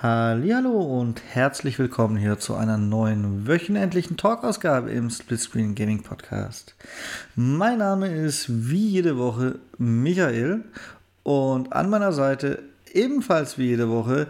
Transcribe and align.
Hallo 0.00 0.80
und 0.80 1.20
herzlich 1.28 1.76
willkommen 1.80 2.16
hier 2.16 2.38
zu 2.38 2.54
einer 2.54 2.78
neuen 2.78 3.48
wöchentlichen 3.48 4.16
Talkausgabe 4.16 4.90
im 4.90 5.10
Splitscreen 5.10 5.74
Gaming 5.74 6.04
Podcast. 6.04 6.76
Mein 7.34 7.78
Name 7.78 8.06
ist 8.06 8.46
wie 8.70 8.90
jede 8.90 9.18
Woche 9.18 9.58
Michael 9.76 10.62
und 11.24 11.72
an 11.72 11.90
meiner 11.90 12.12
Seite 12.12 12.62
ebenfalls 12.92 13.58
wie 13.58 13.70
jede 13.70 13.88
Woche 13.88 14.28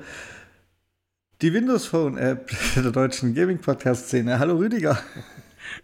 die 1.43 1.53
Windows 1.53 1.85
Phone 1.85 2.17
App 2.17 2.51
der 2.75 2.91
deutschen 2.91 3.35
Gaming 3.35 3.59
Podcast 3.59 4.07
Szene. 4.07 4.39
Hallo 4.39 4.57
Rüdiger. 4.57 4.99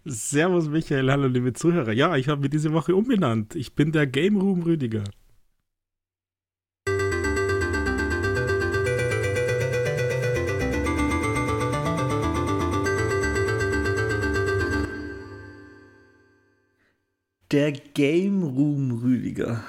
Servus 0.06 0.66
Michael, 0.70 1.10
hallo 1.10 1.26
liebe 1.26 1.52
Zuhörer. 1.52 1.92
Ja, 1.92 2.16
ich 2.16 2.30
habe 2.30 2.40
mich 2.40 2.50
diese 2.50 2.72
Woche 2.72 2.96
umbenannt. 2.96 3.54
Ich 3.54 3.74
bin 3.74 3.92
der 3.92 4.06
Game 4.06 4.38
Room 4.38 4.62
Rüdiger. 4.62 5.04
Der 17.54 17.71
Game 17.71 18.43
Room 18.43 19.00
Rüdiger. 19.00 19.62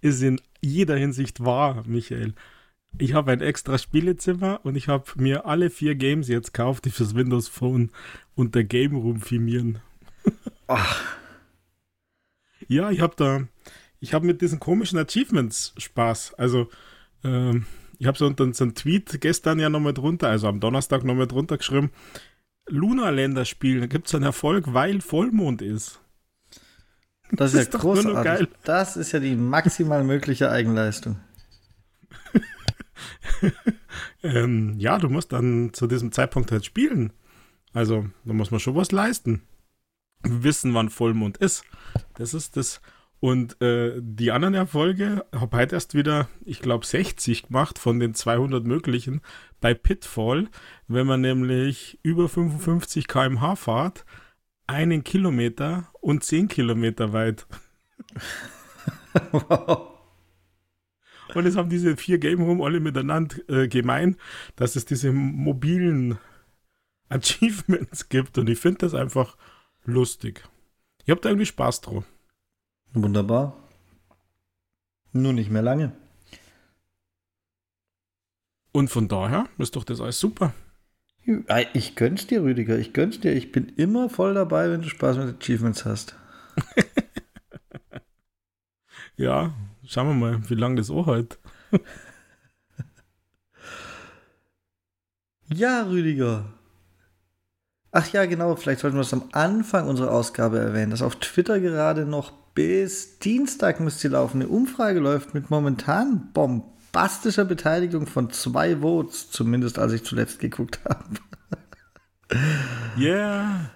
Ist 0.00 0.22
in 0.22 0.40
jeder 0.60 0.96
Hinsicht 0.96 1.44
wahr, 1.44 1.84
Michael. 1.86 2.34
Ich 2.98 3.14
habe 3.14 3.30
ein 3.30 3.40
extra 3.40 3.78
Spielezimmer 3.78 4.58
und 4.64 4.74
ich 4.74 4.88
habe 4.88 5.04
mir 5.14 5.46
alle 5.46 5.70
vier 5.70 5.94
Games 5.94 6.26
jetzt 6.26 6.52
gekauft, 6.52 6.84
die 6.84 6.90
fürs 6.90 7.14
Windows 7.14 7.46
Phone 7.46 7.92
unter 8.34 8.64
Game 8.64 8.96
Room 8.96 9.20
firmieren. 9.20 9.78
Ach. 10.66 11.16
Ja, 12.66 12.90
ich 12.90 12.98
habe 12.98 13.14
da, 13.16 13.46
ich 14.00 14.12
habe 14.12 14.26
mit 14.26 14.42
diesen 14.42 14.58
komischen 14.58 14.98
Achievements 14.98 15.74
Spaß. 15.78 16.34
Also, 16.34 16.68
ähm, 17.22 17.66
ich 18.00 18.08
habe 18.08 18.18
so 18.18 18.26
so 18.36 18.64
einen 18.64 18.74
Tweet 18.74 19.20
gestern 19.20 19.60
ja 19.60 19.68
nochmal 19.68 19.94
drunter, 19.94 20.26
also 20.26 20.48
am 20.48 20.58
Donnerstag 20.58 21.04
nochmal 21.04 21.28
drunter 21.28 21.56
geschrieben, 21.56 21.92
Luna-Länder 22.66 23.44
spielen, 23.44 23.82
da 23.82 23.86
gibt 23.86 24.08
es 24.08 24.14
einen 24.16 24.24
Erfolg, 24.24 24.74
weil 24.74 25.00
Vollmond 25.00 25.62
ist. 25.62 26.01
Das 27.32 27.54
ist, 27.54 27.74
das 27.74 27.74
ist 27.74 27.74
ja 27.74 27.80
großartig. 27.80 28.48
Das 28.64 28.96
ist 28.96 29.12
ja 29.12 29.20
die 29.20 29.34
maximal 29.34 30.04
mögliche 30.04 30.50
Eigenleistung. 30.50 31.18
ähm, 34.22 34.74
ja, 34.78 34.98
du 34.98 35.08
musst 35.08 35.32
dann 35.32 35.70
zu 35.72 35.86
diesem 35.86 36.12
Zeitpunkt 36.12 36.52
halt 36.52 36.64
spielen. 36.64 37.12
Also, 37.72 38.06
da 38.24 38.32
muss 38.32 38.50
man 38.50 38.60
schon 38.60 38.76
was 38.76 38.92
leisten. 38.92 39.42
Wissen, 40.22 40.74
wann 40.74 40.90
Vollmond 40.90 41.38
ist. 41.38 41.64
Das 42.14 42.34
ist 42.34 42.56
das. 42.56 42.80
Und 43.18 43.60
äh, 43.62 44.00
die 44.00 44.32
anderen 44.32 44.54
Erfolge 44.54 45.24
habe 45.34 45.56
heute 45.56 45.76
erst 45.76 45.94
wieder, 45.94 46.28
ich 46.44 46.60
glaube, 46.60 46.84
60 46.84 47.44
gemacht 47.44 47.78
von 47.78 48.00
den 48.00 48.14
200 48.14 48.64
möglichen 48.64 49.20
bei 49.60 49.74
Pitfall. 49.74 50.48
Wenn 50.88 51.06
man 51.06 51.20
nämlich 51.20 51.98
über 52.02 52.28
55 52.28 53.06
km/h 53.06 53.56
fahrt, 53.56 54.04
einen 54.72 55.04
Kilometer 55.04 55.88
und 56.00 56.24
10 56.24 56.48
Kilometer 56.48 57.12
weit. 57.12 57.46
wow. 59.32 59.88
Und 61.34 61.46
es 61.46 61.56
haben 61.56 61.70
diese 61.70 61.96
vier 61.96 62.18
Game 62.18 62.42
Room 62.42 62.62
alle 62.62 62.80
miteinander 62.80 63.36
äh, 63.48 63.68
gemein, 63.68 64.16
dass 64.56 64.76
es 64.76 64.84
diese 64.84 65.12
mobilen 65.12 66.18
Achievements 67.08 68.08
gibt. 68.08 68.38
Und 68.38 68.48
ich 68.48 68.58
finde 68.58 68.78
das 68.78 68.94
einfach 68.94 69.36
lustig. 69.84 70.42
Ich 71.04 71.10
habe 71.10 71.20
da 71.20 71.30
irgendwie 71.30 71.46
Spaß 71.46 71.80
drauf. 71.82 72.04
Wunderbar. 72.92 73.56
Nur 75.12 75.32
nicht 75.32 75.50
mehr 75.50 75.62
lange. 75.62 75.92
Und 78.72 78.88
von 78.88 79.08
daher 79.08 79.48
ist 79.58 79.76
doch 79.76 79.84
das 79.84 80.00
alles 80.00 80.18
super. 80.18 80.54
Ich 81.74 81.94
gönn's 81.94 82.26
dir, 82.26 82.42
Rüdiger. 82.42 82.78
Ich 82.78 82.92
gönn's 82.92 83.20
dir. 83.20 83.32
Ich 83.32 83.52
bin 83.52 83.68
immer 83.76 84.08
voll 84.08 84.34
dabei, 84.34 84.70
wenn 84.70 84.82
du 84.82 84.88
Spaß 84.88 85.18
mit 85.18 85.36
Achievements 85.36 85.84
hast. 85.84 86.16
ja, 89.16 89.52
Schauen 89.84 90.08
wir 90.08 90.14
mal, 90.14 90.40
wie 90.48 90.54
lange 90.54 90.76
das 90.76 90.90
auch 90.90 91.06
halt. 91.06 91.38
ja, 95.52 95.82
Rüdiger. 95.82 96.44
Ach 97.90 98.10
ja, 98.12 98.24
genau, 98.26 98.54
vielleicht 98.56 98.80
sollten 98.80 98.96
wir 98.96 99.02
es 99.02 99.12
am 99.12 99.28
Anfang 99.32 99.88
unserer 99.88 100.12
Ausgabe 100.12 100.60
erwähnen, 100.60 100.92
dass 100.92 101.02
auf 101.02 101.16
Twitter 101.16 101.60
gerade 101.60 102.06
noch 102.06 102.30
bis 102.54 103.18
Dienstag 103.18 103.80
müsste 103.80 104.08
laufen. 104.08 104.40
Eine 104.40 104.50
Umfrage 104.50 105.00
läuft 105.00 105.34
mit 105.34 105.50
momentan 105.50 106.32
bombastischer 106.92 107.44
Beteiligung 107.46 108.06
von 108.06 108.30
zwei 108.30 108.76
Votes, 108.76 109.30
zumindest 109.30 109.78
als 109.78 109.92
ich 109.94 110.04
zuletzt 110.04 110.38
geguckt 110.38 110.80
habe. 110.88 111.04
Yeah. 112.96 113.70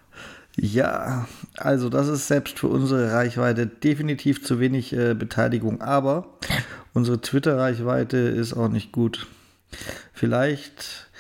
Ja, 0.57 1.29
also 1.59 1.91
das 1.91 2.09
ist 2.09 2.27
selbst 2.27 2.59
für 2.59 2.69
unsere 2.69 3.13
Reichweite 3.13 3.67
definitiv 3.67 4.43
zu 4.43 4.59
wenig 4.61 4.95
äh, 4.95 5.13
Beteiligung, 5.13 5.83
aber 5.83 6.39
unsere 6.95 7.21
Twitter-Reichweite 7.21 8.17
ist 8.17 8.55
auch 8.55 8.69
nicht 8.69 8.93
gut. 8.93 9.27
Vielleicht, 10.15 11.11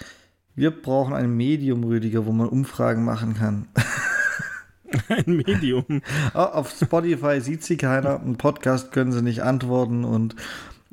wir 0.54 0.70
brauchen 0.70 1.12
ein 1.12 1.36
Medium, 1.36 1.84
Rüdiger, 1.84 2.24
wo 2.24 2.32
man 2.32 2.48
Umfragen 2.48 3.04
machen 3.04 3.34
kann. 3.34 3.68
Ein 5.08 5.36
Medium. 5.36 5.84
auf 6.32 6.70
Spotify 6.70 7.40
sieht 7.42 7.64
sie 7.64 7.76
keiner, 7.76 8.20
ein 8.20 8.36
Podcast 8.36 8.92
können 8.92 9.12
sie 9.12 9.22
nicht 9.22 9.42
antworten 9.42 10.04
und 10.04 10.36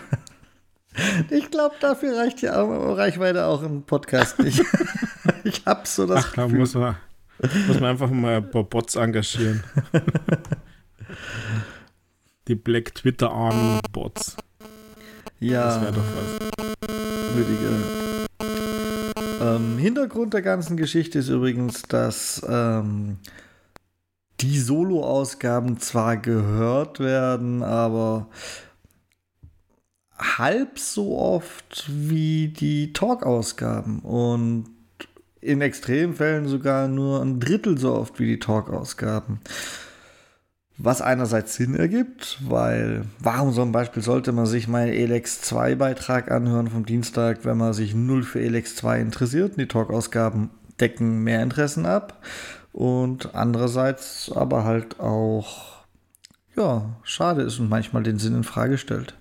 ich 1.30 1.50
glaube, 1.50 1.74
dafür 1.80 2.16
reicht 2.16 2.42
die 2.42 2.46
Reichweite 2.46 3.46
auch 3.46 3.62
im 3.62 3.82
Podcast 3.82 4.38
nicht. 4.38 4.62
ich 5.44 5.64
habe 5.66 5.86
so 5.86 6.06
das 6.06 6.24
Ach, 6.24 6.32
Gefühl. 6.32 6.52
Da 6.52 6.58
muss 6.58 6.74
man 6.74 6.96
muss 7.66 7.80
man 7.80 7.90
einfach 7.90 8.10
mal 8.10 8.36
ein 8.36 8.50
paar 8.50 8.64
Bots 8.64 8.94
engagieren. 8.94 9.64
Die 12.48 12.54
Black 12.54 12.94
Twitter 12.94 13.30
Army 13.30 13.78
Bots. 13.90 14.36
Ja. 15.40 15.64
Das 15.64 15.82
wäre 15.82 15.92
doch 15.92 16.04
was. 16.16 16.38
Rüdiger. 17.36 17.70
Ähm, 19.56 19.78
Hintergrund 19.78 20.34
der 20.34 20.42
ganzen 20.42 20.76
Geschichte 20.76 21.18
ist 21.18 21.28
übrigens, 21.28 21.82
dass 21.82 22.44
ähm, 22.48 23.18
die 24.40 24.58
Solo-Ausgaben 24.58 25.78
zwar 25.78 26.16
gehört 26.16 27.00
werden, 27.00 27.62
aber 27.62 28.28
halb 30.18 30.78
so 30.78 31.18
oft 31.18 31.84
wie 31.88 32.48
die 32.48 32.92
Talk-Ausgaben. 32.92 34.00
Und 34.00 34.66
in 35.40 35.60
Extremfällen 35.60 36.46
sogar 36.46 36.88
nur 36.88 37.20
ein 37.20 37.40
Drittel 37.40 37.76
so 37.76 37.94
oft 37.94 38.18
wie 38.20 38.26
die 38.26 38.38
Talk-Ausgaben. 38.38 39.40
Was 40.78 41.02
einerseits 41.02 41.54
Sinn 41.54 41.74
ergibt, 41.74 42.38
weil 42.48 43.04
warum 43.18 43.52
zum 43.52 43.72
Beispiel 43.72 44.02
sollte 44.02 44.32
man 44.32 44.46
sich 44.46 44.68
meinen 44.68 44.92
Elex 44.92 45.40
2 45.42 45.74
Beitrag 45.74 46.30
anhören 46.30 46.68
vom 46.68 46.86
Dienstag, 46.86 47.44
wenn 47.44 47.58
man 47.58 47.72
sich 47.72 47.94
null 47.94 48.22
für 48.22 48.40
Elex 48.40 48.76
2 48.76 49.00
interessiert? 49.00 49.60
Die 49.60 49.68
Talk-Ausgaben 49.68 50.50
decken 50.80 51.22
mehr 51.22 51.42
Interessen 51.42 51.86
ab. 51.86 52.22
Und 52.72 53.34
andererseits 53.34 54.32
aber 54.32 54.64
halt 54.64 54.98
auch, 54.98 55.84
ja, 56.56 56.96
schade 57.02 57.42
ist 57.42 57.58
und 57.58 57.68
manchmal 57.68 58.02
den 58.02 58.18
Sinn 58.18 58.34
in 58.34 58.44
Frage 58.44 58.78
stellt. 58.78 59.14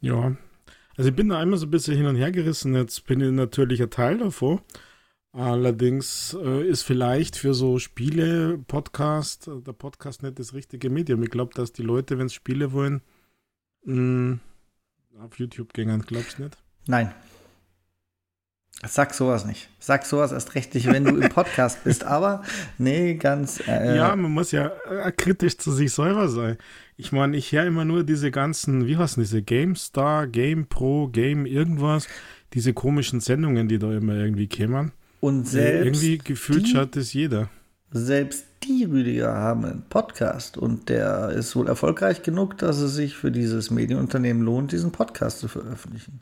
Ja, 0.00 0.36
Also 0.96 1.10
ich 1.10 1.16
bin 1.16 1.28
da 1.28 1.38
einmal 1.38 1.58
so 1.58 1.66
ein 1.66 1.70
bisschen 1.70 1.96
hin 1.96 2.06
und 2.06 2.16
her 2.16 2.32
gerissen. 2.32 2.74
Jetzt 2.74 3.06
bin 3.06 3.20
ich 3.20 3.30
natürlich 3.30 3.82
ein 3.82 3.90
Teil 3.90 4.18
davon. 4.18 4.60
Allerdings 5.32 6.36
äh, 6.42 6.66
ist 6.66 6.82
vielleicht 6.82 7.36
für 7.36 7.54
so 7.54 7.78
Spiele 7.78 8.58
Podcast, 8.58 9.48
der 9.48 9.72
Podcast 9.72 10.24
nicht 10.24 10.40
das 10.40 10.54
richtige 10.54 10.90
Medium. 10.90 11.22
Ich 11.22 11.30
glaube, 11.30 11.54
dass 11.54 11.72
die 11.72 11.82
Leute, 11.82 12.18
wenn 12.18 12.28
sie 12.28 12.34
Spiele 12.34 12.72
wollen, 12.72 13.00
mh, 13.84 13.94
mm, 13.94 14.40
auf 15.20 15.38
YouTube 15.38 15.72
gehen. 15.72 16.02
Glaubst 16.02 16.38
du 16.38 16.44
nicht? 16.44 16.56
Nein. 16.86 17.14
Sag 18.86 19.12
sowas 19.12 19.44
nicht. 19.44 19.68
Sag 19.78 20.06
sowas 20.06 20.32
erst 20.32 20.54
recht 20.54 20.74
nicht, 20.74 20.86
wenn 20.86 21.04
du 21.04 21.16
im 21.16 21.28
Podcast 21.34 21.84
bist. 21.84 22.04
Aber 22.04 22.42
nee, 22.78 23.14
ganz. 23.14 23.62
Äh, 23.66 23.96
ja, 23.96 24.16
man 24.16 24.30
muss 24.30 24.52
ja 24.52 24.72
äh, 24.90 25.12
kritisch 25.12 25.58
zu 25.58 25.70
sich 25.72 25.92
selber 25.92 26.28
sein. 26.28 26.56
Ich 26.96 27.12
meine, 27.12 27.36
ich 27.36 27.52
höre 27.52 27.66
immer 27.66 27.84
nur 27.84 28.04
diese 28.04 28.30
ganzen, 28.30 28.86
wie 28.86 28.96
heißen 28.96 29.22
diese 29.22 29.42
GameStar, 29.42 30.26
Game 30.26 30.66
Pro, 30.66 31.08
Game 31.08 31.44
irgendwas, 31.44 32.08
diese 32.54 32.72
komischen 32.72 33.20
Sendungen, 33.20 33.68
die 33.68 33.78
da 33.78 33.92
immer 33.92 34.14
irgendwie 34.14 34.46
kämen. 34.46 34.92
Und 35.20 35.46
selbst. 35.46 35.86
Irgendwie 35.86 36.18
gefühlt 36.18 36.66
die, 36.66 36.70
schaut 36.70 36.96
es 36.96 37.12
jeder. 37.12 37.50
Selbst 37.90 38.46
die 38.62 38.84
Rüdiger 38.84 39.34
haben 39.34 39.64
einen 39.64 39.82
Podcast 39.88 40.56
und 40.56 40.88
der 40.88 41.30
ist 41.30 41.54
wohl 41.54 41.68
erfolgreich 41.68 42.22
genug, 42.22 42.56
dass 42.58 42.78
es 42.78 42.94
sich 42.94 43.16
für 43.16 43.30
dieses 43.30 43.70
Medienunternehmen 43.70 44.42
lohnt, 44.42 44.72
diesen 44.72 44.92
Podcast 44.92 45.40
zu 45.40 45.48
veröffentlichen. 45.48 46.20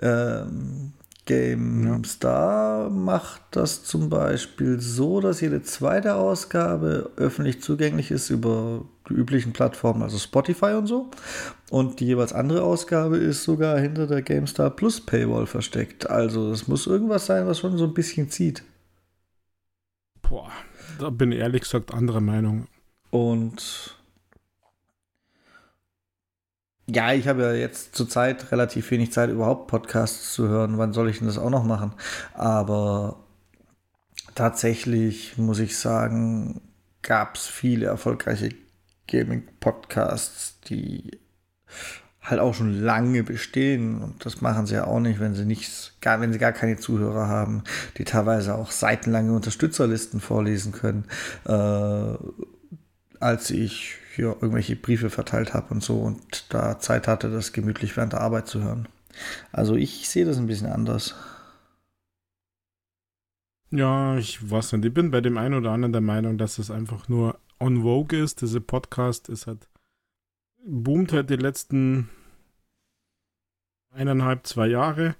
Ähm, 0.00 0.92
GameStar 1.26 2.84
ja. 2.84 2.88
macht 2.88 3.42
das 3.52 3.84
zum 3.84 4.08
Beispiel 4.08 4.80
so, 4.80 5.20
dass 5.20 5.40
jede 5.40 5.62
zweite 5.62 6.16
Ausgabe 6.16 7.10
öffentlich 7.16 7.62
zugänglich 7.62 8.10
ist 8.10 8.30
über 8.30 8.84
die 9.08 9.14
üblichen 9.14 9.52
Plattformen, 9.52 10.02
also 10.02 10.18
Spotify 10.18 10.74
und 10.74 10.86
so. 10.86 11.10
Und 11.70 12.00
die 12.00 12.06
jeweils 12.06 12.32
andere 12.32 12.62
Ausgabe 12.62 13.16
ist 13.18 13.44
sogar 13.44 13.78
hinter 13.78 14.06
der 14.06 14.22
GameStar 14.22 14.70
Plus 14.70 15.00
Paywall 15.00 15.46
versteckt. 15.46 16.10
Also 16.10 16.50
es 16.50 16.66
muss 16.66 16.86
irgendwas 16.86 17.26
sein, 17.26 17.46
was 17.46 17.60
schon 17.60 17.78
so 17.78 17.84
ein 17.84 17.94
bisschen 17.94 18.28
zieht. 18.28 18.64
Boah, 20.22 20.50
da 20.98 21.10
bin 21.10 21.32
ich 21.32 21.38
ehrlich 21.38 21.62
gesagt 21.62 21.94
anderer 21.94 22.20
Meinung. 22.20 22.66
Und 23.10 23.96
ja, 26.94 27.12
ich 27.12 27.28
habe 27.28 27.42
ja 27.42 27.52
jetzt 27.52 27.94
zurzeit 27.96 28.52
relativ 28.52 28.90
wenig 28.90 29.12
Zeit, 29.12 29.30
überhaupt 29.30 29.68
Podcasts 29.68 30.32
zu 30.32 30.48
hören. 30.48 30.78
Wann 30.78 30.92
soll 30.92 31.08
ich 31.08 31.18
denn 31.18 31.26
das 31.26 31.38
auch 31.38 31.50
noch 31.50 31.64
machen? 31.64 31.92
Aber 32.34 33.16
tatsächlich 34.34 35.38
muss 35.38 35.58
ich 35.58 35.78
sagen, 35.78 36.60
gab 37.02 37.36
es 37.36 37.46
viele 37.46 37.86
erfolgreiche 37.86 38.50
Gaming-Podcasts, 39.08 40.60
die 40.68 41.18
halt 42.22 42.40
auch 42.40 42.54
schon 42.54 42.80
lange 42.80 43.24
bestehen. 43.24 44.00
Und 44.02 44.24
das 44.24 44.40
machen 44.40 44.66
sie 44.66 44.74
ja 44.74 44.86
auch 44.86 45.00
nicht, 45.00 45.18
wenn 45.18 45.34
sie 45.34 45.44
nichts, 45.44 45.94
gar, 46.00 46.20
wenn 46.20 46.32
sie 46.32 46.38
gar 46.38 46.52
keine 46.52 46.76
Zuhörer 46.76 47.26
haben, 47.26 47.64
die 47.98 48.04
teilweise 48.04 48.54
auch 48.54 48.70
seitenlange 48.70 49.32
Unterstützerlisten 49.32 50.20
vorlesen 50.20 50.72
können. 50.72 51.06
Äh, 51.46 52.16
als 53.18 53.50
ich 53.50 53.96
hier 54.14 54.36
irgendwelche 54.40 54.76
Briefe 54.76 55.10
verteilt 55.10 55.54
habe 55.54 55.74
und 55.74 55.82
so 55.82 56.00
und 56.00 56.52
da 56.52 56.78
Zeit 56.78 57.08
hatte, 57.08 57.30
das 57.30 57.52
gemütlich 57.52 57.96
während 57.96 58.12
der 58.12 58.20
Arbeit 58.20 58.48
zu 58.48 58.62
hören. 58.62 58.88
Also 59.52 59.74
ich 59.74 60.08
sehe 60.08 60.24
das 60.24 60.38
ein 60.38 60.46
bisschen 60.46 60.68
anders. 60.68 61.14
Ja, 63.70 64.18
ich 64.18 64.50
weiß 64.50 64.72
nicht. 64.72 64.84
Ich 64.84 64.94
bin 64.94 65.10
bei 65.10 65.20
dem 65.20 65.38
einen 65.38 65.54
oder 65.54 65.70
anderen 65.70 65.92
der 65.92 66.02
Meinung, 66.02 66.36
dass 66.36 66.58
es 66.58 66.70
einfach 66.70 67.08
nur 67.08 67.38
on 67.58 67.82
vogue 67.82 68.18
ist. 68.18 68.42
Diese 68.42 68.60
Podcast 68.60 69.28
ist 69.28 69.46
halt 69.46 69.66
boomt 70.64 71.12
halt 71.12 71.30
die 71.30 71.36
letzten 71.36 72.08
eineinhalb, 73.90 74.46
zwei 74.46 74.68
Jahre 74.68 75.16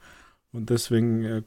und 0.53 0.71
deswegen 0.71 1.25
äh, 1.25 1.43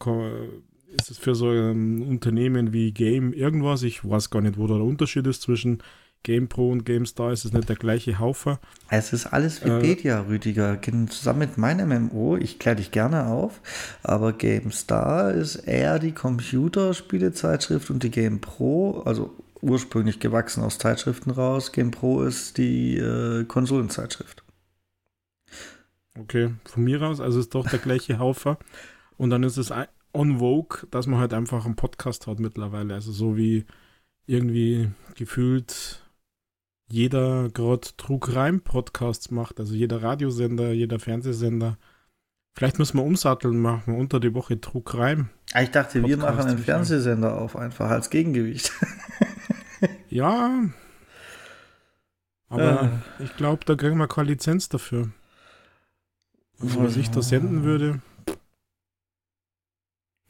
ist 0.97 1.11
es 1.11 1.17
für 1.17 1.35
so 1.35 1.49
ein 1.49 2.01
Unternehmen 2.01 2.73
wie 2.73 2.91
Game 2.91 3.33
irgendwas. 3.33 3.83
Ich 3.83 4.07
weiß 4.07 4.29
gar 4.29 4.41
nicht, 4.41 4.57
wo 4.57 4.67
da 4.67 4.75
der 4.75 4.83
Unterschied 4.83 5.27
ist 5.27 5.41
zwischen 5.41 5.81
GamePro 6.25 6.71
und 6.71 6.85
GameStar 6.85 7.31
ist 7.31 7.45
es 7.45 7.53
nicht 7.53 7.69
der 7.69 7.75
gleiche 7.75 8.17
Haufer. 8.17 8.59
Es 8.89 9.13
ist 9.13 9.27
alles 9.27 9.63
Wikipedia, 9.63 10.17
äh, 10.17 10.27
Rüdiger. 10.27 10.79
Zusammen 10.81 11.39
mit 11.39 11.57
meinem 11.57 11.89
MMO, 11.89 12.35
ich 12.35 12.57
kläre 12.57 12.77
dich 12.77 12.91
gerne 12.91 13.27
auf, 13.27 13.61
aber 14.01 14.33
GameStar 14.33 15.33
ist 15.33 15.55
eher 15.55 15.99
die 15.99 16.13
Computerspielezeitschrift 16.13 17.91
und 17.91 18.01
die 18.01 18.09
GamePro, 18.09 19.03
also 19.05 19.35
ursprünglich 19.61 20.19
gewachsen 20.19 20.63
aus 20.63 20.79
Zeitschriften 20.79 21.29
raus. 21.29 21.71
GamePro 21.71 22.23
ist 22.23 22.57
die 22.57 22.97
äh, 22.97 23.45
Konsolenzeitschrift. 23.45 24.43
Okay, 26.19 26.55
von 26.63 26.83
mir 26.83 27.01
aus, 27.03 27.21
also 27.21 27.39
ist 27.39 27.53
doch 27.53 27.69
der 27.69 27.79
gleiche 27.79 28.17
Haufer. 28.17 28.57
Und 29.17 29.29
dann 29.29 29.43
ist 29.43 29.57
es 29.57 29.71
on 30.11 30.39
Vogue, 30.39 30.87
dass 30.89 31.05
man 31.05 31.19
halt 31.19 31.35
einfach 31.35 31.65
einen 31.65 31.75
Podcast 31.75 32.25
hat 32.25 32.39
mittlerweile. 32.39 32.95
Also 32.95 33.11
so 33.11 33.37
wie 33.37 33.65
irgendwie 34.25 34.89
gefühlt 35.15 36.01
jeder 36.87 37.49
gerade 37.49 37.87
Trug-Reim-Podcasts 37.97 39.31
macht, 39.31 39.59
also 39.59 39.73
jeder 39.73 40.03
Radiosender, 40.03 40.71
jeder 40.71 40.99
Fernsehsender. 40.99 41.77
Vielleicht 42.53 42.79
müssen 42.79 42.97
wir 42.97 43.03
umsatteln 43.03 43.59
machen, 43.59 43.95
unter 43.95 44.19
die 44.19 44.33
Woche 44.33 44.61
Trug-Reim. 44.61 45.29
Ah, 45.53 45.61
ich 45.61 45.71
dachte, 45.71 46.03
wir 46.03 46.17
machen 46.17 46.45
einen 46.45 46.57
Fernsehsender 46.57 47.39
auf, 47.39 47.55
einfach 47.55 47.89
als 47.89 48.09
Gegengewicht. 48.09 48.71
ja, 50.09 50.63
aber 52.49 53.01
äh. 53.19 53.23
ich 53.23 53.35
glaube, 53.35 53.65
da 53.65 53.75
kriegen 53.75 53.97
wir 53.97 54.07
keine 54.07 54.29
Lizenz 54.29 54.69
dafür. 54.69 55.09
Also, 56.59 56.83
was 56.83 56.95
ich 56.95 57.09
da 57.09 57.21
senden 57.21 57.63
würde. 57.63 58.01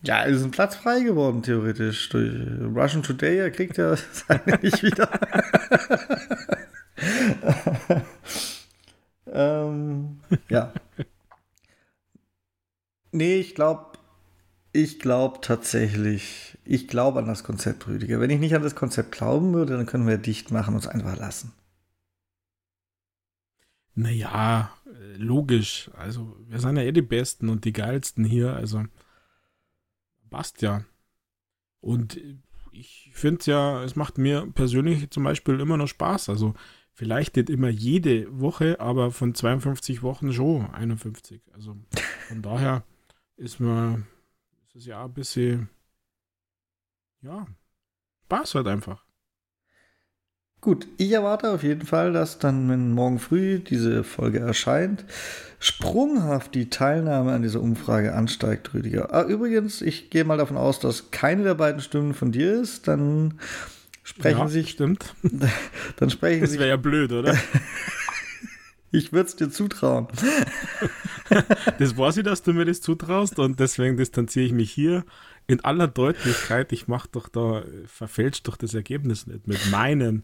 Ja, 0.01 0.23
ist 0.23 0.43
ein 0.43 0.51
Platz 0.51 0.75
frei 0.75 1.01
geworden, 1.01 1.41
theoretisch. 1.43 2.09
Durch 2.09 2.31
Russian 2.75 3.03
Today, 3.03 3.37
er 3.37 3.51
kriegt 3.51 3.77
ja 3.77 3.95
seine 4.11 4.59
nicht 4.61 4.83
wieder. 4.83 5.09
Ähm, 9.35 10.19
ja. 10.49 10.73
Nee, 13.11 13.35
ich 13.37 13.55
glaube, 13.55 13.97
ich 14.73 14.99
glaube 14.99 15.39
tatsächlich, 15.41 16.57
ich 16.65 16.87
glaube 16.87 17.19
an 17.19 17.27
das 17.27 17.43
Konzept, 17.43 17.87
Rüdiger. 17.87 18.19
Wenn 18.19 18.29
ich 18.29 18.39
nicht 18.39 18.55
an 18.55 18.63
das 18.63 18.75
Konzept 18.75 19.11
glauben 19.11 19.53
würde, 19.53 19.77
dann 19.77 19.85
können 19.85 20.07
wir 20.07 20.17
dicht 20.17 20.51
machen 20.51 20.73
und 20.73 20.81
es 20.81 20.87
einfach 20.87 21.17
lassen. 21.17 21.53
Naja, 23.93 24.71
logisch. 25.17 25.89
Also, 25.95 26.35
wir 26.47 26.59
sind 26.59 26.77
ja 26.77 26.83
eh 26.83 26.91
die 26.91 27.01
Besten 27.01 27.49
und 27.49 27.65
die 27.65 27.73
Geilsten 27.73 28.25
hier. 28.25 28.53
Also, 28.53 28.83
passt 30.29 30.61
ja. 30.61 30.83
Und 31.79 32.19
ich 32.71 33.11
finde 33.13 33.39
es 33.39 33.45
ja, 33.45 33.83
es 33.83 33.95
macht 33.95 34.17
mir 34.17 34.47
persönlich 34.53 35.09
zum 35.11 35.23
Beispiel 35.23 35.59
immer 35.59 35.77
noch 35.77 35.87
Spaß. 35.87 36.29
Also 36.29 36.53
vielleicht 36.95 37.35
nicht 37.35 37.49
immer 37.49 37.69
jede 37.69 38.39
Woche, 38.39 38.79
aber 38.79 39.11
von 39.11 39.35
52 39.35 40.01
Wochen 40.01 40.33
schon 40.33 40.73
51. 40.73 41.41
Also 41.53 41.75
von 42.29 42.41
daher 42.41 42.83
ist 43.35 43.59
mir 43.59 44.03
ist 44.67 44.75
es 44.75 44.85
ja 44.87 45.05
ein 45.05 45.13
bisschen, 45.13 45.69
ja, 47.21 47.45
Spaß 48.25 48.55
halt 48.55 48.67
einfach. 48.67 49.05
Gut, 50.61 50.87
ich 50.97 51.11
erwarte 51.11 51.51
auf 51.51 51.61
jeden 51.61 51.85
Fall, 51.85 52.11
dass 52.11 52.39
dann, 52.39 52.69
wenn 52.69 52.91
morgen 52.91 53.19
früh 53.19 53.59
diese 53.59 54.03
Folge 54.03 54.39
erscheint, 54.39 55.05
sprunghaft 55.59 56.55
die 56.55 56.69
Teilnahme 56.69 57.33
an 57.33 57.43
dieser 57.43 57.61
Umfrage 57.61 58.15
ansteigt, 58.15 58.73
Rüdiger. 58.73 59.13
Ah, 59.13 59.23
übrigens, 59.23 59.81
ich 59.81 60.09
gehe 60.09 60.23
mal 60.23 60.37
davon 60.37 60.57
aus, 60.57 60.79
dass 60.79 61.11
keine 61.11 61.43
der 61.43 61.53
beiden 61.53 61.81
Stimmen 61.81 62.15
von 62.15 62.31
dir 62.31 62.59
ist. 62.59 62.87
Dann 62.87 63.39
sprechen 64.05 64.39
ja, 64.39 64.47
sich. 64.47 64.69
Stimmt. 64.69 65.13
Dann 65.97 66.09
sprechen 66.09 66.41
das 66.41 66.53
wäre 66.53 66.69
ja 66.69 66.77
blöd, 66.77 67.11
oder? 67.11 67.35
ich 68.91 69.11
würde 69.11 69.27
es 69.27 69.35
dir 69.35 69.49
zutrauen. 69.49 70.07
das 71.79 71.97
weiß 71.97 72.17
ich, 72.17 72.23
dass 72.23 72.43
du 72.43 72.53
mir 72.53 72.65
das 72.65 72.79
zutraust 72.79 73.39
und 73.39 73.59
deswegen 73.59 73.97
distanziere 73.97 74.45
ich 74.45 74.53
mich 74.53 74.71
hier 74.71 75.03
in 75.47 75.63
aller 75.65 75.87
Deutlichkeit. 75.87 76.71
Ich 76.71 76.87
mache 76.87 77.09
doch 77.11 77.27
da, 77.27 77.63
verfälscht 77.87 78.47
doch 78.47 78.55
das 78.55 78.73
Ergebnis 78.73 79.27
nicht 79.27 79.47
mit 79.47 79.69
meinen 79.71 80.23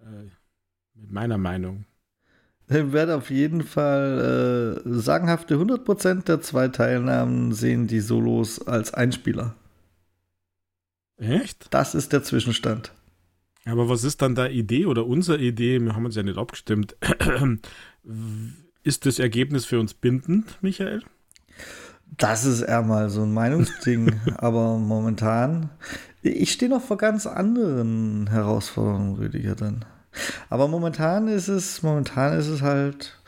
äh, 0.00 0.30
mit 0.94 1.12
meiner 1.12 1.38
Meinung. 1.38 1.84
Ich 2.68 2.92
werde 2.92 3.16
auf 3.16 3.30
jeden 3.30 3.62
Fall 3.62 4.82
äh, 4.86 4.88
sagenhafte 4.88 5.56
100% 5.56 6.24
der 6.24 6.40
zwei 6.40 6.68
Teilnahmen 6.68 7.52
sehen 7.52 7.86
die 7.86 8.00
Solos 8.00 8.66
als 8.66 8.94
Einspieler. 8.94 9.54
Echt? 11.18 11.66
Das 11.70 11.94
ist 11.94 12.12
der 12.12 12.22
Zwischenstand. 12.22 12.92
Aber 13.64 13.88
was 13.88 14.04
ist 14.04 14.22
dann 14.22 14.34
da 14.34 14.46
Idee 14.46 14.86
oder 14.86 15.06
unsere 15.06 15.38
Idee? 15.38 15.80
Wir 15.80 15.94
haben 15.94 16.04
uns 16.04 16.16
ja 16.16 16.22
nicht 16.22 16.38
abgestimmt. 16.38 16.96
ist 18.82 19.06
das 19.06 19.18
Ergebnis 19.18 19.64
für 19.64 19.78
uns 19.78 19.94
bindend, 19.94 20.58
Michael? 20.62 21.02
Das 22.18 22.44
ist 22.44 22.62
eher 22.62 22.82
mal 22.82 23.08
so 23.08 23.22
ein 23.22 23.32
Meinungsding. 23.32 24.20
Aber 24.36 24.78
momentan, 24.78 25.70
ich 26.22 26.52
stehe 26.52 26.70
noch 26.70 26.82
vor 26.82 26.98
ganz 26.98 27.26
anderen 27.26 28.28
Herausforderungen, 28.28 29.14
Rüdiger, 29.16 29.54
dann. 29.54 29.84
Aber 30.50 30.68
momentan 30.68 31.28
ist 31.28 31.48
es, 31.48 31.82
momentan 31.82 32.38
ist 32.38 32.48
es 32.48 32.60
halt 32.60 33.18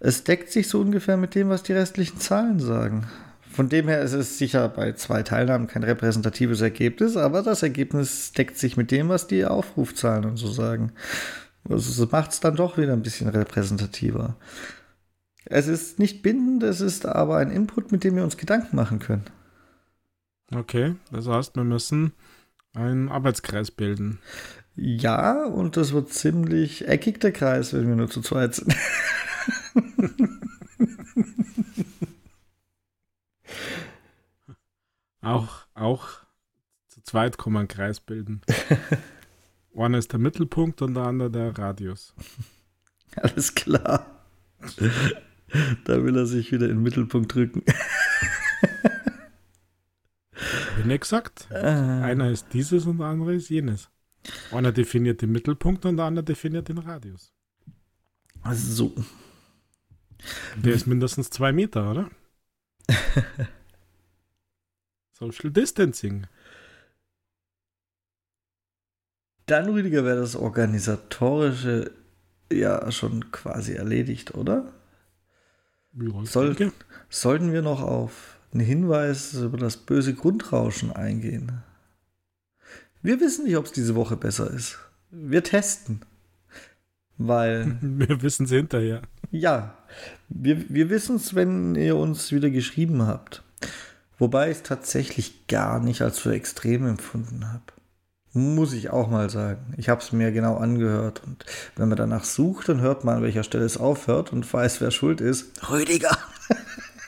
Es 0.00 0.24
deckt 0.24 0.50
sich 0.50 0.68
so 0.68 0.80
ungefähr 0.80 1.16
mit 1.16 1.34
dem, 1.34 1.50
was 1.50 1.62
die 1.62 1.72
restlichen 1.72 2.18
Zahlen 2.18 2.58
sagen. 2.58 3.06
Von 3.52 3.68
dem 3.68 3.86
her 3.86 4.00
ist 4.00 4.14
es 4.14 4.38
sicher 4.38 4.68
bei 4.70 4.92
zwei 4.92 5.22
Teilnahmen 5.22 5.66
kein 5.66 5.82
repräsentatives 5.82 6.62
Ergebnis, 6.62 7.18
aber 7.18 7.42
das 7.42 7.62
Ergebnis 7.62 8.32
deckt 8.32 8.56
sich 8.56 8.78
mit 8.78 8.90
dem, 8.90 9.10
was 9.10 9.26
die 9.26 9.44
Aufrufzahlen 9.44 10.24
und 10.24 10.38
so 10.38 10.48
sagen. 10.48 10.92
Also 11.68 12.08
macht 12.10 12.32
es 12.32 12.40
dann 12.40 12.56
doch 12.56 12.78
wieder 12.78 12.94
ein 12.94 13.02
bisschen 13.02 13.28
repräsentativer. 13.28 14.36
Es 15.44 15.66
ist 15.68 15.98
nicht 15.98 16.22
bindend, 16.22 16.62
es 16.62 16.80
ist 16.80 17.04
aber 17.04 17.36
ein 17.36 17.50
Input, 17.50 17.92
mit 17.92 18.04
dem 18.04 18.16
wir 18.16 18.24
uns 18.24 18.38
Gedanken 18.38 18.74
machen 18.74 19.00
können. 19.00 19.24
Okay, 20.54 20.94
das 21.10 21.26
heißt, 21.26 21.54
wir 21.56 21.64
müssen 21.64 22.12
einen 22.74 23.10
Arbeitskreis 23.10 23.70
bilden. 23.70 24.18
Ja, 24.76 25.44
und 25.44 25.76
das 25.76 25.92
wird 25.92 26.10
ziemlich 26.12 26.88
eckig 26.88 27.20
der 27.20 27.32
Kreis, 27.32 27.74
wenn 27.74 27.86
wir 27.86 27.96
nur 27.96 28.08
zu 28.08 28.22
zweit 28.22 28.54
sind. 28.54 28.74
auch, 35.22 35.66
auch 35.74 36.08
zu 36.88 37.00
zweit 37.02 37.38
kann 37.38 37.54
man 37.54 37.60
einen 37.60 37.68
Kreis 37.68 38.00
bilden. 38.00 38.42
Einer 39.74 39.98
ist 39.98 40.12
der 40.12 40.18
Mittelpunkt 40.18 40.82
und 40.82 40.94
der 40.94 41.04
andere 41.04 41.30
der 41.30 41.56
Radius. 41.56 42.14
Alles 43.16 43.54
klar. 43.54 44.24
Da 45.84 46.02
will 46.02 46.16
er 46.16 46.24
sich 46.24 46.50
wieder 46.50 46.64
in 46.64 46.76
den 46.76 46.82
Mittelpunkt 46.82 47.34
drücken. 47.34 47.62
Bin 50.78 50.90
ich 50.90 51.00
gesagt. 51.02 51.46
Äh. 51.50 51.58
Einer 51.58 52.30
ist 52.30 52.46
dieses 52.54 52.86
und 52.86 52.96
der 52.96 53.08
andere 53.08 53.34
ist 53.34 53.50
jenes. 53.50 53.90
Einer 54.50 54.72
definiert 54.72 55.20
den 55.20 55.30
Mittelpunkt 55.30 55.84
und 55.84 55.98
der 55.98 56.06
andere 56.06 56.24
definiert 56.24 56.70
den 56.70 56.78
Radius. 56.78 57.34
So. 58.50 58.94
Der 60.56 60.72
ist 60.72 60.86
mindestens 60.86 61.28
zwei 61.28 61.52
Meter, 61.52 61.90
oder? 61.90 62.10
Social 65.22 65.52
Distancing. 65.52 66.26
Dann, 69.46 69.68
Rüdiger, 69.68 70.04
wäre 70.04 70.20
das 70.20 70.34
Organisatorische 70.34 71.92
ja 72.52 72.90
schon 72.90 73.30
quasi 73.30 73.74
erledigt, 73.74 74.34
oder? 74.34 74.72
Ja, 75.94 76.24
Soll, 76.24 76.72
sollten 77.08 77.52
wir 77.52 77.62
noch 77.62 77.82
auf 77.82 78.38
einen 78.52 78.64
Hinweis 78.64 79.34
über 79.34 79.58
das 79.58 79.76
böse 79.76 80.14
Grundrauschen 80.14 80.90
eingehen? 80.90 81.62
Wir 83.02 83.20
wissen 83.20 83.44
nicht, 83.44 83.56
ob 83.56 83.66
es 83.66 83.72
diese 83.72 83.94
Woche 83.94 84.16
besser 84.16 84.50
ist. 84.50 84.78
Wir 85.10 85.44
testen. 85.44 86.00
Weil. 87.16 87.78
Wir 87.82 88.22
wissen 88.22 88.46
es 88.46 88.50
hinterher. 88.50 89.02
Ja. 89.30 89.76
Wir, 90.28 90.68
wir 90.68 90.90
wissen 90.90 91.16
es, 91.16 91.34
wenn 91.34 91.74
ihr 91.74 91.96
uns 91.96 92.32
wieder 92.32 92.50
geschrieben 92.50 93.02
habt. 93.02 93.42
Wobei 94.18 94.50
ich 94.50 94.58
es 94.58 94.62
tatsächlich 94.62 95.46
gar 95.46 95.80
nicht 95.80 96.02
als 96.02 96.18
so 96.18 96.30
extrem 96.30 96.86
empfunden 96.86 97.52
habe. 97.52 97.64
Muss 98.34 98.72
ich 98.72 98.88
auch 98.88 99.08
mal 99.08 99.28
sagen. 99.28 99.74
Ich 99.76 99.90
habe 99.90 100.00
es 100.00 100.12
mir 100.12 100.32
genau 100.32 100.56
angehört. 100.56 101.22
Und 101.26 101.44
wenn 101.76 101.88
man 101.88 101.98
danach 101.98 102.24
sucht, 102.24 102.68
dann 102.68 102.80
hört 102.80 103.04
man, 103.04 103.16
an 103.16 103.22
welcher 103.22 103.42
Stelle 103.42 103.64
es 103.64 103.76
aufhört 103.76 104.32
und 104.32 104.50
weiß, 104.50 104.80
wer 104.80 104.90
schuld 104.90 105.20
ist. 105.20 105.70
Rüdiger. 105.70 106.16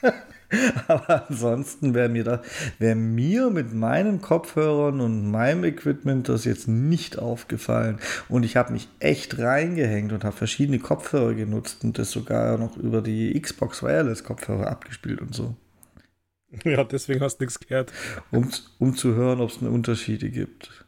Aber 0.87 1.27
ansonsten 1.27 1.95
wäre 1.95 2.09
mir, 2.09 2.23
da, 2.23 2.41
wär 2.77 2.95
mir 2.95 3.49
mit 3.49 3.73
meinen 3.73 4.21
Kopfhörern 4.21 5.01
und 5.01 5.31
meinem 5.31 5.63
Equipment 5.63 6.29
das 6.29 6.45
jetzt 6.45 6.67
nicht 6.67 7.17
aufgefallen. 7.17 7.97
Und 8.29 8.43
ich 8.43 8.55
habe 8.55 8.73
mich 8.73 8.87
echt 8.99 9.39
reingehängt 9.39 10.11
und 10.11 10.23
habe 10.23 10.35
verschiedene 10.35 10.77
Kopfhörer 10.77 11.33
genutzt 11.33 11.83
und 11.83 11.97
das 11.97 12.11
sogar 12.11 12.59
noch 12.59 12.77
über 12.77 13.01
die 13.01 13.39
Xbox 13.39 13.81
Wireless 13.81 14.23
Kopfhörer 14.23 14.67
abgespielt 14.67 15.21
und 15.21 15.33
so. 15.33 15.55
Ja, 16.63 16.83
deswegen 16.83 17.21
hast 17.21 17.37
du 17.37 17.45
nichts 17.45 17.59
gehört. 17.59 17.91
Um, 18.31 18.49
um 18.79 18.95
zu 18.95 19.15
hören, 19.15 19.41
ob 19.41 19.49
es 19.49 19.59
eine 19.59 19.69
Unterschiede 19.69 20.29
gibt. 20.29 20.85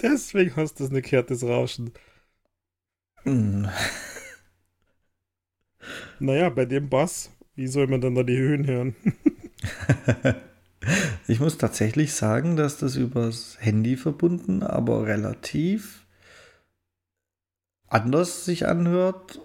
Deswegen 0.00 0.54
hast 0.56 0.78
du 0.78 0.84
das 0.84 0.92
nicht 0.92 1.10
gehört, 1.10 1.30
das 1.30 1.42
Rauschen. 1.42 1.92
Mm. 3.24 3.66
naja, 6.20 6.48
bei 6.50 6.64
dem 6.64 6.88
Bass, 6.88 7.30
wie 7.56 7.66
soll 7.66 7.88
man 7.88 8.00
dann 8.00 8.14
da 8.14 8.22
die 8.22 8.38
Höhen 8.38 8.64
hören? 8.64 8.94
ich 11.26 11.40
muss 11.40 11.58
tatsächlich 11.58 12.14
sagen, 12.14 12.54
dass 12.54 12.78
das 12.78 12.94
übers 12.94 13.56
Handy 13.58 13.96
verbunden, 13.96 14.62
aber 14.62 15.04
relativ 15.04 16.06
anders 17.88 18.44
sich 18.44 18.68
anhört 18.68 19.40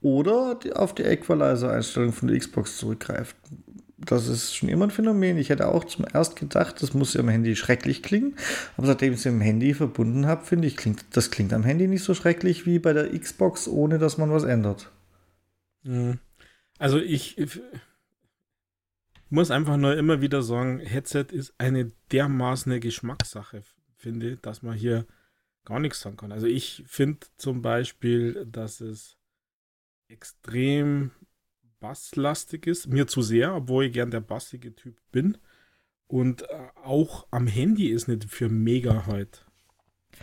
oder 0.00 0.58
auf 0.74 0.94
die 0.94 1.02
Equalizer-Einstellung 1.02 2.12
von 2.14 2.28
der 2.28 2.38
Xbox 2.38 2.78
zurückgreift 2.78 3.36
das 4.06 4.28
ist 4.28 4.54
schon 4.54 4.68
immer 4.68 4.86
ein 4.86 4.90
Phänomen. 4.90 5.38
Ich 5.38 5.50
hätte 5.50 5.68
auch 5.68 5.84
zum 5.84 6.06
erst 6.12 6.36
gedacht, 6.36 6.82
das 6.82 6.94
muss 6.94 7.14
ja 7.14 7.20
am 7.20 7.28
Handy 7.28 7.56
schrecklich 7.56 8.02
klingen. 8.02 8.36
Aber 8.76 8.86
seitdem 8.86 9.12
ich 9.12 9.20
es 9.20 9.26
im 9.26 9.40
Handy 9.40 9.74
verbunden 9.74 10.26
habe, 10.26 10.44
finde 10.44 10.68
ich, 10.68 10.76
klingt, 10.76 11.04
das 11.12 11.30
klingt 11.30 11.52
am 11.52 11.64
Handy 11.64 11.86
nicht 11.86 12.04
so 12.04 12.14
schrecklich 12.14 12.66
wie 12.66 12.78
bei 12.78 12.92
der 12.92 13.18
Xbox, 13.18 13.68
ohne 13.68 13.98
dass 13.98 14.18
man 14.18 14.30
was 14.30 14.44
ändert. 14.44 14.90
Mhm. 15.82 16.18
Also 16.78 16.98
ich, 16.98 17.38
ich 17.38 17.60
muss 19.30 19.50
einfach 19.50 19.76
nur 19.76 19.96
immer 19.96 20.20
wieder 20.20 20.42
sagen, 20.42 20.80
Headset 20.80 21.26
ist 21.30 21.54
eine 21.58 21.92
dermaßen 22.12 22.80
Geschmackssache, 22.80 23.62
finde, 23.96 24.36
dass 24.36 24.62
man 24.62 24.74
hier 24.74 25.06
gar 25.64 25.80
nichts 25.80 26.00
sagen 26.00 26.16
kann. 26.16 26.32
Also 26.32 26.46
ich 26.46 26.84
finde 26.86 27.26
zum 27.36 27.62
Beispiel, 27.62 28.46
dass 28.46 28.80
es 28.80 29.16
extrem 30.08 31.10
basslastig 31.84 32.66
ist. 32.66 32.86
Mir 32.86 33.06
zu 33.06 33.20
sehr, 33.20 33.54
obwohl 33.54 33.84
ich 33.84 33.92
gern 33.92 34.10
der 34.10 34.20
bassige 34.20 34.74
Typ 34.74 34.96
bin. 35.12 35.36
Und 36.06 36.42
äh, 36.42 36.46
auch 36.82 37.26
am 37.30 37.46
Handy 37.46 37.88
ist 37.88 38.08
nicht 38.08 38.24
für 38.24 38.48
mega 38.48 39.04
halt. 39.06 39.44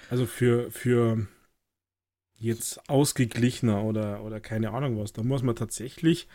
Also 0.09 0.25
für, 0.25 0.71
für 0.71 1.27
jetzt 2.35 2.89
ausgeglichener 2.89 3.83
oder, 3.83 4.23
oder 4.23 4.39
keine 4.39 4.71
Ahnung 4.71 4.97
was. 4.97 5.13
Da 5.13 5.21
muss 5.21 5.43
man 5.43 5.55
tatsächlich. 5.55 6.27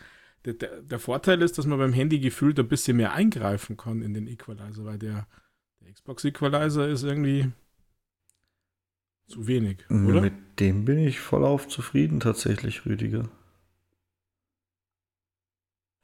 Der, 0.45 0.53
der, 0.53 0.81
der 0.81 0.99
Vorteil 0.99 1.41
ist, 1.41 1.57
dass 1.57 1.65
man 1.65 1.77
beim 1.77 1.91
Handy 1.91 2.19
gefühlt 2.19 2.57
ein 2.57 2.69
bisschen 2.69 2.95
mehr 2.95 3.11
eingreifen 3.11 3.75
kann 3.75 4.01
in 4.01 4.13
den 4.13 4.27
Equalizer, 4.27 4.85
weil 4.85 4.97
der, 4.97 5.27
der 5.81 5.91
Xbox 5.91 6.23
Equalizer 6.23 6.87
ist 6.87 7.03
irgendwie 7.03 7.51
zu 9.27 9.45
wenig. 9.45 9.79
Oder? 9.89 10.21
Mit 10.21 10.59
dem 10.61 10.85
bin 10.85 10.99
ich 10.99 11.19
voll 11.19 11.43
auf 11.43 11.67
zufrieden 11.67 12.21
tatsächlich, 12.21 12.85
Rüdiger. 12.85 13.29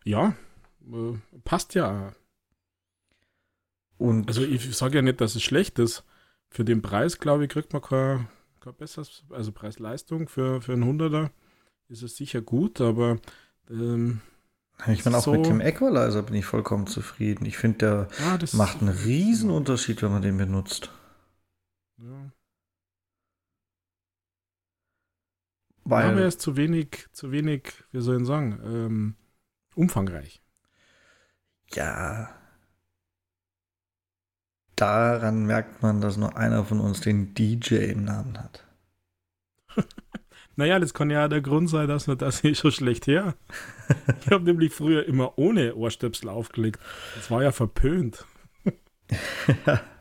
Ja, 0.03 0.35
äh, 0.91 1.17
passt 1.43 1.75
ja. 1.75 2.13
Und 3.97 4.27
also 4.27 4.43
ich 4.43 4.75
sage 4.75 4.95
ja 4.95 5.01
nicht, 5.01 5.21
dass 5.21 5.35
es 5.35 5.43
schlecht 5.43 5.79
ist. 5.79 6.03
Für 6.49 6.65
den 6.65 6.81
Preis, 6.81 7.19
glaube 7.19 7.45
ich, 7.45 7.49
kriegt 7.49 7.73
man 7.73 7.81
kein, 7.81 8.27
kein 8.59 8.75
besseres, 8.75 9.23
also 9.29 9.51
Preis-Leistung 9.51 10.27
für, 10.27 10.61
für 10.61 10.73
einen 10.73 10.85
Hunderter 10.85 11.31
ist 11.89 12.03
es 12.03 12.17
sicher 12.17 12.41
gut, 12.41 12.81
aber 12.81 13.19
ähm, 13.69 14.21
ich 14.87 15.05
meine, 15.05 15.17
auch 15.17 15.23
so 15.23 15.31
mit 15.31 15.45
dem 15.45 15.61
Equalizer 15.61 16.23
bin 16.23 16.35
ich 16.35 16.45
vollkommen 16.45 16.87
zufrieden. 16.87 17.45
Ich 17.45 17.57
finde, 17.57 17.77
der 17.77 18.07
ah, 18.25 18.39
macht 18.53 18.81
einen 18.81 18.89
riesen 18.89 19.51
Unterschied, 19.51 20.01
wenn 20.01 20.11
man 20.11 20.21
den 20.21 20.37
benutzt. 20.37 20.91
Ja. 21.97 22.31
Weil, 25.85 26.11
aber 26.11 26.21
er 26.21 26.27
ist 26.27 26.41
zu 26.41 26.55
wenig, 26.55 27.07
zu 27.11 27.31
wenig, 27.31 27.73
wie 27.91 28.01
soll 28.01 28.21
ich 28.21 28.27
sagen, 28.27 28.59
ähm, 28.63 29.15
umfangreich. 29.75 30.41
Ja. 31.73 32.29
Daran 34.75 35.45
merkt 35.45 35.81
man, 35.81 36.01
dass 36.01 36.17
nur 36.17 36.35
einer 36.37 36.65
von 36.65 36.79
uns 36.79 37.01
den 37.01 37.33
DJ 37.33 37.75
im 37.91 38.03
Namen 38.05 38.37
hat. 38.37 38.65
naja, 40.55 40.79
das 40.79 40.93
kann 40.93 41.09
ja 41.09 41.27
der 41.27 41.41
Grund 41.41 41.69
sein, 41.69 41.87
dass 41.87 42.07
man 42.07 42.17
das 42.17 42.41
hier 42.41 42.55
schon 42.55 42.71
schlecht 42.71 43.07
her. 43.07 43.35
Ich 44.21 44.31
habe 44.31 44.43
nämlich 44.43 44.73
früher 44.73 45.05
immer 45.05 45.37
ohne 45.37 45.75
Ohrstöpsel 45.75 46.29
aufgelegt. 46.29 46.79
Das 47.15 47.29
war 47.29 47.43
ja 47.43 47.51
verpönt. 47.51 48.25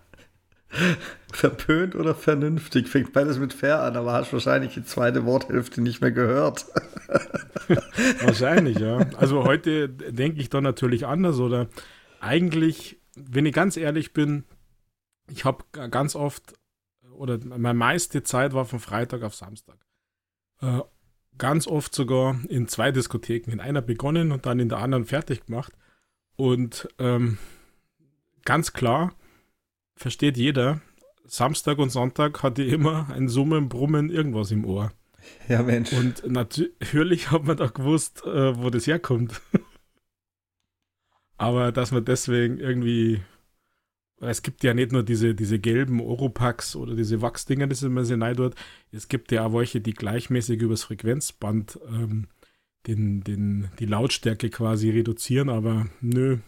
Verpönt 1.32 1.94
oder 1.94 2.14
vernünftig? 2.14 2.88
Fängt 2.88 3.12
beides 3.12 3.38
mit 3.38 3.52
fair 3.52 3.82
an, 3.82 3.96
aber 3.96 4.12
hast 4.12 4.32
wahrscheinlich 4.32 4.74
die 4.74 4.84
zweite 4.84 5.24
Worthälfte 5.24 5.80
nicht 5.80 6.00
mehr 6.00 6.12
gehört. 6.12 6.66
wahrscheinlich, 8.20 8.78
ja. 8.78 8.98
Also 9.16 9.44
heute 9.44 9.88
denke 9.88 10.40
ich 10.40 10.50
da 10.50 10.60
natürlich 10.60 11.06
anders 11.06 11.38
oder 11.38 11.68
eigentlich, 12.20 13.00
wenn 13.16 13.46
ich 13.46 13.54
ganz 13.54 13.76
ehrlich 13.76 14.12
bin, 14.12 14.44
ich 15.30 15.44
habe 15.44 15.64
ganz 15.90 16.16
oft 16.16 16.54
oder 17.12 17.38
meine 17.44 17.78
meiste 17.78 18.22
Zeit 18.22 18.54
war 18.54 18.64
von 18.64 18.80
Freitag 18.80 19.22
auf 19.22 19.34
Samstag. 19.34 19.76
Äh, 20.60 20.80
ganz 21.38 21.66
oft 21.66 21.94
sogar 21.94 22.36
in 22.48 22.68
zwei 22.68 22.92
Diskotheken, 22.92 23.50
in 23.50 23.60
einer 23.60 23.82
begonnen 23.82 24.32
und 24.32 24.46
dann 24.46 24.58
in 24.58 24.68
der 24.68 24.78
anderen 24.78 25.04
fertig 25.04 25.46
gemacht. 25.46 25.72
Und 26.36 26.88
ähm, 26.98 27.38
ganz 28.44 28.72
klar, 28.72 29.14
versteht 30.02 30.36
jeder, 30.36 30.80
Samstag 31.24 31.78
und 31.78 31.90
Sonntag 31.90 32.42
hatte 32.42 32.62
ich 32.62 32.72
immer 32.72 33.08
ein 33.10 33.28
Summen, 33.28 33.68
Brummen, 33.68 34.10
irgendwas 34.10 34.50
im 34.50 34.64
Ohr. 34.64 34.92
Ja, 35.48 35.62
Mensch. 35.62 35.92
Und 35.92 36.28
natürlich 36.30 37.30
hat 37.30 37.44
man 37.44 37.56
da 37.56 37.68
gewusst, 37.68 38.22
äh, 38.26 38.56
wo 38.58 38.68
das 38.70 38.86
herkommt. 38.86 39.40
Aber 41.36 41.72
dass 41.72 41.92
man 41.92 42.04
deswegen 42.04 42.58
irgendwie. 42.58 43.22
Es 44.20 44.42
gibt 44.42 44.62
ja 44.62 44.72
nicht 44.72 44.92
nur 44.92 45.02
diese, 45.02 45.34
diese 45.34 45.58
gelben 45.58 46.00
Oropax 46.00 46.76
oder 46.76 46.94
diese 46.94 47.22
Wachsdinger, 47.22 47.66
das 47.66 47.82
immer 47.82 48.04
sehr 48.04 48.16
neu 48.16 48.34
dort. 48.34 48.54
Es 48.92 49.08
gibt 49.08 49.32
ja 49.32 49.44
auch 49.44 49.52
welche, 49.52 49.80
die 49.80 49.94
gleichmäßig 49.94 50.62
übers 50.62 50.84
Frequenzband 50.84 51.80
ähm, 51.88 52.28
den, 52.86 53.24
den, 53.24 53.70
die 53.80 53.86
Lautstärke 53.86 54.48
quasi 54.48 54.90
reduzieren, 54.90 55.48
aber 55.48 55.88
nö, 56.00 56.38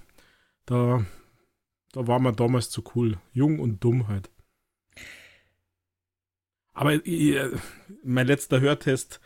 da, 0.67 1.05
da 1.95 2.09
war 2.09 2.19
man 2.19 2.35
damals 2.35 2.71
zu 2.71 2.83
cool. 2.95 3.19
Jung 3.33 3.61
und 3.61 3.83
dumm 3.85 4.09
halt. 4.09 4.29
Aber 6.73 6.93
äh, 7.07 7.51
mein 8.03 8.27
letzter 8.27 8.61
Hörtest 8.61 9.21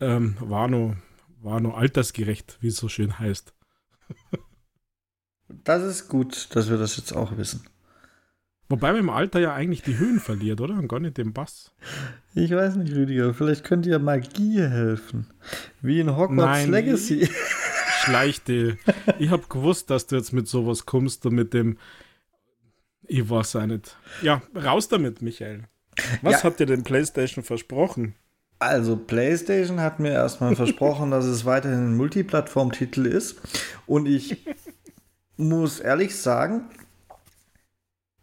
ähm, 0.00 0.36
war, 0.38 0.68
nur, 0.68 0.98
war 1.40 1.60
nur 1.60 1.78
altersgerecht, 1.78 2.58
wie 2.60 2.68
es 2.68 2.76
so 2.76 2.88
schön 2.90 3.18
heißt. 3.18 3.54
das 5.48 5.82
ist 5.82 6.08
gut, 6.08 6.54
dass 6.54 6.68
wir 6.68 6.76
das 6.76 6.98
jetzt 6.98 7.16
auch 7.16 7.38
wissen. 7.38 7.64
Wobei 8.68 8.92
man 8.92 9.00
im 9.00 9.10
Alter 9.10 9.40
ja 9.40 9.54
eigentlich 9.54 9.82
die 9.82 9.96
Höhen 9.96 10.20
verliert, 10.20 10.60
oder? 10.60 10.74
Und 10.74 10.88
gar 10.88 11.00
nicht 11.00 11.16
den 11.16 11.32
Bass. 11.32 11.72
Ich 12.34 12.50
weiß 12.50 12.76
nicht, 12.76 12.94
Rüdiger. 12.94 13.32
Vielleicht 13.32 13.64
könnte 13.64 13.88
ja 13.88 13.98
Magie 13.98 14.60
helfen. 14.60 15.26
Wie 15.80 16.00
in 16.00 16.14
Hogwarts 16.14 16.36
Nein, 16.36 16.70
Legacy. 16.70 17.28
Schleichte. 18.04 18.78
ich 19.18 19.30
habe 19.30 19.44
gewusst, 19.48 19.90
dass 19.90 20.06
du 20.06 20.16
jetzt 20.16 20.32
mit 20.32 20.48
sowas 20.48 20.84
kommst 20.84 21.24
und 21.24 21.34
mit 21.34 21.54
dem. 21.54 21.78
Ich 23.12 23.28
weiß 23.28 23.56
auch 23.56 23.66
nicht. 23.66 23.96
Ja, 24.22 24.40
raus 24.54 24.86
damit, 24.86 25.20
Michael. 25.20 25.64
Was 26.22 26.34
ja. 26.34 26.42
hat 26.44 26.60
dir 26.60 26.66
denn 26.66 26.84
PlayStation 26.84 27.42
versprochen? 27.42 28.14
Also, 28.60 28.96
PlayStation 28.96 29.80
hat 29.80 29.98
mir 29.98 30.12
erstmal 30.12 30.54
versprochen, 30.54 31.10
dass 31.10 31.24
es 31.24 31.44
weiterhin 31.44 31.90
ein 31.90 31.96
Multiplattform-Titel 31.96 33.06
ist. 33.06 33.40
Und 33.86 34.06
ich 34.06 34.44
muss 35.36 35.80
ehrlich 35.80 36.14
sagen, 36.16 36.66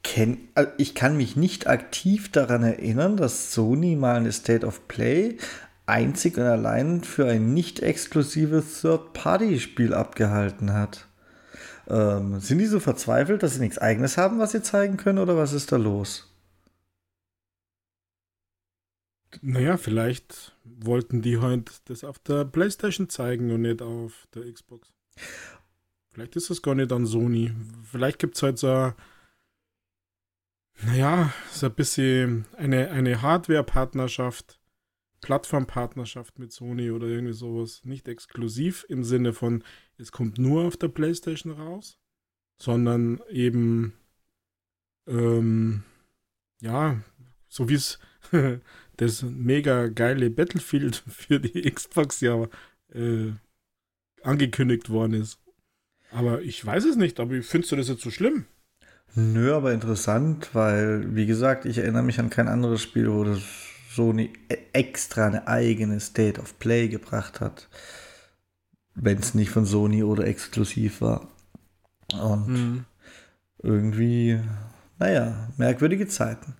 kenn, 0.03 0.37
also 0.55 0.71
ich 0.77 0.95
kann 0.95 1.17
mich 1.17 1.35
nicht 1.35 1.67
aktiv 1.67 2.31
daran 2.31 2.63
erinnern, 2.63 3.17
dass 3.17 3.51
Sony 3.51 3.97
mal 3.97 4.15
eine 4.15 4.31
State 4.31 4.65
of 4.65 4.87
Play 4.87 5.37
einzig 5.85 6.37
und 6.37 6.43
allein 6.43 7.03
für 7.03 7.27
ein 7.27 7.53
nicht 7.53 7.81
exklusives 7.81 8.81
Third-Party-Spiel 8.81 9.93
abgehalten 9.93 10.71
hat. 10.71 11.06
Ähm, 11.87 12.39
sind 12.39 12.57
die 12.59 12.65
so 12.65 12.79
verzweifelt, 12.79 13.43
dass 13.43 13.55
sie 13.55 13.61
nichts 13.61 13.77
eigenes 13.77 14.17
haben, 14.17 14.39
was 14.39 14.51
sie 14.51 14.61
zeigen 14.61 14.97
können, 14.97 15.19
oder 15.19 15.37
was 15.37 15.53
ist 15.53 15.71
da 15.71 15.77
los? 15.77 16.33
Naja, 19.41 19.77
vielleicht 19.77 20.55
wollten 20.63 21.21
die 21.21 21.37
heute 21.37 21.71
das 21.85 22.03
auf 22.03 22.19
der 22.19 22.45
PlayStation 22.45 23.09
zeigen 23.09 23.51
und 23.51 23.61
nicht 23.61 23.81
auf 23.81 24.27
der 24.33 24.51
Xbox. 24.51 24.91
Vielleicht 26.11 26.35
ist 26.35 26.49
das 26.49 26.61
gar 26.61 26.75
nicht 26.75 26.91
an 26.91 27.05
Sony. 27.05 27.53
Vielleicht 27.83 28.19
gibt 28.19 28.35
es 28.35 28.43
halt 28.43 28.57
so, 28.57 28.93
naja, 30.81 31.31
so 31.51 31.67
ein 31.67 31.73
bisschen 31.73 32.45
eine, 32.57 32.89
eine 32.89 33.21
Hardware-Partnerschaft, 33.21 34.56
Plattform-Partnerschaft 35.21 36.39
mit 36.39 36.51
Sony 36.51 36.91
oder 36.91 37.07
irgendwie 37.07 37.33
sowas. 37.33 37.81
Nicht 37.83 38.07
exklusiv 38.07 38.85
im 38.89 39.03
Sinne 39.03 39.33
von, 39.33 39.63
es 39.97 40.11
kommt 40.11 40.37
nur 40.37 40.65
auf 40.65 40.77
der 40.77 40.89
PlayStation 40.89 41.53
raus, 41.53 41.97
sondern 42.57 43.21
eben, 43.29 43.93
ähm, 45.07 45.83
ja, 46.61 47.01
so 47.47 47.69
wie 47.69 47.75
es 47.75 47.99
das 48.97 49.23
mega 49.23 49.87
geile 49.87 50.29
Battlefield 50.29 50.95
für 51.07 51.39
die 51.39 51.69
Xbox 51.69 52.21
ja 52.21 52.47
äh, 52.93 53.31
angekündigt 54.23 54.89
worden 54.89 55.13
ist. 55.13 55.39
Aber 56.11 56.41
ich 56.41 56.65
weiß 56.65 56.85
es 56.85 56.95
nicht, 56.95 57.19
aber 57.19 57.41
findest 57.41 57.71
du 57.71 57.75
das 57.75 57.89
jetzt 57.89 58.01
so 58.01 58.11
schlimm? 58.11 58.45
Nö, 59.15 59.53
aber 59.53 59.73
interessant, 59.73 60.49
weil, 60.53 61.15
wie 61.15 61.25
gesagt, 61.25 61.65
ich 61.65 61.79
erinnere 61.79 62.03
mich 62.03 62.19
an 62.19 62.29
kein 62.29 62.47
anderes 62.47 62.81
Spiel, 62.81 63.11
wo 63.11 63.23
das 63.23 63.41
Sony 63.97 64.31
e- 64.47 64.57
extra 64.73 65.25
eine 65.25 65.47
eigene 65.47 65.99
State 65.99 66.39
of 66.39 66.57
Play 66.59 66.87
gebracht 66.87 67.41
hat. 67.41 67.67
Wenn 68.95 69.17
es 69.17 69.33
nicht 69.33 69.49
von 69.49 69.65
Sony 69.65 70.03
oder 70.03 70.25
exklusiv 70.25 71.01
war. 71.01 71.27
Und 72.13 72.47
mhm. 72.47 72.85
irgendwie, 73.61 74.39
naja, 74.99 75.49
merkwürdige 75.57 76.07
Zeiten. 76.07 76.55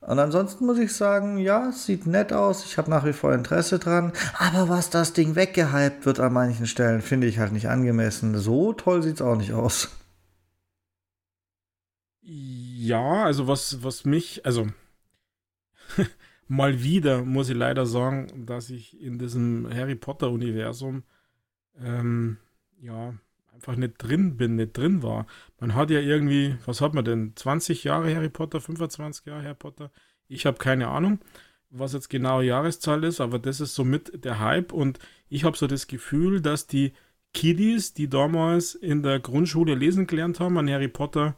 Und 0.00 0.18
ansonsten 0.18 0.66
muss 0.66 0.78
ich 0.78 0.92
sagen, 0.92 1.38
ja, 1.38 1.72
sieht 1.72 2.06
nett 2.06 2.32
aus. 2.32 2.66
Ich 2.66 2.76
habe 2.76 2.90
nach 2.90 3.06
wie 3.06 3.14
vor 3.14 3.32
Interesse 3.32 3.78
dran. 3.78 4.12
Aber 4.36 4.68
was 4.68 4.90
das 4.90 5.14
Ding 5.14 5.34
weggehypt 5.34 6.04
wird 6.04 6.20
an 6.20 6.32
manchen 6.34 6.66
Stellen, 6.66 7.00
finde 7.00 7.26
ich 7.26 7.38
halt 7.38 7.52
nicht 7.52 7.68
angemessen. 7.68 8.36
So 8.36 8.74
toll 8.74 9.02
sieht 9.02 9.14
es 9.14 9.22
auch 9.22 9.36
nicht 9.36 9.54
aus. 9.54 9.88
Ja, 12.20 13.24
also 13.24 13.48
was, 13.48 13.82
was 13.82 14.04
mich, 14.04 14.44
also 14.44 14.66
mal 16.48 16.82
wieder 16.82 17.24
muss 17.24 17.48
ich 17.48 17.56
leider 17.56 17.86
sagen, 17.86 18.46
dass 18.46 18.70
ich 18.70 19.00
in 19.00 19.18
diesem 19.18 19.68
Harry 19.72 19.94
Potter-Universum 19.94 21.02
ähm, 21.80 22.38
ja 22.80 23.14
einfach 23.52 23.76
nicht 23.76 23.94
drin 23.98 24.36
bin, 24.36 24.56
nicht 24.56 24.76
drin 24.76 25.02
war. 25.02 25.26
Man 25.60 25.74
hat 25.74 25.90
ja 25.90 26.00
irgendwie, 26.00 26.56
was 26.66 26.80
hat 26.80 26.94
man 26.94 27.04
denn? 27.04 27.32
20 27.34 27.84
Jahre 27.84 28.14
Harry 28.14 28.28
Potter, 28.28 28.60
25 28.60 29.26
Jahre 29.26 29.42
Harry 29.42 29.54
Potter? 29.54 29.90
Ich 30.28 30.46
habe 30.46 30.58
keine 30.58 30.88
Ahnung, 30.88 31.20
was 31.70 31.92
jetzt 31.92 32.10
genau 32.10 32.40
Jahreszahl 32.40 33.04
ist, 33.04 33.20
aber 33.20 33.38
das 33.38 33.60
ist 33.60 33.74
somit 33.74 34.24
der 34.24 34.40
Hype 34.40 34.72
und 34.72 34.98
ich 35.28 35.44
habe 35.44 35.56
so 35.56 35.66
das 35.66 35.86
Gefühl, 35.86 36.40
dass 36.40 36.66
die 36.66 36.92
Kiddies, 37.32 37.94
die 37.94 38.08
damals 38.08 38.74
in 38.74 39.02
der 39.02 39.18
Grundschule 39.18 39.74
lesen 39.74 40.06
gelernt 40.06 40.40
haben, 40.40 40.56
an 40.56 40.70
Harry 40.70 40.88
Potter 40.88 41.34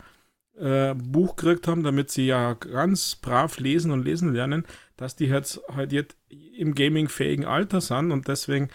äh, 0.58 0.94
Buch 0.94 1.36
gekriegt 1.36 1.68
haben, 1.68 1.82
damit 1.82 2.10
sie 2.10 2.26
ja 2.26 2.54
ganz 2.54 3.16
brav 3.16 3.58
lesen 3.58 3.90
und 3.90 4.04
lesen 4.04 4.32
lernen, 4.32 4.64
dass 4.96 5.16
die 5.16 5.26
jetzt 5.26 5.60
halt 5.74 5.92
jetzt 5.92 6.16
im 6.28 6.74
gaming-fähigen 6.74 7.44
Alter 7.44 7.80
sind 7.80 8.12
und 8.12 8.28
deswegen 8.28 8.68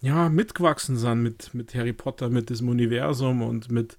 ja, 0.00 0.28
mitgewachsen 0.28 0.96
sind 0.96 1.22
mit, 1.22 1.54
mit 1.54 1.74
Harry 1.74 1.92
Potter, 1.92 2.28
mit 2.28 2.50
diesem 2.50 2.68
Universum 2.68 3.42
und 3.42 3.70
mit 3.70 3.98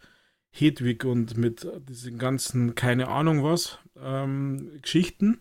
Hedwig 0.52 1.06
und 1.06 1.38
mit 1.38 1.68
diesen 1.88 2.20
ganzen, 2.20 2.76
keine 2.76 3.08
Ahnung 3.08 3.44
was, 3.44 3.80
ähm, 3.98 4.80
Geschichten. 4.82 5.40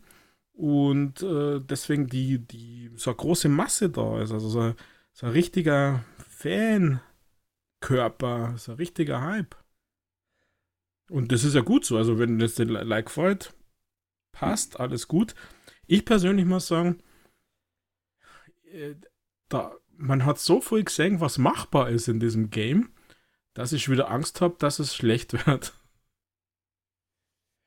Und 0.53 1.23
äh, 1.23 1.61
deswegen 1.61 2.07
die, 2.07 2.39
die, 2.39 2.91
so 2.95 3.11
eine 3.11 3.17
große 3.17 3.49
Masse 3.49 3.91
da 3.91 4.23
ist. 4.23 4.33
Also 4.33 4.49
so, 4.49 4.75
so 5.13 5.27
ein 5.27 5.33
richtiger 5.33 6.05
Fankörper, 6.29 7.01
so 8.57 8.73
ein 8.73 8.79
richtiger 8.79 9.21
Hype. 9.21 9.57
Und 11.13 11.31
das 11.31 11.45
ist 11.45 11.55
ja 11.55 11.61
gut 11.61 11.85
so. 11.85 11.99
Also, 11.99 12.19
wenn 12.19 12.39
das 12.39 12.55
den 12.55 12.71
Like 12.71 13.11
freut, 13.11 13.53
passt, 14.33 14.81
alles 14.81 15.09
gut. 15.09 15.35
Ich 15.87 16.07
persönlich 16.07 16.47
muss 16.47 16.69
sagen, 16.69 17.03
äh, 18.65 18.95
da, 19.51 19.75
man 19.99 20.25
hat 20.25 20.39
so 20.39 20.63
viel 20.63 20.85
gesehen, 20.85 21.21
was 21.21 21.37
machbar 21.37 21.91
ist 21.91 22.09
in 22.09 22.19
diesem 22.19 22.49
Game, 22.49 22.95
dass 23.53 23.75
ich 23.75 23.91
wieder 23.91 24.11
Angst 24.11 24.41
habe, 24.41 24.57
dass 24.59 24.79
es 24.79 24.95
schlecht 24.95 25.35
wird. 25.47 25.75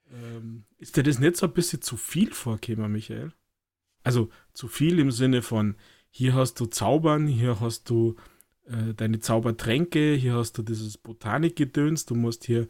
ähm, 0.10 0.66
ist 0.78 0.98
dir 0.98 1.04
das 1.04 1.20
nicht 1.20 1.38
so 1.38 1.46
ein 1.46 1.54
bisschen 1.54 1.84
zu 1.84 1.98
viel 1.98 2.34
vorgekommen, 2.34 2.92
Michael? 2.92 3.32
Also 4.04 4.32
zu 4.54 4.68
viel 4.68 4.98
im 4.98 5.12
Sinne 5.12 5.44
von, 5.44 5.76
hier 6.10 6.34
hast 6.34 6.60
du 6.60 6.66
Zaubern, 6.66 7.28
hier 7.28 7.60
hast 7.60 7.92
du 7.92 8.16
äh, 8.64 8.96
deine 8.96 9.20
Zaubertränke, 9.20 10.16
hier 10.16 10.34
hast 10.34 10.58
du 10.58 10.64
dieses 10.64 10.98
Botanikgedöns, 10.98 12.08
du 12.08 12.16
musst 12.16 12.46
hier 12.46 12.68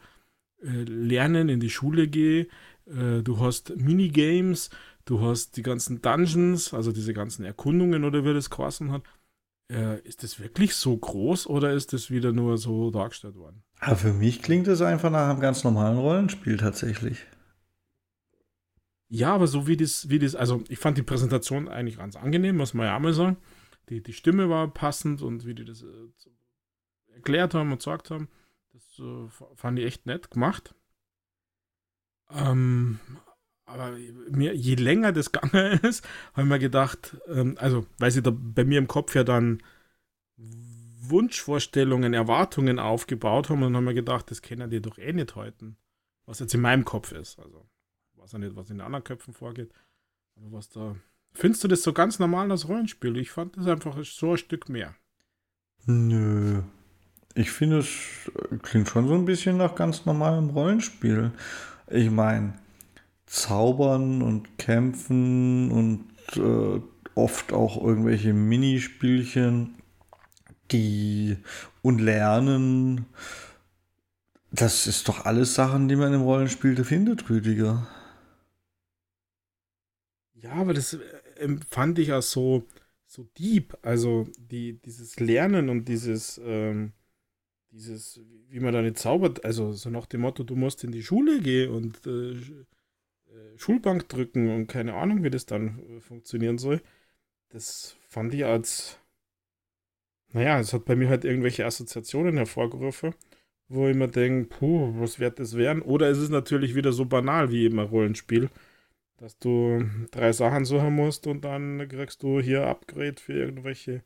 lernen, 0.70 1.50
in 1.50 1.60
die 1.60 1.70
Schule 1.70 2.08
gehen, 2.08 2.48
äh, 2.88 3.22
du 3.22 3.40
hast 3.40 3.76
Minigames, 3.76 4.70
du 5.06 5.22
hast 5.22 5.58
die 5.58 5.64
ganzen 5.64 6.02
Dungeons, 6.02 6.74
also 6.74 6.92
diese 6.92 7.14
ganzen 7.14 7.46
Erkundungen 7.46 8.04
oder 8.04 8.26
wie 8.26 8.34
das 8.34 8.50
geheißen 8.50 8.92
hat 8.92 9.04
äh, 9.70 10.00
ist 10.02 10.24
das 10.24 10.40
wirklich 10.40 10.76
so 10.76 10.96
groß 10.96 11.48
oder 11.48 11.74
ist 11.74 11.94
das 11.94 12.12
wieder 12.12 12.32
nur 12.32 12.58
so 12.58 12.92
dargestellt 12.92 13.36
worden? 13.36 13.64
Aber 13.80 13.96
für 13.96 14.14
mich 14.14 14.42
klingt 14.42 14.68
es 14.68 14.82
einfach 14.82 15.10
nach 15.12 15.30
einem 15.30 15.40
ganz 15.40 15.64
normalen 15.64 15.98
Rollenspiel 15.98 16.58
tatsächlich. 16.58 17.26
Ja, 19.08 19.34
aber 19.34 19.48
so 19.48 19.68
wie 19.68 19.78
das, 19.78 20.10
wie 20.10 20.20
das, 20.20 20.36
also 20.36 20.64
ich 20.68 20.80
fand 20.80 20.98
die 20.98 21.04
Präsentation 21.04 21.68
eigentlich 21.68 21.98
ganz 21.98 22.16
angenehm, 22.16 22.58
muss 22.58 22.74
man 22.74 22.88
ja 22.88 22.96
einmal 22.96 23.14
sagen. 23.14 23.38
Die, 23.90 24.02
die 24.02 24.14
Stimme 24.14 24.50
war 24.50 24.68
passend 24.68 25.22
und 25.22 25.46
wie 25.46 25.54
die 25.54 25.66
das 25.66 25.84
äh, 25.84 27.14
erklärt 27.14 27.54
haben 27.54 27.72
und 27.72 27.78
gesagt 27.78 28.10
haben, 28.10 28.30
das 28.76 29.00
äh, 29.00 29.28
fand 29.56 29.80
ich 29.80 29.86
echt 29.86 30.06
nett 30.06 30.30
gemacht. 30.30 30.76
Ähm, 32.30 33.00
aber 33.66 33.92
mir, 34.30 34.54
je 34.56 34.76
länger 34.76 35.12
das 35.12 35.32
gegangen 35.32 35.80
ist, 35.84 36.06
habe 36.34 36.44
ich 36.44 36.48
mir 36.48 36.60
gedacht, 36.60 37.18
ähm, 37.28 37.56
also, 37.60 37.86
weil 37.98 38.12
sie 38.12 38.22
da 38.22 38.32
bei 38.32 38.66
mir 38.66 38.78
im 38.78 38.88
Kopf 38.88 39.16
ja 39.16 39.24
dann 39.24 39.64
Wunschvorstellungen, 40.38 42.14
Erwartungen 42.14 42.80
aufgebaut 42.80 43.50
haben 43.50 43.64
und 43.64 43.76
haben 43.76 43.86
mir 43.86 43.94
gedacht, 43.94 44.30
das 44.32 44.42
kennen 44.42 44.70
die 44.70 44.82
doch 44.82 44.98
eh 44.98 45.14
nicht 45.14 45.36
heute. 45.36 45.76
Was 46.26 46.40
jetzt 46.40 46.54
in 46.54 46.62
meinem 46.62 46.84
Kopf 46.86 47.12
ist. 47.12 47.40
Also, 47.40 47.70
weiß 48.16 48.34
ja 48.34 48.40
nicht, 48.40 48.56
was 48.56 48.70
in 48.70 48.82
anderen 48.82 49.04
Köpfen 49.04 49.34
vorgeht. 49.34 49.72
Aber 50.36 50.52
was 50.52 50.70
da 50.70 50.96
Findest 51.36 51.66
du 51.66 51.68
das 51.68 51.84
so 51.84 51.92
ganz 51.92 52.18
normal 52.18 52.50
als 52.50 52.68
Rollenspiel? 52.70 53.18
Ich 53.18 53.30
fand 53.30 53.58
das 53.58 53.68
einfach 53.68 54.02
so 54.04 54.32
ein 54.32 54.38
Stück 54.38 54.70
mehr. 54.70 54.96
Nö. 55.86 56.64
Ich 57.36 57.52
finde, 57.52 57.80
es 57.80 57.90
klingt 58.62 58.88
schon 58.88 59.10
so 59.10 59.14
ein 59.14 59.26
bisschen 59.26 59.58
nach 59.58 59.76
ganz 59.76 60.06
normalem 60.06 60.50
Rollenspiel. 60.50 61.32
Ich 61.90 62.10
meine, 62.10 62.54
Zaubern 63.26 64.22
und 64.22 64.58
Kämpfen 64.58 65.70
und 65.70 66.08
äh, 66.38 66.82
oft 67.16 67.52
auch 67.52 67.84
irgendwelche 67.84 68.34
Minispielchen, 68.34 69.76
die 70.72 71.38
und 71.82 72.00
Lernen. 72.00 73.06
Das 74.52 74.88
ist 74.88 75.10
doch 75.10 75.26
alles 75.26 75.56
Sachen, 75.56 75.90
die 75.90 75.98
man 75.98 76.14
im 76.14 76.22
Rollenspiel 76.22 76.82
findet, 76.86 77.30
Rüdiger. 77.30 77.86
Ja, 80.36 80.54
aber 80.54 80.74
das 80.74 80.94
äh, 80.94 81.00
empfand 81.40 82.00
ich 82.00 82.14
als 82.14 82.32
so, 82.32 82.64
so 83.06 83.24
deep. 83.38 83.78
Also 83.82 84.30
die, 84.38 84.80
dieses 84.82 85.20
Lernen 85.20 85.68
und 85.68 85.86
dieses, 85.90 86.40
ähm, 86.44 86.94
dieses, 87.76 88.20
wie 88.50 88.60
man 88.60 88.74
da 88.74 88.82
nicht 88.82 88.98
zaubert, 88.98 89.46
also 89.46 89.74
so 89.74 89.90
nach 89.90 90.06
dem 90.06 90.22
Motto, 90.22 90.44
du 90.44 90.56
musst 90.56 90.84
in 90.84 90.92
die 90.92 91.04
Schule 91.04 91.42
gehen 91.42 91.72
und 91.72 92.06
äh, 92.08 92.32
äh 92.32 93.58
Schulbank 93.58 94.10
drücken 94.10 94.50
und 94.54 94.68
keine 94.68 94.96
Ahnung, 94.96 95.24
wie 95.24 95.30
das 95.30 95.46
dann 95.46 95.80
äh, 95.80 96.00
funktionieren 96.00 96.58
soll. 96.58 96.82
Das 97.50 97.96
fand 98.10 98.34
ich 98.34 98.46
als, 98.46 99.00
naja, 100.30 100.60
es 100.60 100.74
hat 100.74 100.86
bei 100.86 100.96
mir 100.96 101.10
halt 101.10 101.26
irgendwelche 101.26 101.66
Assoziationen 101.66 102.38
hervorgerufen, 102.38 103.14
wo 103.68 103.88
ich 103.88 103.96
mir 103.96 104.10
denke, 104.10 104.50
puh, 104.58 104.94
was 105.00 105.20
wird 105.20 105.40
das 105.40 105.56
werden? 105.56 105.82
Oder 105.82 106.10
es 106.10 106.18
ist 106.18 106.30
natürlich 106.30 106.76
wieder 106.76 106.94
so 106.94 107.06
banal 107.06 107.52
wie 107.52 107.64
eben 107.64 107.80
Rollenspiel 107.80 108.50
dass 109.18 109.38
du 109.40 109.84
drei 110.12 110.34
Sachen 110.34 110.66
suchen 110.66 110.94
musst 110.94 111.28
und 111.28 111.46
dann 111.46 111.88
kriegst 111.88 112.24
du 112.24 112.40
hier 112.40 112.68
Upgrade 112.68 113.16
für 113.20 113.34
irgendwelche 113.34 114.04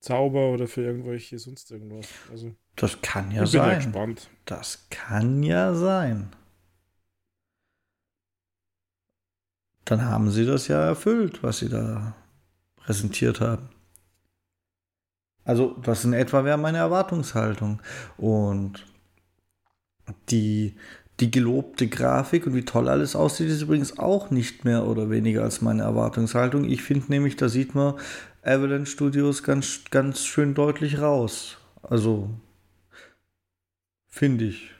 Zauber 0.00 0.50
oder 0.50 0.66
für 0.66 0.82
irgendwelche 0.82 1.38
sonst 1.38 1.70
irgendwas. 1.70 2.08
Also, 2.30 2.54
das 2.76 3.02
kann 3.02 3.30
ja 3.30 3.42
ich 3.44 3.52
bin 3.52 3.60
sein. 3.60 3.76
gespannt. 3.76 4.28
Das 4.46 4.86
kann 4.90 5.42
ja 5.42 5.74
sein. 5.74 6.30
Dann 9.84 10.04
haben 10.04 10.30
sie 10.30 10.46
das 10.46 10.68
ja 10.68 10.80
erfüllt, 10.84 11.42
was 11.42 11.58
sie 11.58 11.68
da 11.68 12.14
präsentiert 12.76 13.40
haben. 13.40 13.68
Also, 15.44 15.76
das 15.82 16.04
in 16.04 16.12
etwa 16.12 16.44
wäre 16.44 16.58
meine 16.58 16.78
Erwartungshaltung. 16.78 17.80
Und 18.16 18.86
die, 20.28 20.76
die 21.18 21.30
gelobte 21.30 21.88
Grafik 21.88 22.46
und 22.46 22.54
wie 22.54 22.64
toll 22.64 22.88
alles 22.88 23.16
aussieht, 23.16 23.48
ist 23.48 23.62
übrigens 23.62 23.98
auch 23.98 24.30
nicht 24.30 24.64
mehr 24.64 24.86
oder 24.86 25.10
weniger 25.10 25.42
als 25.42 25.60
meine 25.60 25.82
Erwartungshaltung. 25.82 26.64
Ich 26.64 26.82
finde 26.82 27.06
nämlich, 27.08 27.36
da 27.36 27.48
sieht 27.48 27.74
man 27.74 27.94
Avalanche 28.42 28.90
Studios 28.92 29.42
ganz, 29.42 29.80
ganz 29.90 30.24
schön 30.24 30.54
deutlich 30.54 31.00
raus. 31.00 31.58
Also, 31.82 32.30
finde 34.10 34.46
ich. 34.46 34.70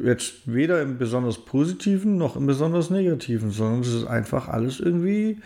Jetzt 0.00 0.52
weder 0.52 0.82
im 0.82 0.98
besonders 0.98 1.44
positiven 1.44 2.16
noch 2.16 2.36
im 2.36 2.46
besonders 2.46 2.90
negativen, 2.90 3.50
sondern 3.50 3.80
es 3.80 3.94
ist 3.94 4.06
einfach 4.06 4.48
alles 4.48 4.80
irgendwie 4.80 5.40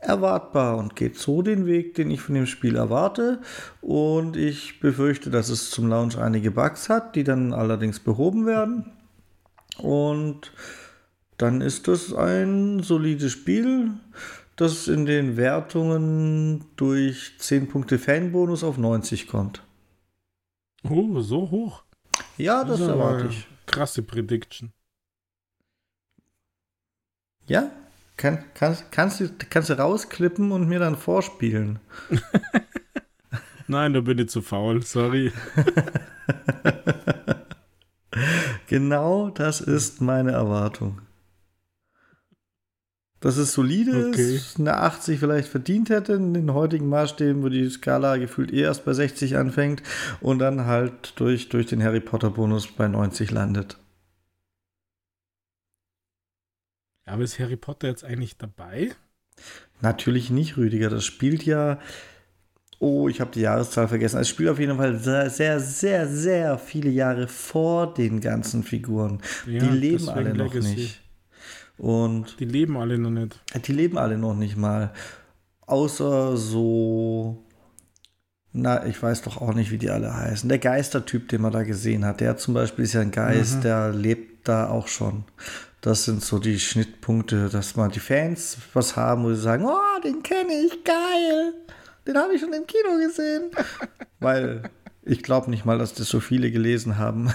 erwartbar 0.00 0.78
und 0.78 0.96
geht 0.96 1.16
so 1.16 1.42
den 1.42 1.66
Weg, 1.66 1.94
den 1.94 2.10
ich 2.10 2.20
von 2.20 2.34
dem 2.34 2.46
Spiel 2.46 2.76
erwarte. 2.76 3.40
Und 3.80 4.36
ich 4.36 4.80
befürchte, 4.80 5.30
dass 5.30 5.48
es 5.48 5.70
zum 5.70 5.88
Launch 5.88 6.18
einige 6.18 6.50
Bugs 6.50 6.88
hat, 6.88 7.16
die 7.16 7.24
dann 7.24 7.52
allerdings 7.52 8.00
behoben 8.00 8.46
werden. 8.46 8.92
Und 9.78 10.52
dann 11.36 11.60
ist 11.60 11.88
es 11.88 12.12
ein 12.12 12.82
solides 12.82 13.32
Spiel, 13.32 13.92
das 14.60 14.88
in 14.88 15.06
den 15.06 15.36
Wertungen 15.36 16.64
durch 16.76 17.32
10 17.38 17.68
Punkte 17.68 17.98
Fanbonus 17.98 18.62
auf 18.62 18.76
90 18.76 19.26
kommt. 19.26 19.62
Oh, 20.82 21.20
so 21.20 21.50
hoch. 21.50 21.82
Ja, 22.36 22.64
das, 22.64 22.80
das 22.80 22.88
erwarte 22.88 23.28
ich. 23.28 23.46
Krasse 23.66 24.02
Prediction. 24.02 24.72
Ja, 27.46 27.70
kann, 28.16 28.44
kannst, 28.54 28.92
kannst, 28.92 29.20
du, 29.20 29.30
kannst 29.48 29.70
du 29.70 29.78
rausklippen 29.78 30.52
und 30.52 30.68
mir 30.68 30.78
dann 30.78 30.96
vorspielen? 30.96 31.78
Nein, 33.66 33.94
da 33.94 34.00
bin 34.00 34.18
ich 34.18 34.28
zu 34.28 34.42
faul, 34.42 34.82
sorry. 34.82 35.32
genau 38.66 39.30
das 39.30 39.60
ist 39.60 40.00
meine 40.00 40.32
Erwartung. 40.32 41.00
Dass 43.20 43.36
es 43.36 43.52
solide 43.52 44.08
okay. 44.08 44.36
ist, 44.36 44.58
eine 44.58 44.78
80 44.78 45.20
vielleicht 45.20 45.48
verdient 45.48 45.90
hätte, 45.90 46.14
in 46.14 46.32
den 46.32 46.54
heutigen 46.54 46.88
Maßstäben, 46.88 47.42
wo 47.42 47.50
die 47.50 47.68
Skala 47.68 48.16
gefühlt 48.16 48.50
eh 48.50 48.62
erst 48.62 48.86
bei 48.86 48.94
60 48.94 49.36
anfängt 49.36 49.82
und 50.20 50.38
dann 50.38 50.64
halt 50.64 51.12
durch, 51.16 51.50
durch 51.50 51.66
den 51.66 51.82
Harry 51.82 52.00
Potter 52.00 52.30
Bonus 52.30 52.66
bei 52.66 52.88
90 52.88 53.30
landet. 53.30 53.76
Aber 57.04 57.22
ist 57.22 57.38
Harry 57.38 57.56
Potter 57.56 57.88
jetzt 57.88 58.04
eigentlich 58.04 58.38
dabei? 58.38 58.92
Natürlich 59.80 60.30
nicht, 60.30 60.56
Rüdiger. 60.56 60.88
Das 60.88 61.04
spielt 61.04 61.44
ja. 61.44 61.78
Oh, 62.78 63.08
ich 63.08 63.20
habe 63.20 63.32
die 63.32 63.40
Jahreszahl 63.40 63.88
vergessen. 63.88 64.20
Es 64.20 64.28
spielt 64.28 64.48
auf 64.48 64.58
jeden 64.58 64.76
Fall 64.78 64.98
sehr, 64.98 65.28
sehr, 65.28 65.60
sehr, 65.60 66.08
sehr 66.08 66.56
viele 66.58 66.88
Jahre 66.88 67.28
vor 67.28 67.92
den 67.92 68.20
ganzen 68.20 68.62
Figuren. 68.62 69.20
Ja, 69.46 69.60
die 69.60 69.76
leben 69.76 70.08
alle 70.08 70.32
noch 70.32 70.54
Legacy. 70.54 70.74
nicht. 70.74 71.00
Und 71.80 72.38
die 72.40 72.44
leben 72.44 72.76
alle 72.76 72.98
noch 72.98 73.08
nicht. 73.08 73.40
Die 73.66 73.72
leben 73.72 73.96
alle 73.96 74.18
noch 74.18 74.34
nicht 74.34 74.54
mal. 74.54 74.92
Außer 75.66 76.36
so. 76.36 77.42
Na, 78.52 78.84
ich 78.84 79.02
weiß 79.02 79.22
doch 79.22 79.40
auch 79.40 79.54
nicht, 79.54 79.70
wie 79.70 79.78
die 79.78 79.88
alle 79.88 80.14
heißen. 80.14 80.48
Der 80.50 80.58
Geistertyp, 80.58 81.28
den 81.28 81.40
man 81.40 81.52
da 81.52 81.62
gesehen 81.62 82.04
hat, 82.04 82.20
der 82.20 82.36
zum 82.36 82.52
Beispiel 82.52 82.84
ist 82.84 82.92
ja 82.92 83.00
ein 83.00 83.12
Geist, 83.12 83.58
mhm. 83.58 83.62
der 83.62 83.92
lebt 83.92 84.46
da 84.46 84.68
auch 84.68 84.88
schon. 84.88 85.24
Das 85.80 86.04
sind 86.04 86.22
so 86.22 86.38
die 86.38 86.60
Schnittpunkte, 86.60 87.48
dass 87.48 87.76
mal 87.76 87.88
die 87.88 88.00
Fans 88.00 88.58
was 88.74 88.96
haben, 88.96 89.24
wo 89.24 89.32
sie 89.32 89.40
sagen, 89.40 89.64
oh, 89.64 90.00
den 90.04 90.22
kenne 90.22 90.52
ich, 90.52 90.84
geil. 90.84 91.54
Den 92.06 92.18
habe 92.18 92.34
ich 92.34 92.42
schon 92.42 92.52
im 92.52 92.66
Kino 92.66 92.98
gesehen. 92.98 93.50
Weil 94.20 94.64
ich 95.02 95.22
glaube 95.22 95.48
nicht 95.48 95.64
mal, 95.64 95.78
dass 95.78 95.94
das 95.94 96.10
so 96.10 96.20
viele 96.20 96.50
gelesen 96.50 96.98
haben. 96.98 97.32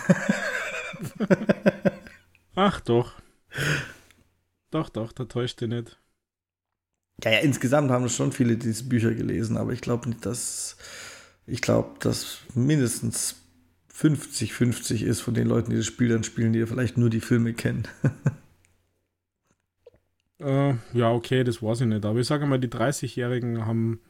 Ach 2.55 2.79
doch. 2.81 3.13
Doch, 4.75 4.89
doch, 4.89 5.13
da 5.13 5.23
täuscht 5.23 5.61
ihr 5.61 5.69
nicht. 5.69 5.97
Ja, 7.23 7.31
ja, 7.31 7.39
insgesamt 7.39 7.91
haben 7.91 8.09
schon 8.09 8.33
viele 8.33 8.57
diese 8.57 8.83
Bücher 8.83 9.13
gelesen, 9.13 9.55
aber 9.55 9.71
ich 9.71 9.79
glaube 9.79 10.09
nicht, 10.09 10.25
dass. 10.25 10.75
Ich 11.47 11.61
glaube, 11.61 11.91
dass 11.99 12.39
mindestens 12.55 13.37
50-50 13.87 15.05
ist 15.05 15.21
von 15.21 15.33
den 15.33 15.47
Leuten, 15.47 15.69
die 15.69 15.77
das 15.77 15.85
Spiel 15.85 16.09
dann 16.09 16.25
spielen, 16.25 16.51
die 16.51 16.59
ja 16.59 16.65
vielleicht 16.65 16.97
nur 16.97 17.09
die 17.09 17.21
Filme 17.21 17.53
kennen. 17.53 17.87
äh, 20.39 20.73
ja, 20.93 21.11
okay, 21.11 21.43
das 21.43 21.61
weiß 21.61 21.81
ich 21.81 21.87
nicht. 21.87 22.05
Aber 22.05 22.19
ich 22.19 22.27
sage 22.27 22.45
mal, 22.45 22.59
die 22.59 22.67
30-Jährigen 22.67 23.65
haben 23.65 24.01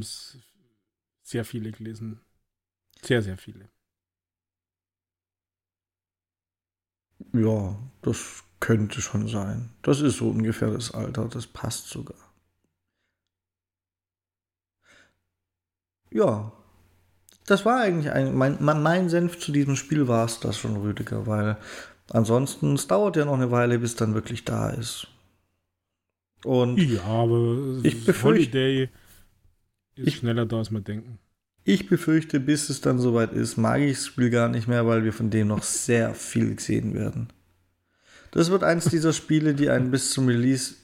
es 0.00 0.38
sehr 1.22 1.44
viele 1.44 1.72
gelesen. 1.72 2.20
Sehr, 3.02 3.22
sehr 3.22 3.38
viele. 3.38 3.70
Ja, 7.32 7.76
das 8.02 8.44
könnte 8.64 9.02
schon 9.02 9.28
sein. 9.28 9.68
Das 9.82 10.00
ist 10.00 10.16
so 10.16 10.30
ungefähr 10.30 10.70
das 10.70 10.92
Alter. 10.94 11.28
Das 11.28 11.46
passt 11.46 11.88
sogar. 11.88 12.16
Ja, 16.10 16.50
das 17.44 17.66
war 17.66 17.82
eigentlich 17.82 18.10
ein, 18.10 18.34
mein, 18.34 18.56
mein 18.62 19.10
Senf 19.10 19.38
zu 19.38 19.52
diesem 19.52 19.76
Spiel 19.76 20.08
war 20.08 20.24
es 20.24 20.40
das 20.40 20.56
schon, 20.56 20.76
Rüdiger, 20.76 21.26
weil 21.26 21.58
ansonsten 22.08 22.72
es 22.72 22.86
dauert 22.86 23.16
ja 23.16 23.26
noch 23.26 23.34
eine 23.34 23.50
Weile, 23.50 23.78
bis 23.78 23.96
dann 23.96 24.14
wirklich 24.14 24.46
da 24.46 24.70
ist. 24.70 25.08
Und 26.42 26.78
ja, 26.78 27.02
aber 27.02 27.80
ich 27.82 28.02
befürchte, 28.06 28.58
Holiday 28.58 28.88
ist 29.96 30.08
ich, 30.08 30.16
schneller 30.16 30.46
da, 30.46 30.56
als 30.56 30.70
wir 30.70 30.80
denken. 30.80 31.18
Ich 31.64 31.86
befürchte, 31.86 32.40
bis 32.40 32.70
es 32.70 32.80
dann 32.80 32.98
soweit 32.98 33.34
ist, 33.34 33.58
mag 33.58 33.82
ich 33.82 33.98
das 33.98 34.06
Spiel 34.06 34.30
gar 34.30 34.48
nicht 34.48 34.68
mehr, 34.68 34.86
weil 34.86 35.04
wir 35.04 35.12
von 35.12 35.28
dem 35.28 35.48
noch 35.48 35.62
sehr 35.62 36.14
viel 36.14 36.58
sehen 36.58 36.94
werden. 36.94 37.28
Das 38.34 38.50
wird 38.50 38.64
eins 38.64 38.86
dieser 38.86 39.12
Spiele, 39.12 39.54
die 39.54 39.70
einen 39.70 39.90
bis 39.92 40.10
zum 40.10 40.26
Release 40.26 40.74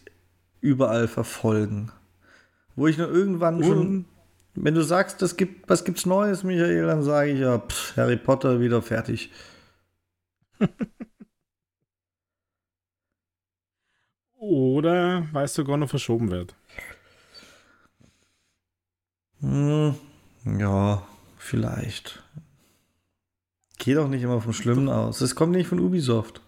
überall 0.61 1.09
verfolgen. 1.09 1.91
Wo 2.77 2.87
ich 2.87 2.97
nur 2.97 3.11
irgendwann 3.11 3.63
schon 3.63 4.07
wenn 4.55 4.75
du 4.75 4.83
sagst, 4.83 5.23
das 5.23 5.37
gibt, 5.37 5.69
was 5.69 5.85
gibt's 5.85 6.07
Neues, 6.07 6.43
Michael, 6.43 6.87
dann 6.87 7.03
sage 7.03 7.31
ich 7.31 7.39
ja, 7.41 7.59
pff, 7.59 7.97
Harry 7.97 8.17
Potter 8.17 8.61
wieder 8.61 8.83
fertig. 8.83 9.31
Oder 14.39 15.29
weil 15.33 15.45
es 15.45 15.55
sogar 15.55 15.77
noch 15.77 15.91
verschoben 15.91 16.31
wird. 16.31 16.55
Hm, 19.41 19.95
ja, 20.45 21.07
vielleicht. 21.37 22.23
Geht 23.79 23.99
auch 23.99 24.09
nicht 24.09 24.23
immer 24.23 24.41
vom 24.41 24.53
Schlimmen 24.53 24.89
aus. 24.89 25.21
Es 25.21 25.35
kommt 25.35 25.53
nicht 25.53 25.69
von 25.69 25.81
Ubisoft. 25.81 26.41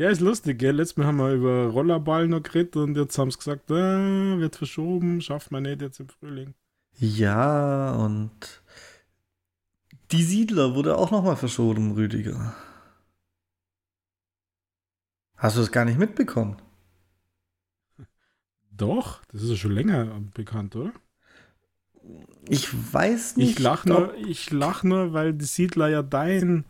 Ja, 0.00 0.08
ist 0.08 0.22
lustig, 0.22 0.58
gell? 0.58 0.76
Letztes 0.76 0.96
Mal 0.96 1.08
haben 1.08 1.18
wir 1.18 1.34
über 1.34 1.66
Rollerball 1.66 2.26
noch 2.26 2.42
geredet 2.42 2.74
und 2.76 2.96
jetzt 2.96 3.18
haben 3.18 3.30
sie 3.30 3.36
gesagt, 3.36 3.70
äh, 3.70 4.38
wird 4.38 4.56
verschoben, 4.56 5.20
schafft 5.20 5.50
man 5.50 5.64
nicht 5.64 5.82
jetzt 5.82 6.00
im 6.00 6.08
Frühling. 6.08 6.54
Ja, 6.96 7.92
und 7.92 8.62
die 10.10 10.22
Siedler 10.22 10.74
wurde 10.74 10.96
auch 10.96 11.10
nochmal 11.10 11.36
verschoben, 11.36 11.92
Rüdiger. 11.92 12.56
Hast 15.36 15.56
du 15.56 15.60
das 15.60 15.70
gar 15.70 15.84
nicht 15.84 15.98
mitbekommen? 15.98 16.56
Doch, 18.70 19.22
das 19.26 19.42
ist 19.42 19.50
ja 19.50 19.56
schon 19.56 19.72
länger 19.72 20.18
bekannt, 20.32 20.76
oder? 20.76 20.94
Ich 22.48 22.72
weiß 22.72 23.36
nicht. 23.36 23.50
Ich 23.50 23.58
lach 23.58 23.84
nur, 23.84 24.14
ich 24.14 24.50
lach 24.50 24.82
nur, 24.82 25.12
weil 25.12 25.34
die 25.34 25.44
Siedler 25.44 25.90
ja 25.90 26.02
dein, 26.02 26.64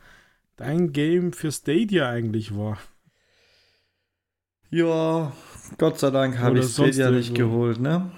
dein 0.56 0.92
Game 0.92 1.32
für 1.32 1.52
Stadia 1.52 2.10
eigentlich 2.10 2.56
war. 2.56 2.76
Ja, 4.70 5.32
Gott 5.78 5.98
sei 5.98 6.10
Dank 6.10 6.38
habe 6.38 6.60
ich 6.60 6.72
Stadia 6.72 7.10
nicht 7.10 7.34
geholt, 7.34 7.80
ne? 7.80 8.10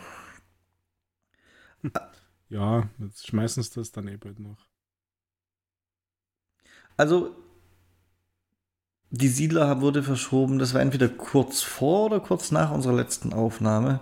Ja, 2.48 2.88
jetzt 2.98 3.26
schmeißen 3.26 3.62
sie 3.62 3.70
das 3.74 3.92
dann 3.92 4.08
eh 4.08 4.18
bald 4.18 4.38
noch. 4.38 4.68
Also, 6.98 7.34
die 9.10 9.28
Siedler 9.28 9.80
wurde 9.80 10.02
verschoben. 10.02 10.58
Das 10.58 10.74
war 10.74 10.82
entweder 10.82 11.08
kurz 11.08 11.62
vor 11.62 12.06
oder 12.06 12.20
kurz 12.20 12.50
nach 12.50 12.70
unserer 12.70 12.94
letzten 12.94 13.32
Aufnahme. 13.32 14.00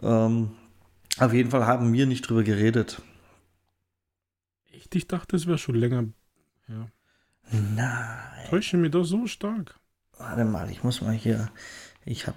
Ähm, 0.00 0.52
auf 1.18 1.32
jeden 1.34 1.50
Fall 1.50 1.66
haben 1.66 1.92
wir 1.92 2.06
nicht 2.06 2.22
drüber 2.22 2.42
geredet. 2.42 3.02
Echt? 4.72 4.94
Ich 4.94 5.06
dachte, 5.06 5.36
es 5.36 5.46
wäre 5.46 5.58
schon 5.58 5.74
länger. 5.74 6.06
Ja. 6.68 6.88
Nein. 7.50 8.48
Täusche 8.48 8.78
mich 8.78 8.90
doch 8.90 9.04
so 9.04 9.26
stark. 9.26 9.78
Warte 10.22 10.44
mal, 10.44 10.70
ich 10.70 10.84
muss 10.84 11.00
mal 11.00 11.12
hier. 11.12 11.50
Ich 12.04 12.26
habe 12.26 12.36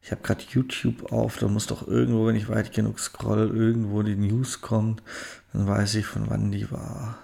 ich 0.00 0.10
hab 0.10 0.24
gerade 0.24 0.42
YouTube 0.50 1.12
auf. 1.12 1.38
Da 1.38 1.46
muss 1.46 1.66
doch 1.66 1.86
irgendwo, 1.86 2.26
wenn 2.26 2.36
ich 2.36 2.48
weit 2.48 2.72
genug 2.72 2.98
scroll, 2.98 3.50
irgendwo 3.54 4.02
die 4.02 4.16
News 4.16 4.60
kommen. 4.60 5.00
Dann 5.52 5.66
weiß 5.66 5.94
ich, 5.94 6.06
von 6.06 6.28
wann 6.28 6.50
die 6.50 6.70
war. 6.70 7.18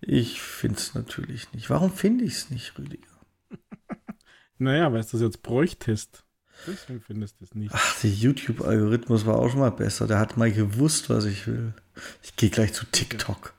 Ich 0.00 0.42
finde 0.42 0.78
es 0.78 0.94
natürlich 0.94 1.52
nicht. 1.52 1.70
Warum 1.70 1.92
finde 1.92 2.24
ich 2.24 2.34
es 2.34 2.50
nicht, 2.50 2.76
Rüdiger? 2.76 3.06
naja, 4.58 4.92
weil 4.92 5.00
es 5.00 5.08
das 5.08 5.20
jetzt 5.20 5.42
bräuchtest. 5.42 6.24
Deswegen 6.66 7.00
findest 7.00 7.40
du 7.40 7.44
es 7.44 7.54
nicht. 7.54 7.72
Ach, 7.72 8.00
der 8.00 8.10
YouTube-Algorithmus 8.10 9.24
war 9.24 9.36
auch 9.36 9.50
schon 9.50 9.60
mal 9.60 9.70
besser. 9.70 10.06
Der 10.06 10.18
hat 10.18 10.36
mal 10.36 10.50
gewusst, 10.50 11.10
was 11.10 11.26
ich 11.26 11.46
will. 11.46 11.74
Ich 12.22 12.34
gehe 12.34 12.50
gleich 12.50 12.72
zu 12.72 12.84
TikTok. 12.86 13.54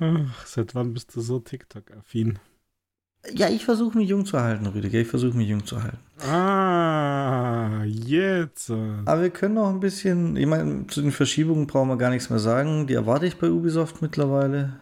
Ach, 0.00 0.46
seit 0.46 0.74
wann 0.74 0.94
bist 0.94 1.14
du 1.16 1.20
so 1.20 1.40
TikTok-affin? 1.40 2.38
Ja, 3.34 3.48
ich 3.48 3.64
versuche 3.64 3.98
mich 3.98 4.08
jung 4.08 4.24
zu 4.24 4.40
halten, 4.40 4.66
Rüdiger. 4.66 5.00
Ich 5.00 5.08
versuche 5.08 5.36
mich 5.36 5.48
jung 5.48 5.66
zu 5.66 5.82
halten. 5.82 5.98
Ah, 6.24 7.82
jetzt. 7.84 8.70
Aber 8.70 9.22
wir 9.22 9.30
können 9.30 9.54
noch 9.54 9.68
ein 9.68 9.80
bisschen, 9.80 10.36
ich 10.36 10.46
meine, 10.46 10.86
zu 10.86 11.02
den 11.02 11.10
Verschiebungen 11.10 11.66
brauchen 11.66 11.88
wir 11.88 11.96
gar 11.96 12.10
nichts 12.10 12.30
mehr 12.30 12.38
sagen. 12.38 12.86
Die 12.86 12.94
erwarte 12.94 13.26
ich 13.26 13.36
bei 13.36 13.50
Ubisoft 13.50 14.00
mittlerweile. 14.02 14.78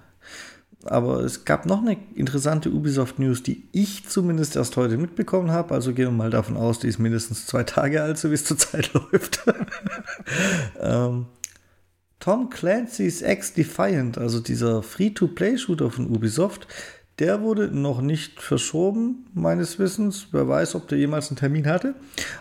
Aber 0.85 1.21
es 1.21 1.45
gab 1.45 1.67
noch 1.67 1.81
eine 1.81 1.97
interessante 2.15 2.71
Ubisoft-News, 2.71 3.43
die 3.43 3.69
ich 3.73 4.07
zumindest 4.07 4.55
erst 4.55 4.77
heute 4.77 4.99
mitbekommen 4.99 5.51
habe. 5.51 5.75
Also 5.75 5.93
gehen 5.93 6.07
wir 6.07 6.13
mal 6.13 6.31
davon 6.31 6.57
aus, 6.57 6.79
die 6.79 6.89
ist 6.89 6.99
mindestens 6.99 7.47
zwei 7.47 7.65
Tage 7.65 8.03
alt, 8.03 8.19
so 8.19 8.31
wie 8.31 8.35
es 8.35 8.45
zurzeit 8.45 8.93
läuft. 9.13 9.45
ähm, 10.81 11.27
Tom 12.27 12.51
Clancy's 12.51 13.23
X 13.23 13.53
Defiant, 13.53 14.19
also 14.19 14.41
dieser 14.41 14.83
Free-to-Play-Shooter 14.83 15.93
von 15.93 16.09
Ubisoft, 16.09 16.67
der 17.21 17.41
wurde 17.41 17.69
noch 17.69 18.01
nicht 18.01 18.43
verschoben, 18.43 19.27
meines 19.33 19.79
Wissens. 19.79 20.27
Wer 20.33 20.49
weiß, 20.49 20.75
ob 20.75 20.89
der 20.89 20.99
jemals 20.99 21.29
einen 21.29 21.37
Termin 21.37 21.69
hatte. 21.69 21.95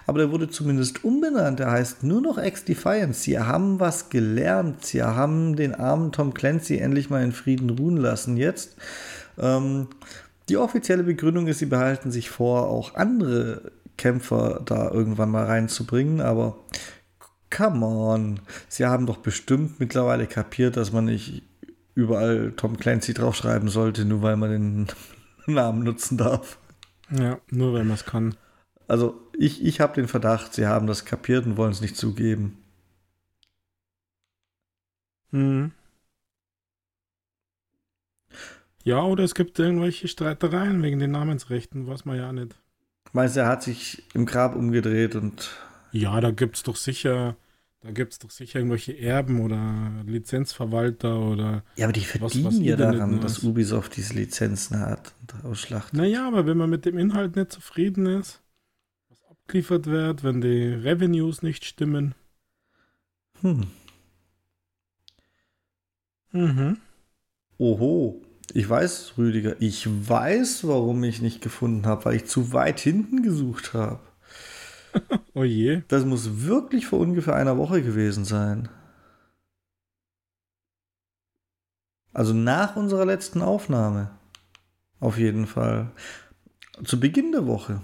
Aber 0.07 0.17
der 0.17 0.31
wurde 0.31 0.49
zumindest 0.49 1.03
umbenannt. 1.03 1.59
Der 1.59 1.69
heißt 1.69 2.01
nur 2.01 2.19
noch 2.19 2.39
X-Defiance. 2.39 3.21
Sie 3.21 3.37
haben 3.37 3.79
was 3.79 4.09
gelernt. 4.09 4.83
Sie 4.83 5.03
haben 5.03 5.55
den 5.55 5.75
armen 5.75 6.11
Tom 6.11 6.33
Clancy 6.33 6.79
endlich 6.79 7.11
mal 7.11 7.23
in 7.23 7.31
Frieden 7.31 7.69
ruhen 7.69 7.97
lassen 7.97 8.37
jetzt. 8.37 8.77
Ähm, 9.37 9.89
die 10.49 10.57
offizielle 10.57 11.03
Begründung 11.03 11.45
ist, 11.45 11.59
sie 11.59 11.67
behalten 11.67 12.09
sich 12.09 12.31
vor, 12.31 12.69
auch 12.69 12.95
andere 12.95 13.71
Kämpfer 13.97 14.63
da 14.65 14.89
irgendwann 14.89 15.29
mal 15.29 15.45
reinzubringen. 15.45 16.21
Aber 16.21 16.57
come 17.55 17.85
on. 17.85 18.39
Sie 18.67 18.85
haben 18.85 19.05
doch 19.05 19.17
bestimmt 19.17 19.79
mittlerweile 19.79 20.27
kapiert, 20.27 20.75
dass 20.77 20.91
man 20.91 21.05
nicht 21.05 21.43
überall 21.93 22.53
Tom 22.57 22.77
Clancy 22.77 23.13
draufschreiben 23.13 23.69
sollte, 23.69 24.05
nur 24.05 24.21
weil 24.21 24.35
man 24.35 24.51
den 24.51 24.87
Namen 25.45 25.83
nutzen 25.83 26.17
darf. 26.17 26.59
Ja, 27.09 27.39
nur 27.49 27.73
weil 27.73 27.85
man 27.85 27.95
es 27.95 28.05
kann. 28.05 28.35
Also 28.87 29.19
ich, 29.37 29.63
ich 29.63 29.79
habe 29.79 29.93
den 29.93 30.07
Verdacht, 30.07 30.53
sie 30.53 30.67
haben 30.67 30.87
das 30.87 31.05
kapiert 31.05 31.45
und 31.45 31.57
wollen 31.57 31.71
es 31.71 31.81
nicht 31.81 31.95
zugeben. 31.95 32.57
Hm. 35.31 35.71
Ja, 38.83 39.01
oder 39.01 39.23
es 39.23 39.33
gibt 39.33 39.57
irgendwelche 39.57 40.07
Streitereien 40.07 40.83
wegen 40.83 40.99
den 40.99 41.11
Namensrechten, 41.11 41.87
was 41.87 42.05
man 42.05 42.17
ja 42.17 42.31
nicht. 42.31 42.55
Meinst 43.13 43.35
du, 43.35 43.39
er 43.39 43.47
hat 43.47 43.63
sich 43.63 44.03
im 44.13 44.25
Grab 44.25 44.55
umgedreht 44.55 45.15
und. 45.15 45.51
Ja, 45.91 46.19
da 46.19 46.31
gibt 46.31 46.57
es 46.57 46.63
doch 46.63 46.75
sicher 46.75 47.35
da 47.85 47.91
gibt 47.91 48.13
es 48.13 48.19
doch 48.19 48.31
sicher 48.31 48.57
irgendwelche 48.57 48.97
Erben 48.97 49.41
oder 49.41 50.03
Lizenzverwalter 50.07 51.19
oder. 51.19 51.63
Ja, 51.75 51.85
aber 51.85 51.93
die 51.93 51.99
verdienen 51.99 52.45
was, 52.45 52.55
was 52.55 52.59
ja 52.59 52.75
daran, 52.75 53.21
dass 53.21 53.43
Ubisoft 53.43 53.95
diese 53.95 54.15
Lizenzen 54.15 54.79
hat 54.79 55.13
und 55.21 55.45
ausschlachtet. 55.45 55.93
Naja, 55.93 56.27
aber 56.27 56.47
wenn 56.47 56.57
man 56.57 56.71
mit 56.71 56.85
dem 56.85 56.97
Inhalt 56.97 57.35
nicht 57.35 57.51
zufrieden 57.51 58.07
ist, 58.07 58.41
was 59.09 59.23
abgeliefert 59.29 59.85
wird, 59.85 60.23
wenn 60.23 60.41
die 60.41 60.69
Revenues 60.69 61.43
nicht 61.43 61.63
stimmen. 61.63 62.15
Hm. 63.41 63.67
Mhm. 66.31 66.77
Oho. 67.59 68.19
Ich 68.53 68.67
weiß, 68.67 69.13
Rüdiger, 69.19 69.57
ich 69.59 69.87
weiß, 69.87 70.67
warum 70.67 71.03
ich 71.03 71.21
nicht 71.21 71.41
gefunden 71.41 71.85
habe, 71.85 72.05
weil 72.05 72.15
ich 72.15 72.25
zu 72.25 72.51
weit 72.51 72.79
hinten 72.79 73.21
gesucht 73.21 73.75
habe. 73.75 73.99
oh 75.33 75.43
je. 75.43 75.83
Das 75.87 76.05
muss 76.05 76.45
wirklich 76.45 76.87
vor 76.87 76.99
ungefähr 76.99 77.35
einer 77.35 77.57
Woche 77.57 77.81
gewesen 77.81 78.25
sein. 78.25 78.69
Also 82.13 82.33
nach 82.33 82.75
unserer 82.75 83.05
letzten 83.05 83.41
Aufnahme. 83.41 84.17
Auf 84.99 85.17
jeden 85.17 85.47
Fall. 85.47 85.91
Zu 86.83 86.99
Beginn 86.99 87.31
der 87.31 87.45
Woche. 87.45 87.81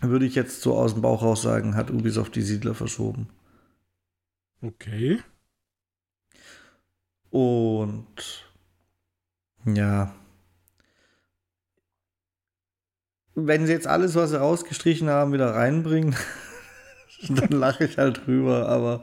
Würde 0.00 0.26
ich 0.26 0.34
jetzt 0.34 0.60
so 0.60 0.76
aus 0.76 0.92
dem 0.92 1.02
Bauch 1.02 1.22
raus 1.22 1.42
sagen, 1.42 1.74
hat 1.74 1.90
Ubisoft 1.90 2.34
die 2.36 2.42
Siedler 2.42 2.74
verschoben. 2.74 3.28
Okay. 4.60 5.20
Und 7.30 8.44
ja, 9.64 10.14
wenn 13.46 13.66
sie 13.66 13.72
jetzt 13.72 13.86
alles, 13.86 14.14
was 14.14 14.30
sie 14.30 14.40
rausgestrichen 14.40 15.08
haben, 15.08 15.32
wieder 15.32 15.54
reinbringen, 15.54 16.16
dann 17.28 17.50
lache 17.50 17.84
ich 17.84 17.98
halt 17.98 18.26
drüber, 18.26 18.68
aber 18.68 19.02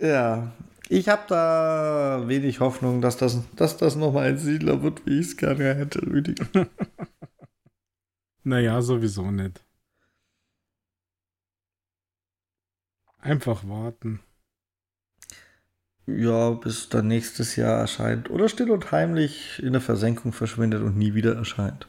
ja, 0.00 0.52
ich 0.88 1.08
habe 1.08 1.22
da 1.28 2.24
wenig 2.26 2.60
Hoffnung, 2.60 3.00
dass 3.00 3.16
das, 3.16 3.38
dass 3.54 3.76
das 3.76 3.96
nochmal 3.96 4.28
ein 4.28 4.38
Siedler 4.38 4.82
wird, 4.82 5.06
wie 5.06 5.20
ich 5.20 5.26
es 5.28 5.36
gerne 5.36 5.74
hätte, 5.74 6.02
Rüdiger. 6.02 6.46
naja, 8.42 8.82
sowieso 8.82 9.30
nicht. 9.30 9.64
Einfach 13.18 13.68
warten. 13.68 14.20
Ja, 16.16 16.50
bis 16.50 16.88
dann 16.88 17.08
nächstes 17.08 17.56
Jahr 17.56 17.78
erscheint. 17.78 18.30
Oder 18.30 18.48
still 18.48 18.70
und 18.70 18.90
heimlich 18.90 19.62
in 19.62 19.72
der 19.72 19.82
Versenkung 19.82 20.32
verschwindet 20.32 20.82
und 20.82 20.96
nie 20.96 21.14
wieder 21.14 21.34
erscheint. 21.34 21.86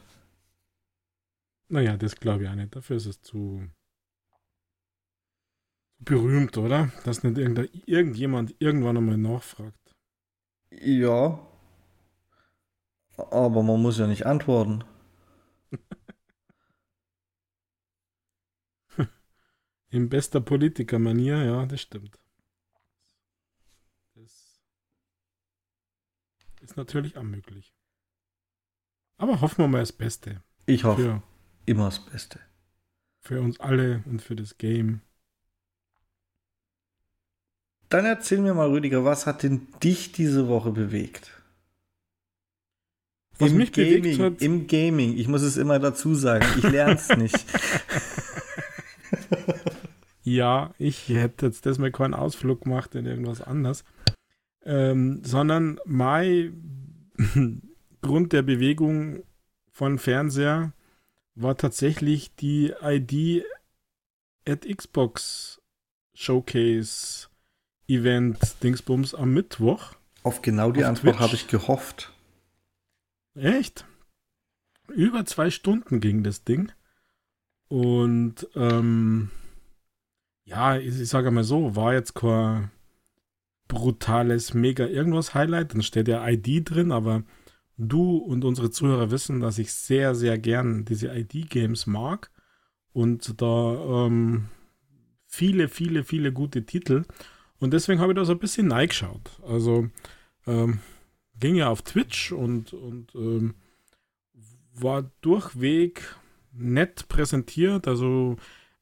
Naja, 1.68 1.96
das 1.96 2.16
glaube 2.16 2.44
ich 2.44 2.50
auch 2.50 2.54
nicht. 2.54 2.76
Dafür 2.76 2.96
ist 2.96 3.06
es 3.06 3.22
zu 3.22 3.66
berühmt, 5.98 6.58
oder? 6.58 6.92
Dass 7.04 7.22
nicht 7.22 7.38
irgendjemand 7.86 8.54
irgendwann 8.58 8.96
einmal 8.96 9.16
nachfragt. 9.16 9.94
Ja. 10.70 11.40
Aber 13.16 13.62
man 13.62 13.80
muss 13.80 13.98
ja 13.98 14.06
nicht 14.06 14.26
antworten. 14.26 14.84
In 19.90 20.08
bester 20.08 20.40
Politikermanier, 20.40 21.44
ja, 21.44 21.66
das 21.66 21.80
stimmt. 21.80 22.21
Ist 26.62 26.76
natürlich 26.76 27.16
auch 27.16 27.22
möglich. 27.22 27.72
Aber 29.18 29.40
hoffen 29.40 29.58
wir 29.58 29.68
mal 29.68 29.80
das 29.80 29.92
Beste. 29.92 30.42
Ich 30.66 30.84
hoffe 30.84 31.02
für, 31.02 31.22
immer 31.66 31.86
das 31.86 32.04
Beste. 32.04 32.40
Für 33.20 33.40
uns 33.40 33.60
alle 33.60 34.02
und 34.06 34.20
für 34.22 34.34
das 34.36 34.58
Game. 34.58 35.00
Dann 37.88 38.04
erzähl 38.06 38.38
mir 38.40 38.54
mal, 38.54 38.70
Rüdiger, 38.70 39.04
was 39.04 39.26
hat 39.26 39.42
denn 39.42 39.66
dich 39.82 40.12
diese 40.12 40.48
Woche 40.48 40.70
bewegt? 40.72 41.30
Was 43.38 43.50
Im 43.50 43.58
mich 43.58 43.72
Gaming, 43.72 44.02
bewegt 44.02 44.20
hat- 44.20 44.42
Im 44.42 44.66
Gaming. 44.66 45.18
Ich 45.18 45.28
muss 45.28 45.42
es 45.42 45.56
immer 45.56 45.78
dazu 45.78 46.14
sagen. 46.14 46.46
Ich 46.56 46.64
lerne 46.64 46.94
es 46.94 47.08
nicht. 47.16 47.36
Ja, 50.24 50.72
ich 50.78 51.08
hätte 51.08 51.46
jetzt 51.46 51.66
das 51.66 51.78
mal 51.78 51.90
keinen 51.90 52.14
Ausflug 52.14 52.60
gemacht 52.62 52.94
in 52.94 53.06
irgendwas 53.06 53.42
anderes. 53.42 53.84
Ähm, 54.64 55.22
sondern 55.24 55.80
mein 55.84 57.10
Grund 58.02 58.32
der 58.32 58.42
Bewegung 58.42 59.24
von 59.70 59.98
Fernseher 59.98 60.72
war 61.34 61.56
tatsächlich 61.56 62.34
die 62.36 62.72
ID 62.80 63.44
at 64.46 64.66
Xbox 64.66 65.60
Showcase 66.14 67.28
Event 67.88 68.62
Dingsbums 68.62 69.14
am 69.14 69.32
Mittwoch. 69.32 69.94
Auf 70.22 70.42
genau 70.42 70.70
die 70.70 70.84
Auf 70.84 70.90
Antwort 70.90 71.18
habe 71.18 71.34
ich 71.34 71.48
gehofft. 71.48 72.12
Echt? 73.34 73.86
Über 74.88 75.24
zwei 75.24 75.50
Stunden 75.50 76.00
ging 76.00 76.22
das 76.22 76.44
Ding. 76.44 76.70
Und 77.68 78.46
ähm, 78.54 79.30
ja, 80.44 80.76
ich, 80.76 81.00
ich 81.00 81.08
sage 81.08 81.30
mal 81.30 81.44
so, 81.44 81.74
war 81.74 81.94
jetzt 81.94 82.14
kein 82.14 82.70
brutales, 83.72 84.52
mega 84.54 84.86
irgendwas 84.86 85.34
Highlight. 85.34 85.72
Dann 85.74 85.82
steht 85.82 86.08
ja 86.08 86.26
ID 86.28 86.68
drin, 86.70 86.92
aber 86.92 87.24
du 87.78 88.18
und 88.18 88.44
unsere 88.44 88.70
Zuhörer 88.70 89.10
wissen, 89.10 89.40
dass 89.40 89.58
ich 89.58 89.72
sehr, 89.72 90.14
sehr 90.14 90.38
gern 90.38 90.84
diese 90.84 91.08
ID-Games 91.08 91.86
mag. 91.86 92.30
Und 92.92 93.40
da 93.40 94.06
ähm, 94.06 94.48
viele, 95.26 95.68
viele, 95.68 96.04
viele 96.04 96.32
gute 96.32 96.66
Titel. 96.66 97.04
Und 97.58 97.72
deswegen 97.72 98.00
habe 98.00 98.12
ich 98.12 98.16
da 98.16 98.24
so 98.26 98.32
ein 98.32 98.38
bisschen 98.38 98.68
neigeschaut. 98.68 99.30
Also 99.46 99.88
ähm, 100.46 100.80
ging 101.40 101.54
ja 101.56 101.68
auf 101.68 101.82
Twitch 101.82 102.32
und, 102.32 102.74
und 102.74 103.14
ähm, 103.14 103.54
war 104.74 105.10
durchweg 105.22 106.02
nett 106.52 107.08
präsentiert. 107.08 107.88
Also 107.88 108.36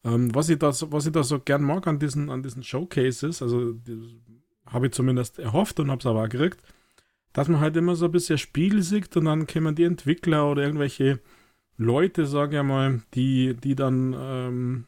ähm, 0.04 0.34
was, 0.34 0.48
ich 0.48 0.58
da, 0.58 0.72
so- 0.72 0.90
was 0.92 1.06
ich 1.06 1.12
da 1.12 1.22
so 1.22 1.38
gern 1.38 1.62
mag 1.62 1.86
an 1.86 1.98
diesen, 1.98 2.30
an 2.30 2.42
diesen 2.42 2.62
Showcases, 2.64 3.42
also 3.42 3.74
habe 4.72 4.86
ich 4.86 4.92
zumindest 4.92 5.38
erhofft 5.38 5.80
und 5.80 5.90
habe 5.90 6.00
es 6.00 6.06
aber 6.06 6.24
auch 6.24 6.28
gekriegt, 6.28 6.60
dass 7.32 7.48
man 7.48 7.60
halt 7.60 7.76
immer 7.76 7.94
so 7.94 8.06
ein 8.06 8.12
bisschen 8.12 8.38
Spiel 8.38 8.82
sieht 8.82 9.16
und 9.16 9.26
dann 9.26 9.46
kommen 9.46 9.74
die 9.74 9.84
Entwickler 9.84 10.50
oder 10.50 10.62
irgendwelche 10.62 11.20
Leute, 11.76 12.26
sage 12.26 12.58
ich 12.58 12.62
mal, 12.62 13.02
die, 13.14 13.54
die 13.54 13.74
dann 13.74 14.14
ähm, 14.18 14.84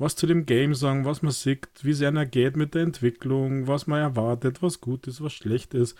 was 0.00 0.16
zu 0.16 0.26
dem 0.26 0.46
Game 0.46 0.74
sagen, 0.74 1.04
was 1.04 1.20
man 1.22 1.30
sieht, 1.30 1.68
wie 1.82 1.90
es 1.90 2.02
einer 2.02 2.24
geht 2.24 2.56
mit 2.56 2.74
der 2.74 2.82
Entwicklung, 2.82 3.68
was 3.68 3.86
man 3.86 4.00
erwartet, 4.00 4.62
was 4.62 4.80
gut 4.80 5.06
ist, 5.06 5.22
was 5.22 5.34
schlecht 5.34 5.74
ist. 5.74 5.96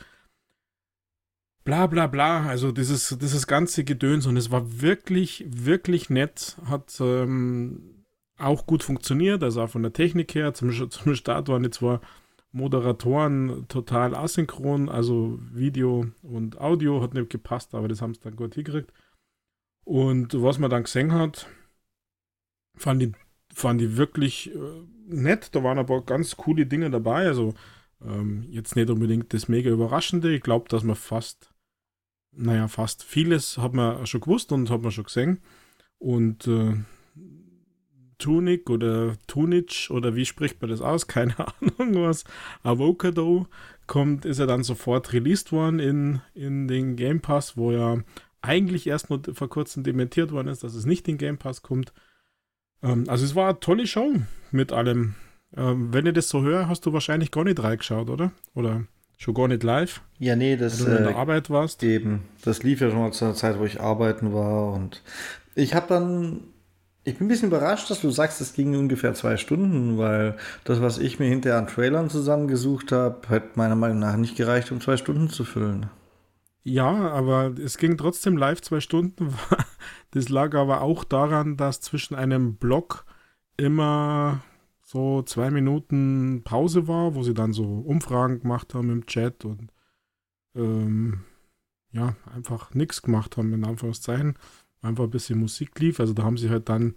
Bla 1.65 1.87
bla 1.87 2.07
bla, 2.07 2.47
also 2.47 2.73
dieses, 2.73 3.17
dieses 3.21 3.47
ganze 3.47 3.85
Gedöns 3.85 4.27
und 4.27 4.39
es 4.39 4.51
war 4.51 4.81
wirklich, 4.81 5.45
wirklich 5.47 6.09
nett, 6.09 6.57
hat 6.65 6.97
ähm, 7.01 8.05
auch 8.39 8.67
gut 8.67 8.83
funktioniert, 8.83 9.43
also 9.43 9.63
auch 9.63 9.69
von 9.71 9.83
der 9.83 9.93
Technik 9.93 10.35
her. 10.35 10.55
Zum, 10.55 10.91
zum 10.91 11.15
Start 11.15 11.49
waren 11.49 11.63
die 11.63 11.71
zwei 11.71 12.01
Moderatoren 12.53 13.67
total 13.69 14.15
asynchron, 14.15 14.89
also 14.89 15.39
Video 15.53 16.07
und 16.23 16.61
Audio 16.61 17.01
hat 17.01 17.15
nicht 17.15 17.31
gepasst, 17.31 17.75
aber 17.75 17.89
das 17.89 18.03
haben 18.03 18.15
sie 18.15 18.21
dann 18.21 18.37
gut 18.37 18.55
hingekriegt. 18.55 18.93
Und 19.85 20.41
was 20.41 20.59
man 20.59 20.71
dann 20.71 20.85
gesehen 20.85 21.13
hat, 21.13 21.49
fand 22.77 23.03
ich, 23.03 23.13
fand 23.53 23.83
ich 23.83 23.97
wirklich 23.97 24.55
äh, 24.55 24.83
nett. 25.07 25.55
Da 25.55 25.63
waren 25.63 25.79
aber 25.79 26.03
ganz 26.03 26.37
coole 26.37 26.67
Dinge 26.67 26.91
dabei. 26.91 27.27
Also 27.27 27.55
ähm, 28.05 28.47
jetzt 28.51 28.77
nicht 28.77 28.91
unbedingt 28.91 29.33
das 29.33 29.49
mega 29.49 29.71
Überraschende. 29.71 30.35
Ich 30.35 30.43
glaube, 30.43 30.69
dass 30.69 30.83
man 30.83 30.97
fast, 30.97 31.53
naja, 32.33 32.69
fast 32.69 33.05
vieles 33.05 33.59
hat 33.59 33.75
man 33.75 34.07
schon 34.07 34.21
gewusst 34.21 34.53
und 34.53 34.71
hat 34.71 34.83
man 34.83 34.93
schon 34.93 35.05
gesehen. 35.05 35.41
Und 35.99 36.47
äh, 36.47 36.77
Tunic 38.21 38.71
oder 38.71 39.15
Tunic 39.27 39.89
oder 39.91 40.15
wie 40.15 40.25
spricht 40.25 40.61
man 40.63 40.71
das 40.71 40.81
aus? 40.81 41.07
Keine 41.09 41.35
Ahnung 41.39 42.03
was. 42.05 42.25
Avocado 42.63 43.47
kommt, 43.89 44.25
ist 44.25 44.39
ja 44.39 44.47
dann 44.47 44.63
sofort 44.63 45.13
released 45.13 45.51
worden 45.51 45.81
in, 45.81 46.21
in 46.35 46.69
den 46.69 46.95
Game 46.95 47.21
Pass, 47.21 47.57
wo 47.57 47.73
ja 47.73 47.99
eigentlich 48.43 48.87
erst 48.87 49.11
nur 49.11 49.21
vor 49.35 49.49
kurzem 49.51 49.83
dementiert 49.83 50.31
worden 50.33 50.49
ist, 50.49 50.63
dass 50.63 50.75
es 50.75 50.87
nicht 50.87 51.09
in 51.09 51.19
Game 51.19 51.39
Pass 51.39 51.63
kommt. 51.63 51.93
Ähm, 52.83 53.05
also 53.09 53.25
es 53.25 53.35
war 53.35 53.49
eine 53.51 53.61
tolle 53.61 53.87
Show 53.87 54.13
mit 54.53 54.73
allem. 54.73 55.15
Ähm, 55.57 55.93
wenn 55.93 56.07
ich 56.07 56.15
das 56.15 56.29
so 56.29 56.43
höre, 56.43 56.69
hast 56.69 56.87
du 56.87 56.93
wahrscheinlich 56.93 57.33
gar 57.33 57.45
nicht 57.45 57.61
reingeschaut, 57.63 58.09
oder? 58.09 58.31
Oder 58.55 58.85
schon 59.19 59.35
gar 59.35 59.49
nicht 59.49 59.63
live, 59.65 60.01
Ja, 60.19 60.35
nee, 60.37 60.57
das 60.57 60.79
du 60.79 60.85
in 60.87 61.03
der 61.03 61.11
äh, 61.11 61.15
Arbeit 61.15 61.51
warst. 61.51 61.83
eben. 61.83 62.23
Das 62.43 62.63
lief 62.63 62.81
ja 62.81 62.91
schon 62.91 63.01
mal 63.01 63.13
zu 63.13 63.27
einer 63.27 63.35
Zeit, 63.35 63.59
wo 63.59 63.65
ich 63.65 63.81
arbeiten 63.81 64.33
war. 64.33 64.73
Und 64.73 65.03
ich 65.55 65.75
habe 65.75 65.89
dann. 65.89 66.41
Ich 67.03 67.17
bin 67.17 67.27
ein 67.27 67.29
bisschen 67.29 67.49
überrascht, 67.49 67.91
dass 67.91 68.03
du 68.03 68.11
sagst, 68.11 68.41
es 68.41 68.53
ging 68.53 68.77
ungefähr 68.77 69.15
zwei 69.15 69.39
Stunden, 69.39 69.97
weil 69.97 70.37
das, 70.65 70.83
was 70.83 70.99
ich 70.99 71.19
mir 71.19 71.29
hinterher 71.29 71.59
an 71.59 71.67
Trailern 71.67 72.11
zusammengesucht 72.11 72.93
habe, 72.93 73.29
hat 73.29 73.57
meiner 73.57 73.75
Meinung 73.75 74.01
nach 74.01 74.17
nicht 74.17 74.37
gereicht, 74.37 74.71
um 74.71 74.81
zwei 74.81 74.99
Stunden 74.99 75.31
zu 75.31 75.45
füllen. 75.45 75.89
Ja, 76.63 77.11
aber 77.11 77.55
es 77.59 77.79
ging 77.79 77.97
trotzdem 77.97 78.37
live 78.37 78.61
zwei 78.61 78.81
Stunden. 78.81 79.35
Das 80.13 80.29
lag 80.29 80.57
aber 80.57 80.81
auch 80.81 81.05
daran, 81.05 81.57
dass 81.57 81.81
zwischen 81.81 82.17
einem 82.17 82.57
Block 82.57 83.05
immer 83.57 84.43
so 84.83 85.23
zwei 85.23 85.53
Minuten 85.53 86.43
Pause 86.43 86.89
war, 86.89 87.15
wo 87.15 87.23
sie 87.23 87.33
dann 87.33 87.53
so 87.53 87.63
Umfragen 87.63 88.41
gemacht 88.41 88.75
haben 88.75 88.91
im 88.91 89.07
Chat 89.07 89.45
und 89.45 89.71
ähm, 90.57 91.21
ja, 91.93 92.17
einfach 92.35 92.75
nichts 92.75 93.03
gemacht 93.03 93.37
haben, 93.37 93.53
in 93.53 93.65
Anführungszeichen. 93.65 94.35
Einfach 94.83 95.05
ein 95.05 95.11
bisschen 95.11 95.39
Musik 95.39 95.79
lief. 95.79 96.01
Also 96.01 96.13
da 96.13 96.23
haben 96.23 96.37
sie 96.39 96.51
halt 96.51 96.69
dann 96.69 96.95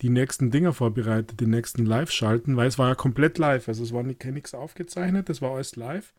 die 0.00 0.10
nächsten 0.10 0.50
Dinger 0.50 0.72
vorbereitet, 0.72 1.38
die 1.40 1.46
nächsten 1.46 1.86
Live-Schalten, 1.86 2.56
weil 2.56 2.66
es 2.66 2.78
war 2.78 2.88
ja 2.88 2.94
komplett 2.94 3.38
live. 3.38 3.68
Also 3.68 3.84
es 3.84 3.92
war 3.92 4.02
nicht- 4.02 4.24
nichts 4.24 4.54
aufgezeichnet, 4.54 5.28
das 5.28 5.40
war 5.40 5.52
alles 5.52 5.76
live 5.76 6.12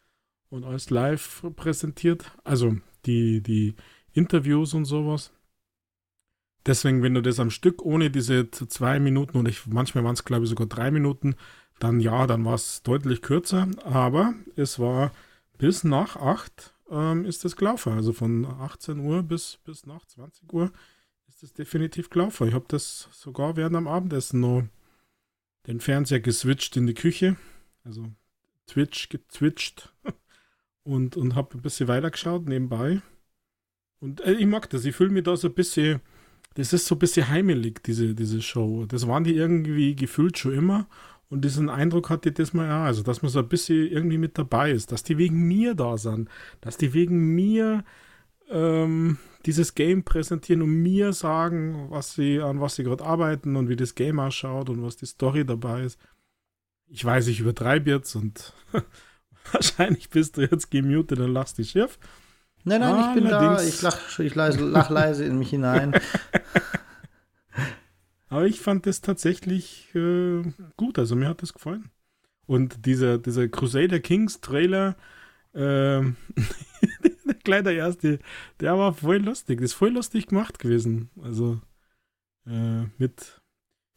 und 0.49 0.63
alles 0.63 0.89
live 0.89 1.43
präsentiert. 1.55 2.31
Also 2.43 2.77
die, 3.05 3.41
die 3.41 3.75
Interviews 4.13 4.73
und 4.73 4.85
sowas. 4.85 5.33
Deswegen, 6.65 7.03
wenn 7.03 7.13
du 7.13 7.21
das 7.21 7.39
am 7.41 7.49
Stück 7.49 7.81
ohne 7.83 8.09
diese 8.09 8.49
zwei 8.49 8.99
Minuten 8.99 9.37
und 9.37 9.47
ich, 9.49 9.67
manchmal 9.67 10.05
waren 10.05 10.13
es 10.13 10.23
glaube 10.23 10.43
ich 10.45 10.49
sogar 10.49 10.67
drei 10.67 10.91
Minuten, 10.91 11.35
dann 11.79 11.99
ja, 11.99 12.25
dann 12.25 12.45
war 12.45 12.53
es 12.53 12.83
deutlich 12.83 13.21
kürzer. 13.21 13.67
Aber 13.83 14.33
es 14.55 14.79
war 14.79 15.11
bis 15.57 15.83
nach 15.83 16.15
acht 16.15 16.73
ähm, 16.89 17.25
ist 17.25 17.43
es 17.43 17.57
gelaufen. 17.57 17.93
Also 17.93 18.13
von 18.13 18.45
18 18.45 18.99
Uhr 18.99 19.23
bis, 19.23 19.59
bis 19.65 19.85
nach 19.85 20.05
20 20.05 20.53
Uhr 20.53 20.71
es 21.43 21.53
definitiv 21.53 22.09
gelaufen. 22.09 22.47
Ich 22.47 22.53
habe 22.53 22.65
das 22.67 23.09
sogar 23.11 23.55
während 23.57 23.75
am 23.75 23.87
Abendessen 23.87 24.39
noch 24.39 24.63
den 25.67 25.79
Fernseher 25.79 26.19
geswitcht 26.19 26.77
in 26.77 26.87
die 26.87 26.93
Küche. 26.93 27.35
Also 27.83 28.07
Twitch 28.65 29.09
getwitcht 29.09 29.93
und, 30.83 31.17
und 31.17 31.35
habe 31.35 31.57
ein 31.57 31.61
bisschen 31.61 31.87
weitergeschaut 31.87 32.47
nebenbei. 32.47 33.01
Und 33.99 34.21
äh, 34.21 34.33
ich 34.33 34.45
mag 34.45 34.69
das. 34.69 34.85
Ich 34.85 34.95
fühle 34.95 35.11
mich 35.11 35.23
da 35.23 35.35
so 35.35 35.49
ein 35.49 35.53
bisschen, 35.53 36.01
das 36.55 36.73
ist 36.73 36.85
so 36.85 36.95
ein 36.95 36.99
bisschen 36.99 37.27
heimelig, 37.27 37.83
diese, 37.83 38.15
diese 38.15 38.41
Show. 38.41 38.85
Das 38.85 39.07
waren 39.07 39.23
die 39.23 39.35
irgendwie 39.35 39.95
gefühlt 39.95 40.37
schon 40.37 40.53
immer. 40.53 40.87
Und 41.29 41.43
diesen 41.43 41.69
Eindruck 41.69 42.09
hatte 42.09 42.29
ich 42.29 42.35
das 42.35 42.53
mal, 42.53 42.67
ja, 42.67 42.85
also 42.85 43.01
dass 43.01 43.21
man 43.21 43.31
so 43.31 43.39
ein 43.39 43.49
bisschen 43.49 43.87
irgendwie 43.87 44.17
mit 44.17 44.37
dabei 44.37 44.71
ist, 44.71 44.91
dass 44.91 45.03
die 45.03 45.17
wegen 45.17 45.47
mir 45.47 45.73
da 45.73 45.97
sind, 45.97 46.29
dass 46.61 46.77
die 46.77 46.93
wegen 46.93 47.33
mir 47.33 47.83
ähm, 48.49 49.17
dieses 49.45 49.75
Game 49.75 50.03
präsentieren 50.03 50.61
und 50.61 50.81
mir 50.81 51.13
sagen, 51.13 51.87
was 51.89 52.13
sie, 52.15 52.39
an 52.41 52.61
was 52.61 52.75
sie 52.75 52.83
gerade 52.83 53.03
arbeiten 53.03 53.55
und 53.55 53.69
wie 53.69 53.75
das 53.75 53.95
Game 53.95 54.19
ausschaut 54.19 54.69
und 54.69 54.81
was 54.83 54.95
die 54.95 55.05
Story 55.05 55.45
dabei 55.45 55.83
ist. 55.83 55.99
Ich 56.87 57.03
weiß, 57.03 57.27
ich 57.27 57.39
übertreibe 57.39 57.89
jetzt 57.89 58.15
und 58.15 58.53
wahrscheinlich 59.51 60.09
bist 60.09 60.37
du 60.37 60.41
jetzt 60.41 60.69
gemutet 60.71 61.19
und 61.19 61.31
lachst 61.33 61.57
dich 61.57 61.71
schief. 61.71 61.97
Nein, 62.65 62.79
nein, 62.81 63.09
ich 63.09 63.15
bin 63.21 63.29
da. 63.29 63.39
Allerdings- 63.39 63.67
Ich 63.75 63.81
lach, 63.81 64.19
ich 64.19 64.35
lach, 64.35 64.55
lach 64.57 64.89
leise 64.89 65.25
in 65.25 65.37
mich 65.37 65.49
hinein. 65.49 65.93
Aber 68.29 68.45
ich 68.47 68.61
fand 68.61 68.85
das 68.87 69.01
tatsächlich 69.01 69.93
äh, 69.93 70.41
gut, 70.75 70.97
also 70.97 71.15
mir 71.15 71.27
hat 71.27 71.41
das 71.43 71.53
gefallen. 71.53 71.91
Und 72.45 72.85
dieser, 72.85 73.17
dieser 73.19 73.47
Crusader 73.47 73.99
Kings 73.99 74.41
Trailer, 74.41 74.95
ähm, 75.53 76.15
gleich 77.43 77.63
der 77.63 77.75
erste, 77.75 78.19
der 78.59 78.77
war 78.77 78.93
voll 78.93 79.17
lustig. 79.17 79.59
Das 79.59 79.71
ist 79.71 79.73
voll 79.73 79.91
lustig 79.91 80.27
gemacht 80.27 80.59
gewesen. 80.59 81.09
Also 81.21 81.61
äh, 82.45 82.83
mit, 82.97 83.41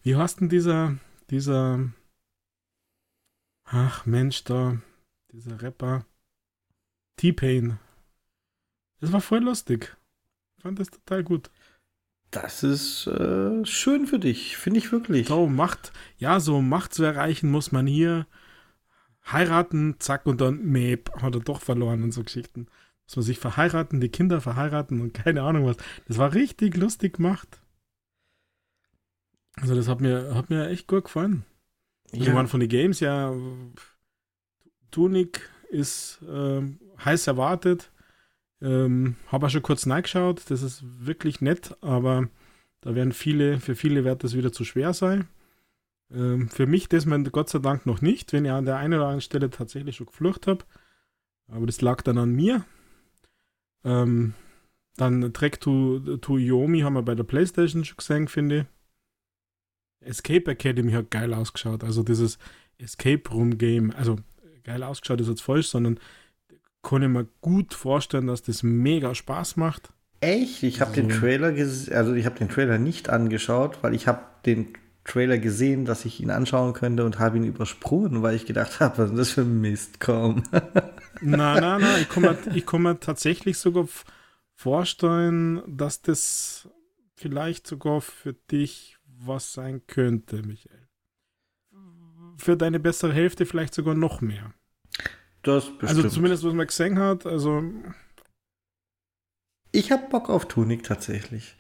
wie 0.02 0.16
heißt 0.16 0.40
denn 0.40 0.48
dieser, 0.48 0.96
dieser, 1.30 1.90
ach 3.64 4.06
Mensch, 4.06 4.44
da, 4.44 4.80
dieser 5.32 5.60
Rapper, 5.62 6.06
T-Pain. 7.16 7.78
Das 9.00 9.12
war 9.12 9.20
voll 9.20 9.40
lustig. 9.40 9.96
Ich 10.56 10.62
fand 10.62 10.78
das 10.78 10.90
total 10.90 11.24
gut. 11.24 11.50
Das 12.30 12.62
ist 12.62 13.06
äh, 13.06 13.64
schön 13.64 14.06
für 14.06 14.18
dich, 14.18 14.56
finde 14.56 14.78
ich 14.78 14.92
wirklich. 14.92 15.28
So, 15.28 15.46
Macht, 15.46 15.92
ja, 16.18 16.40
so 16.40 16.60
Macht 16.60 16.92
zu 16.92 17.04
erreichen 17.04 17.50
muss 17.50 17.72
man 17.72 17.86
hier 17.86 18.26
heiraten, 19.30 19.96
zack, 19.98 20.26
und 20.26 20.40
dann, 20.40 20.64
Map, 20.64 21.10
hat 21.22 21.34
er 21.34 21.40
doch 21.40 21.60
verloren 21.60 22.02
und 22.02 22.12
so 22.12 22.22
Geschichten. 22.22 22.66
Dass 23.07 23.16
man 23.16 23.24
sich 23.24 23.38
verheiraten, 23.38 24.00
die 24.00 24.09
Kinder 24.09 24.40
verheiraten 24.40 25.00
und 25.00 25.14
keine 25.14 25.42
Ahnung 25.42 25.66
was. 25.66 25.76
Das 26.09 26.18
war 26.18 26.34
richtig 26.34 26.76
lustig 26.76 27.14
gemacht. 27.14 27.61
Also 29.61 29.74
das 29.74 29.88
hat 29.88 30.00
mir, 30.00 30.34
hat 30.34 30.50
mir 30.50 30.68
echt 30.68 30.86
gut 30.86 31.04
gefallen. 31.04 31.44
Also 32.12 32.24
ja. 32.24 32.34
waren 32.34 32.48
von 32.48 32.61
den 32.61 32.68
Games 32.68 33.00
ja 33.00 33.32
Tunic 34.90 35.48
ist 35.68 36.20
äh, 36.22 36.62
heiß 37.04 37.26
erwartet. 37.26 37.90
Ähm, 38.62 39.16
Habe 39.28 39.46
auch 39.46 39.50
schon 39.50 39.62
kurz 39.62 39.86
reingeschaut. 39.86 40.42
Das 40.48 40.62
ist 40.62 40.82
wirklich 41.07 41.40
nett, 41.40 41.76
aber 41.80 42.28
da 42.80 42.94
werden 42.94 43.12
viele, 43.12 43.61
für 43.61 43.74
viele 43.74 44.04
wird 44.04 44.24
das 44.24 44.34
wieder 44.34 44.52
zu 44.52 44.64
schwer 44.64 44.94
sein. 44.94 45.28
Ähm, 46.11 46.48
für 46.48 46.66
mich 46.66 46.88
das 46.88 47.04
man 47.04 47.24
Gott 47.24 47.50
sei 47.50 47.59
Dank 47.59 47.84
noch 47.86 48.00
nicht, 48.00 48.32
wenn 48.32 48.44
ich 48.44 48.50
an 48.50 48.64
der 48.64 48.76
einen 48.76 48.94
oder 48.94 49.04
anderen 49.04 49.20
Stelle 49.20 49.50
tatsächlich 49.50 49.96
schon 49.96 50.07
geflucht 50.07 50.46
habe. 50.46 50.64
Aber 51.48 51.66
das 51.66 51.80
lag 51.80 52.02
dann 52.02 52.18
an 52.18 52.32
mir. 52.32 52.64
Ähm, 53.84 54.34
dann 54.96 55.32
Track 55.32 55.60
to, 55.60 56.16
to 56.18 56.38
Yomi 56.38 56.80
haben 56.80 56.94
wir 56.94 57.02
bei 57.02 57.14
der 57.14 57.24
Playstation 57.24 57.84
schon 57.84 57.98
gesehen, 57.98 58.28
finde 58.28 58.60
ich. 58.60 60.08
Escape 60.08 60.50
Academy 60.50 60.92
hat 60.92 61.10
geil 61.10 61.34
ausgeschaut. 61.34 61.84
Also 61.84 62.02
dieses 62.02 62.38
Escape 62.78 63.28
Room 63.30 63.58
Game, 63.58 63.92
also 63.92 64.16
geil 64.64 64.82
ausgeschaut 64.82 65.20
ist 65.20 65.28
jetzt 65.28 65.42
falsch, 65.42 65.68
sondern 65.68 65.98
kann 66.82 67.02
ich 67.02 67.08
mir 67.08 67.26
gut 67.40 67.74
vorstellen, 67.74 68.28
dass 68.28 68.42
das 68.42 68.62
mega 68.62 69.14
Spaß 69.14 69.56
macht. 69.56 69.92
Echt? 70.20 70.62
Ich 70.62 70.80
habe 70.80 70.94
so. 70.94 71.00
den 71.00 71.08
Trailer 71.08 71.48
also 71.48 72.14
ich 72.14 72.26
habe 72.26 72.38
den 72.38 72.48
Trailer 72.48 72.78
nicht 72.78 73.08
angeschaut, 73.08 73.78
weil 73.82 73.94
ich 73.94 74.06
habe 74.06 74.22
den 74.46 74.68
Trailer 75.07 75.38
gesehen, 75.38 75.84
dass 75.84 76.04
ich 76.04 76.20
ihn 76.20 76.30
anschauen 76.30 76.72
könnte 76.72 77.04
und 77.04 77.18
habe 77.18 77.36
ihn 77.36 77.44
übersprungen, 77.44 78.22
weil 78.22 78.34
ich 78.34 78.44
gedacht 78.44 78.80
habe, 78.80 78.98
was 78.98 79.11
ist 79.11 79.18
das 79.18 79.30
für 79.30 79.42
ein 79.42 79.61
Mist, 79.61 80.00
komm. 80.00 80.42
nein, 81.20 81.61
nein, 81.61 81.80
nein, 81.80 82.07
ich 82.11 82.57
ich 82.57 82.66
kann 82.66 82.82
mir 82.82 82.98
tatsächlich 82.98 83.59
sogar 83.59 83.86
vorstellen, 84.54 85.62
dass 85.66 86.02
das 86.02 86.68
vielleicht 87.14 87.66
sogar 87.66 88.00
für 88.00 88.34
dich 88.50 88.98
was 89.07 89.52
sein 89.52 89.82
könnte, 89.86 90.42
Michael. 90.42 90.88
Für 92.36 92.57
deine 92.57 92.80
bessere 92.80 93.14
Hälfte 93.14 93.46
vielleicht 93.46 93.74
sogar 93.74 93.94
noch 93.94 94.20
mehr. 94.20 94.52
Das 95.42 95.64
also 95.64 95.78
bestimmt. 95.78 96.04
Also 96.04 96.09
zumindest, 96.09 96.44
was 96.44 96.52
man 96.52 96.66
gesehen 96.66 96.98
hat, 96.98 97.24
also. 97.24 97.62
Ich 99.72 99.92
habe 99.92 100.09
Bock 100.09 100.28
auf 100.28 100.48
Tunic 100.48 100.82
tatsächlich. 100.82 101.57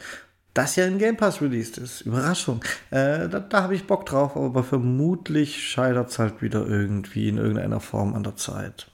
Das 0.56 0.74
ja 0.76 0.86
in 0.86 0.96
Game 0.98 1.18
Pass 1.18 1.42
released 1.42 1.76
ist. 1.76 2.00
Überraschung. 2.00 2.64
Äh, 2.90 3.28
da, 3.28 3.40
da 3.40 3.62
habe 3.62 3.74
ich 3.74 3.86
Bock 3.86 4.06
drauf, 4.06 4.36
aber 4.36 4.64
vermutlich 4.64 5.68
scheitert 5.68 6.08
es 6.08 6.18
halt 6.18 6.40
wieder 6.40 6.66
irgendwie 6.66 7.28
in 7.28 7.36
irgendeiner 7.36 7.80
Form 7.80 8.14
an 8.14 8.22
der 8.22 8.36
Zeit. 8.36 8.90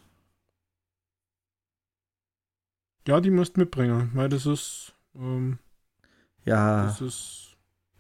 Ja, 3.06 3.20
die 3.20 3.30
müsst 3.30 3.56
mitbringen, 3.56 4.10
weil 4.14 4.28
das 4.28 4.44
ist. 4.44 4.92
Ähm, 5.14 5.58
ja. 6.44 6.86
Das 6.86 7.00
ist 7.00 7.42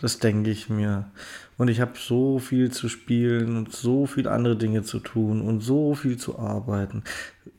das 0.02 0.18
denke 0.18 0.50
ich 0.50 0.68
mir. 0.68 1.12
Und 1.56 1.68
ich 1.68 1.80
habe 1.80 1.92
so 1.96 2.40
viel 2.40 2.72
zu 2.72 2.88
spielen 2.88 3.56
und 3.56 3.72
so 3.72 4.06
viele 4.06 4.32
andere 4.32 4.56
Dinge 4.56 4.82
zu 4.82 4.98
tun 4.98 5.40
und 5.40 5.60
so 5.60 5.94
viel 5.94 6.16
zu 6.16 6.40
arbeiten. 6.40 7.04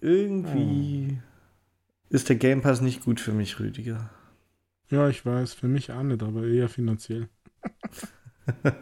Irgendwie 0.01 1.19
oh. 1.21 2.13
ist 2.13 2.27
der 2.27 2.35
Game 2.35 2.61
Pass 2.61 2.81
nicht 2.81 3.05
gut 3.05 3.21
für 3.21 3.31
mich, 3.31 3.61
Rüdiger. 3.61 4.09
Ja, 4.93 5.09
ich 5.09 5.25
weiß, 5.25 5.53
für 5.53 5.67
mich 5.67 5.91
auch 5.91 6.03
nicht, 6.03 6.21
aber 6.21 6.45
eher 6.45 6.69
finanziell. 6.69 7.27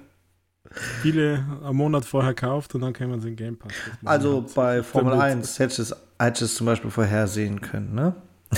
Viele 1.02 1.46
am 1.64 1.78
Monat 1.78 2.04
vorher 2.04 2.34
kauft 2.34 2.76
und 2.76 2.82
dann 2.82 2.92
kann 2.92 3.10
man 3.10 3.22
den 3.22 3.38
Game 3.38 3.58
Pass. 3.58 3.72
Also 4.04 4.46
bei 4.54 4.84
Formel 4.84 5.14
1 5.14 5.60
hättest 5.60 5.80
du 5.80 5.96
es 6.20 6.56
zum 6.56 6.66
Beispiel 6.66 6.92
vorhersehen 6.92 7.62
können, 7.62 7.96
ne? 7.96 8.16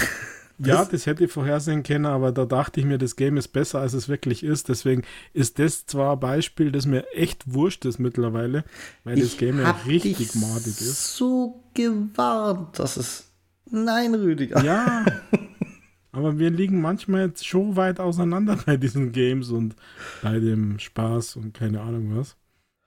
Ja, 0.60 0.86
das 0.86 1.08
hätte 1.08 1.26
ich 1.26 1.32
vorhersehen 1.32 1.82
können, 1.84 2.06
aber 2.06 2.32
da 2.32 2.46
dachte 2.46 2.80
ich 2.80 2.86
mir, 2.86 2.98
das 2.98 3.16
Game 3.16 3.38
ist 3.38 3.50
besser, 3.50 3.80
als 3.80 3.94
es 3.94 4.08
wirklich 4.08 4.44
ist. 4.44 4.70
Deswegen 4.70 5.02
ist 5.34 5.58
das 5.58 5.88
zwar 5.88 6.14
ein 6.14 6.20
Beispiel, 6.20 6.72
das 6.72 6.86
mir 6.86 7.06
echt 7.12 7.52
wurscht 7.52 7.84
ist 7.86 8.00
mittlerweile, 8.00 8.64
weil 9.04 9.18
ich 9.18 9.32
das 9.32 9.38
Game 9.38 9.60
ja 9.60 9.76
richtig 9.88 10.36
madig 10.36 10.80
ist. 10.80 11.18
so 11.18 11.64
gewarnt, 11.74 12.80
dass 12.80 12.98
es. 12.98 13.32
Nein, 13.72 14.14
Rüdiger. 14.14 14.64
Ja. 14.64 15.04
Aber 16.14 16.40
wir 16.40 16.50
liegen 16.50 16.80
manchmal 16.80 17.28
jetzt 17.28 17.46
schon 17.46 17.76
weit 17.76 18.00
auseinander 18.00 18.58
bei 18.66 18.78
diesen 18.78 19.12
Games 19.12 19.50
und 19.50 19.76
bei 20.22 20.40
dem 20.40 20.80
Spaß 20.80 21.36
und 21.36 21.54
keine 21.54 21.82
Ahnung 21.82 22.16
was. 22.16 22.38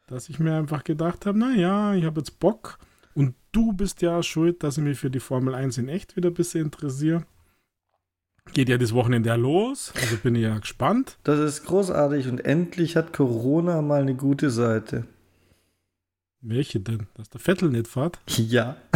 Dass 0.07 0.31
ich 0.31 0.39
mir 0.39 0.57
einfach 0.57 0.85
gedacht 0.85 1.27
habe, 1.27 1.39
naja, 1.39 1.95
ich 1.95 2.05
habe 2.05 2.21
jetzt 2.21 2.41
Bock. 2.41 2.79
Und 3.15 3.35
du 3.53 3.73
bist 3.73 4.01
ja 4.01 4.23
schuld, 4.23 4.63
dass 4.63 4.79
ich 4.79 4.85
mich 4.85 4.99
für 4.99 5.11
die 5.11 5.21
Formel 5.21 5.55
1 5.55 5.79
in 5.79 5.89
echt 5.89 6.17
wieder 6.17 6.31
ein 6.31 6.35
bisschen 6.35 6.65
interessiere 6.65 7.27
geht 8.53 8.69
ja 8.69 8.79
das 8.79 8.95
Wochenende 8.95 9.35
los. 9.37 9.93
Also 10.01 10.17
bin 10.17 10.35
ich 10.35 10.43
ja 10.43 10.59
gespannt. 10.59 11.19
Das 11.25 11.39
ist 11.39 11.65
großartig 11.65 12.29
und 12.29 12.45
endlich 12.45 12.97
hat 12.97 13.13
Corona 13.13 13.83
mal 13.83 14.01
eine 14.01 14.15
gute 14.15 14.51
Seite. 14.51 15.05
Welche 16.41 16.81
denn? 16.81 17.07
Dass 17.15 17.29
der 17.29 17.41
Vettel 17.41 17.71
nicht 17.71 17.89
fährt? 17.89 18.21
Ja. 18.29 18.77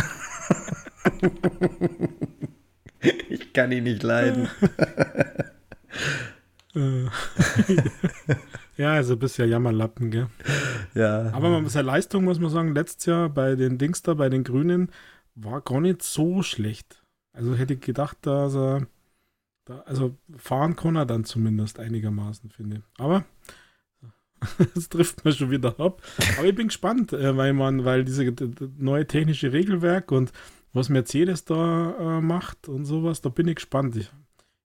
ich 3.28 3.52
kann 3.52 3.72
ihn 3.72 3.84
nicht 3.84 4.02
leiden. 4.02 4.48
Äh. 6.74 7.04
ja, 8.76 8.92
also 8.92 9.16
bist 9.16 9.38
ja 9.38 9.44
Jammerlappen, 9.44 10.10
gell? 10.10 10.28
Ja. 10.94 11.32
Aber 11.32 11.50
man, 11.50 11.68
seine 11.68 11.86
Leistung, 11.86 12.24
muss 12.24 12.38
man 12.38 12.50
sagen, 12.50 12.74
letztes 12.74 13.06
Jahr 13.06 13.28
bei 13.28 13.56
den 13.56 13.78
Dings 13.78 14.02
da, 14.02 14.14
bei 14.14 14.28
den 14.28 14.44
Grünen, 14.44 14.90
war 15.34 15.60
gar 15.60 15.80
nicht 15.80 16.02
so 16.02 16.42
schlecht. 16.42 17.02
Also 17.32 17.54
hätte 17.54 17.74
ich 17.74 17.80
gedacht, 17.80 18.18
dass 18.22 18.54
er 18.54 18.86
da, 19.64 19.80
also 19.80 20.16
fahren 20.36 20.76
kann 20.76 20.96
er 20.96 21.06
dann 21.06 21.24
zumindest 21.24 21.78
einigermaßen, 21.78 22.50
finde 22.50 22.76
ich. 22.78 22.82
Aber 22.98 23.24
das 24.74 24.88
trifft 24.88 25.24
mir 25.24 25.32
schon 25.32 25.50
wieder 25.50 25.78
ab. 25.78 26.02
Aber 26.38 26.46
ich 26.46 26.54
bin 26.54 26.68
gespannt, 26.68 27.12
äh, 27.12 27.36
weil 27.36 27.52
man, 27.52 27.84
weil 27.84 28.04
diese 28.04 28.32
neue 28.78 29.06
technische 29.06 29.52
Regelwerk 29.52 30.12
und 30.12 30.32
was 30.72 30.88
Mercedes 30.88 31.44
da 31.44 32.18
äh, 32.18 32.20
macht 32.20 32.68
und 32.68 32.84
sowas, 32.84 33.20
da 33.20 33.28
bin 33.28 33.48
ich 33.48 33.56
gespannt. 33.56 33.96
Ich, 33.96 34.10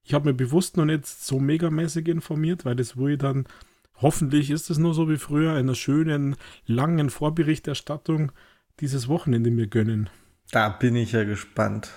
ich 0.04 0.14
habe 0.14 0.30
mir 0.30 0.36
bewusst 0.36 0.78
noch 0.78 0.86
nicht 0.86 1.06
so 1.06 1.40
megamäßig 1.40 2.08
informiert, 2.08 2.66
weil 2.66 2.76
das 2.76 2.98
wohl 2.98 3.18
dann, 3.18 3.48
hoffentlich 3.96 4.52
ist 4.52 4.70
es 4.70 4.78
nur 4.78 4.94
so 4.94 5.10
wie 5.10 5.18
früher, 5.18 5.54
einer 5.54 5.76
schönen, 5.76 6.36
langen 6.66 7.10
Vorberichterstattung 7.10 8.32
dieses 8.80 9.08
Wochenende 9.08 9.52
mir 9.52 9.68
gönnen. 9.68 10.10
Da 10.52 10.70
bin 10.70 10.96
ich 10.96 11.14
ja 11.14 11.24
gespannt. 11.24 11.90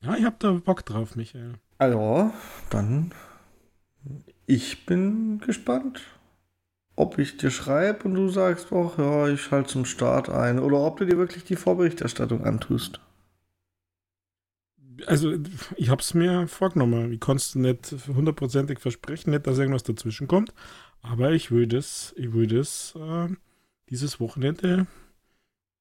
Ja, 0.00 0.16
ich 0.16 0.24
hab 0.24 0.38
da 0.38 0.52
Bock 0.52 0.86
drauf, 0.86 1.16
Michael. 1.16 1.54
Also, 1.78 2.32
dann. 2.70 3.12
Ich 4.46 4.86
bin 4.86 5.40
gespannt, 5.40 6.00
ob 6.98 7.18
ich 7.18 7.36
dir 7.36 7.50
schreibe 7.50 8.04
und 8.04 8.14
du 8.14 8.28
sagst, 8.28 8.68
ach 8.72 8.98
ja, 8.98 9.28
ich 9.28 9.40
schalte 9.40 9.70
zum 9.70 9.84
Start 9.84 10.28
ein. 10.28 10.58
Oder 10.58 10.78
ob 10.78 10.98
du 10.98 11.06
dir 11.06 11.16
wirklich 11.16 11.44
die 11.44 11.56
Vorberichterstattung 11.56 12.44
antust. 12.44 13.00
Also, 15.06 15.36
ich 15.76 15.90
hab's 15.90 16.14
mir 16.14 16.48
vorgenommen. 16.48 17.12
Ich 17.12 17.20
konnte 17.20 17.40
es 17.40 17.54
nicht 17.54 17.94
hundertprozentig 18.08 18.80
versprechen, 18.80 19.30
nicht, 19.30 19.46
dass 19.46 19.58
irgendwas 19.58 19.84
dazwischen 19.84 20.26
kommt. 20.26 20.52
Aber 21.00 21.30
ich 21.30 21.52
würde 21.52 21.76
es, 21.76 22.14
ich 22.16 22.32
würde 22.32 22.58
es 22.58 22.94
äh, 22.96 23.28
dieses 23.90 24.18
Wochenende 24.18 24.88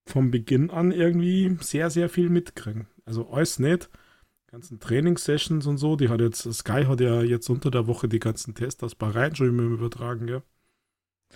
vom 0.05 0.29
Beginn 0.29 0.69
an 0.69 0.91
irgendwie 0.91 1.57
sehr, 1.61 1.89
sehr 1.89 2.09
viel 2.09 2.29
mitkriegen. 2.29 2.87
Also 3.05 3.27
alles 3.29 3.57
nicht 3.57 3.89
ganzen 4.49 4.79
Trainingssessions 4.79 5.65
und 5.65 5.77
so, 5.77 5.95
die 5.95 6.09
hat 6.09 6.21
jetzt, 6.21 6.51
Sky 6.53 6.85
hat 6.85 7.01
ja 7.01 7.21
jetzt 7.21 7.49
unter 7.49 7.69
der 7.69 7.87
Woche 7.87 8.07
die 8.07 8.19
ganzen 8.19 8.53
Tests 8.55 8.81
aus 8.83 8.95
Bahrain 8.95 9.35
schon 9.35 9.59
übertragen, 9.73 10.27
ja. 10.27 10.41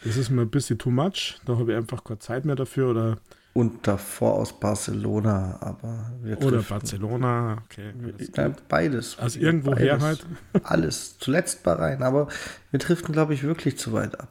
Das 0.04 0.18
ist 0.18 0.30
mir 0.30 0.42
ein 0.42 0.50
bisschen 0.50 0.80
too 0.80 0.90
much, 0.90 1.40
da 1.46 1.58
habe 1.58 1.72
ich 1.72 1.78
einfach 1.78 2.04
keine 2.04 2.20
Zeit 2.20 2.46
mehr 2.46 2.56
dafür 2.56 2.90
oder. 2.90 3.18
Und 3.54 3.86
davor 3.86 4.36
aus 4.36 4.58
Barcelona, 4.58 5.58
aber 5.62 6.14
wir 6.22 6.42
Oder 6.42 6.62
Barcelona, 6.62 7.62
okay. 7.66 7.94
Ja, 8.36 8.56
beides. 8.70 9.20
Also 9.20 9.40
irgendwo 9.40 9.76
her 9.76 10.00
halt. 10.00 10.26
Alles. 10.64 11.18
Zuletzt 11.20 11.62
Bahrain, 11.64 12.02
aber 12.02 12.30
wir 12.72 12.80
driften, 12.80 13.14
glaube 13.14 13.34
ich, 13.34 13.44
wirklich 13.44 13.78
zu 13.78 13.92
weit 13.92 14.18
ab. 14.18 14.30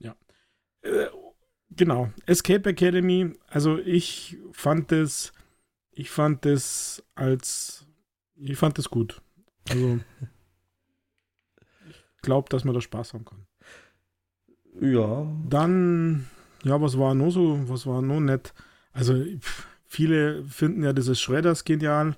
Ja. 0.00 0.16
Äh, 0.80 1.06
genau. 1.70 2.10
Escape 2.26 2.70
Academy, 2.70 3.34
also 3.48 3.78
ich 3.78 4.36
fand 4.52 4.90
es 4.90 5.32
ich 5.92 6.10
fand 6.10 6.44
das 6.44 7.02
als, 7.14 7.86
ich 8.34 8.56
fand 8.56 8.78
das 8.78 8.88
gut. 8.88 9.22
Also, 9.68 10.00
ich 11.90 12.22
glaube, 12.22 12.48
dass 12.48 12.64
man 12.64 12.74
da 12.74 12.80
Spaß 12.80 13.14
haben 13.14 13.24
kann. 13.24 13.46
Ja. 14.80 15.26
Dann, 15.48 16.26
ja, 16.64 16.80
was 16.80 16.98
war 16.98 17.14
noch 17.14 17.30
so, 17.30 17.60
was 17.68 17.86
war 17.86 18.02
noch 18.02 18.20
nett? 18.20 18.52
Also, 18.92 19.22
viele 19.86 20.44
finden 20.44 20.82
ja 20.82 20.92
dieses 20.92 21.20
Shredders 21.20 21.64
genial. 21.64 22.16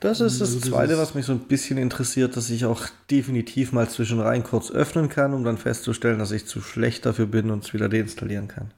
Das 0.00 0.20
ist 0.20 0.40
das, 0.40 0.54
also 0.54 0.70
Zweite, 0.70 0.98
was 0.98 1.14
mich 1.14 1.26
so 1.26 1.32
ein 1.32 1.46
bisschen 1.46 1.78
interessiert, 1.78 2.36
dass 2.36 2.50
ich 2.50 2.64
auch 2.64 2.86
definitiv 3.10 3.72
mal 3.72 3.88
zwischenrein 3.88 4.42
kurz 4.42 4.70
öffnen 4.72 5.08
kann, 5.08 5.32
um 5.32 5.44
dann 5.44 5.58
festzustellen, 5.58 6.18
dass 6.18 6.32
ich 6.32 6.46
zu 6.46 6.60
schlecht 6.60 7.06
dafür 7.06 7.26
bin 7.26 7.50
und 7.50 7.64
es 7.64 7.72
wieder 7.72 7.88
deinstallieren 7.88 8.48
kann. 8.48 8.74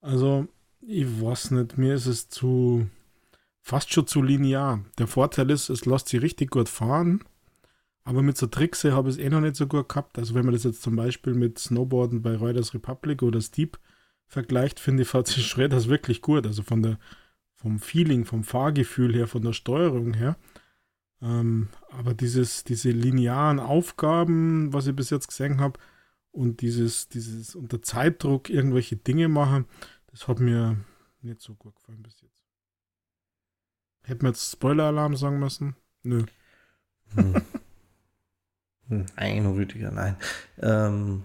Also, 0.00 0.48
ich 0.80 1.06
weiß 1.22 1.52
nicht, 1.52 1.78
mir 1.78 1.94
ist 1.94 2.06
es 2.06 2.28
zu 2.28 2.88
fast 3.60 3.92
schon 3.92 4.08
zu 4.08 4.20
linear. 4.20 4.84
Der 4.98 5.06
Vorteil 5.06 5.48
ist, 5.50 5.70
es 5.70 5.86
lässt 5.86 6.08
sich 6.08 6.20
richtig 6.20 6.50
gut 6.50 6.68
fahren, 6.68 7.22
aber 8.04 8.22
mit 8.22 8.36
so 8.36 8.46
Trickse 8.46 8.92
habe 8.92 9.08
ich 9.08 9.16
es 9.16 9.22
eh 9.22 9.28
noch 9.28 9.40
nicht 9.40 9.56
so 9.56 9.66
gut 9.66 9.88
gehabt. 9.88 10.18
Also 10.18 10.34
wenn 10.34 10.44
man 10.44 10.54
das 10.54 10.64
jetzt 10.64 10.82
zum 10.82 10.96
Beispiel 10.96 11.34
mit 11.34 11.58
Snowboarden 11.58 12.22
bei 12.22 12.36
Riders 12.36 12.74
Republic 12.74 13.22
oder 13.22 13.40
Steep 13.40 13.78
vergleicht, 14.26 14.80
finde 14.80 15.02
ich, 15.02 15.08
fährt 15.08 15.28
sich 15.28 15.46
Schredders 15.46 15.88
wirklich 15.88 16.20
gut. 16.20 16.46
Also 16.46 16.62
von 16.62 16.82
der, 16.82 16.98
vom 17.54 17.78
Feeling, 17.78 18.24
vom 18.24 18.42
Fahrgefühl 18.42 19.14
her, 19.14 19.28
von 19.28 19.42
der 19.42 19.52
Steuerung 19.52 20.14
her. 20.14 20.36
Ähm, 21.20 21.68
aber 21.90 22.14
dieses, 22.14 22.64
diese 22.64 22.90
linearen 22.90 23.60
Aufgaben, 23.60 24.72
was 24.72 24.88
ich 24.88 24.96
bis 24.96 25.10
jetzt 25.10 25.28
gesehen 25.28 25.60
habe, 25.60 25.78
und 26.32 26.62
dieses, 26.62 27.08
dieses 27.08 27.54
unter 27.54 27.82
Zeitdruck 27.82 28.48
irgendwelche 28.48 28.96
Dinge 28.96 29.28
machen, 29.28 29.66
das 30.10 30.26
hat 30.26 30.40
mir 30.40 30.78
nicht 31.20 31.42
so 31.42 31.54
gut 31.54 31.76
gefallen 31.76 32.02
bis 32.02 32.20
jetzt. 32.22 32.32
Hätten 34.02 34.22
wir 34.22 34.30
jetzt 34.30 34.50
Spoiler-Alarm 34.50 35.14
sagen 35.14 35.38
müssen? 35.38 35.76
Nö. 36.02 36.24
Hm. 37.14 37.34
Nein, 39.16 39.46
Rüdiger, 39.46 39.90
nein. 39.90 40.16
Ähm, 40.60 41.22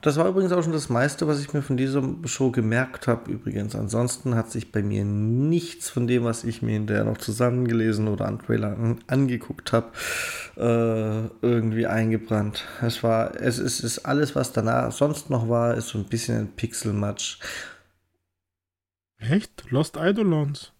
das 0.00 0.16
war 0.16 0.26
übrigens 0.26 0.52
auch 0.52 0.62
schon 0.62 0.72
das 0.72 0.88
meiste, 0.88 1.28
was 1.28 1.40
ich 1.40 1.52
mir 1.52 1.62
von 1.62 1.76
dieser 1.76 2.02
Show 2.24 2.50
gemerkt 2.50 3.06
habe. 3.06 3.30
Übrigens, 3.30 3.76
ansonsten 3.76 4.34
hat 4.34 4.50
sich 4.50 4.72
bei 4.72 4.82
mir 4.82 5.04
nichts 5.04 5.90
von 5.90 6.06
dem, 6.06 6.24
was 6.24 6.44
ich 6.44 6.62
mir 6.62 6.72
hinterher 6.72 7.04
noch 7.04 7.18
zusammengelesen 7.18 8.08
oder 8.08 8.26
an 8.26 8.38
Trailer 8.38 8.68
an, 8.68 9.00
angeguckt 9.06 9.72
habe, 9.72 9.90
äh, 10.56 11.46
irgendwie 11.46 11.86
eingebrannt. 11.86 12.64
Es 12.80 13.02
war, 13.02 13.36
es 13.36 13.58
ist, 13.58 13.80
ist 13.80 14.00
alles, 14.00 14.34
was 14.34 14.52
danach 14.52 14.92
sonst 14.92 15.30
noch 15.30 15.48
war, 15.48 15.74
ist 15.74 15.88
so 15.88 15.98
ein 15.98 16.06
bisschen 16.06 16.38
ein 16.38 16.52
Pixelmatch. 16.56 17.38
Echt? 19.18 19.70
Lost 19.70 19.98
Eidolons? 19.98 20.72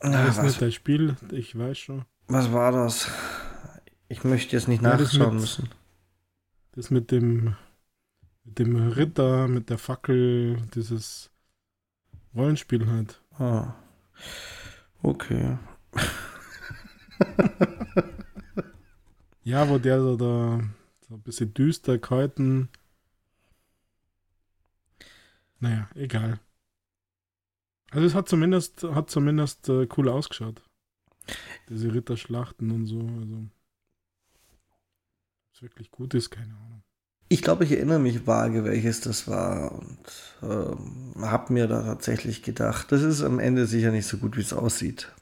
Ah, 0.00 0.26
das 0.26 0.36
ist 0.36 0.42
nicht 0.42 0.62
das 0.62 0.74
Spiel, 0.74 1.16
ich 1.32 1.58
weiß 1.58 1.76
schon. 1.76 2.04
Was 2.28 2.52
war 2.52 2.72
das? 2.72 3.08
Ich 4.08 4.24
möchte 4.24 4.56
jetzt 4.56 4.68
nicht 4.68 4.82
ja, 4.82 4.96
nachschauen 4.96 5.34
mit, 5.34 5.40
müssen. 5.42 5.68
Das 6.72 6.90
mit 6.90 7.10
dem, 7.10 7.56
mit 8.44 8.58
dem 8.58 8.76
Ritter, 8.90 9.48
mit 9.48 9.68
der 9.70 9.78
Fackel, 9.78 10.62
dieses 10.74 11.30
Rollenspiel 12.34 12.86
halt. 12.86 13.20
Ah. 13.38 13.74
Okay. 15.02 15.58
ja, 19.44 19.68
wo 19.68 19.78
der 19.78 20.00
so 20.00 20.16
da 20.16 20.60
so 21.08 21.14
ein 21.14 21.22
bisschen 21.22 21.52
düster 21.54 21.98
kalten. 21.98 22.68
Naja, 25.60 25.88
egal. 25.94 26.40
Also 27.90 28.06
es 28.06 28.14
hat 28.14 28.28
zumindest, 28.28 28.84
hat 28.84 29.10
zumindest 29.10 29.68
äh, 29.68 29.88
cool 29.96 30.08
ausgeschaut. 30.08 30.62
Diese 31.68 31.92
Ritterschlachten 31.92 32.70
und 32.70 32.86
so. 32.86 33.00
Also, 33.00 33.48
es 35.58 35.62
wirklich 35.62 35.90
gut 35.90 36.14
ist, 36.14 36.30
keine 36.30 36.54
Ahnung. 36.54 36.82
Ich 37.28 37.42
glaube, 37.42 37.64
ich 37.64 37.72
erinnere 37.72 37.98
mich 37.98 38.26
vage, 38.26 38.64
welches 38.64 39.00
das 39.00 39.28
war 39.28 39.72
und 39.72 39.98
ähm, 40.42 41.14
habe 41.20 41.52
mir 41.52 41.66
da 41.66 41.82
tatsächlich 41.82 42.42
gedacht, 42.42 42.90
das 42.90 43.02
ist 43.02 43.22
am 43.22 43.38
Ende 43.38 43.66
sicher 43.66 43.90
nicht 43.90 44.06
so 44.06 44.16
gut, 44.16 44.36
wie 44.36 44.40
es 44.40 44.52
aussieht. 44.52 45.12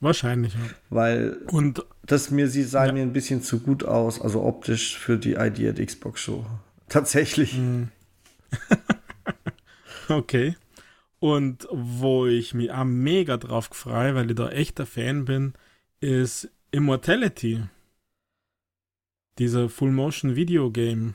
Wahrscheinlich, 0.00 0.54
ja. 0.54 0.60
Weil 0.88 1.38
und, 1.50 1.84
das 2.04 2.30
mir, 2.30 2.48
sie 2.48 2.62
sah 2.62 2.86
ja. 2.86 2.92
mir 2.92 3.02
ein 3.02 3.12
bisschen 3.12 3.42
zu 3.42 3.60
gut 3.60 3.84
aus, 3.84 4.20
also 4.20 4.42
optisch 4.42 4.98
für 4.98 5.18
die 5.18 5.34
Idea 5.34 5.72
Xbox 5.72 6.20
Show. 6.20 6.46
Tatsächlich. 6.88 7.58
Mhm. 7.58 7.88
okay. 10.08 10.56
Und 11.18 11.68
wo 11.70 12.26
ich 12.26 12.54
mich 12.54 12.72
auch 12.72 12.84
mega 12.84 13.36
drauf 13.36 13.68
freue, 13.72 14.14
weil 14.14 14.30
ich 14.30 14.36
da 14.36 14.48
echter 14.48 14.86
Fan 14.86 15.24
bin, 15.24 15.52
ist 16.00 16.50
Immortality. 16.70 17.62
Dieser 19.38 19.68
Full-Motion 19.68 20.36
Video 20.36 20.70
Game. 20.70 21.14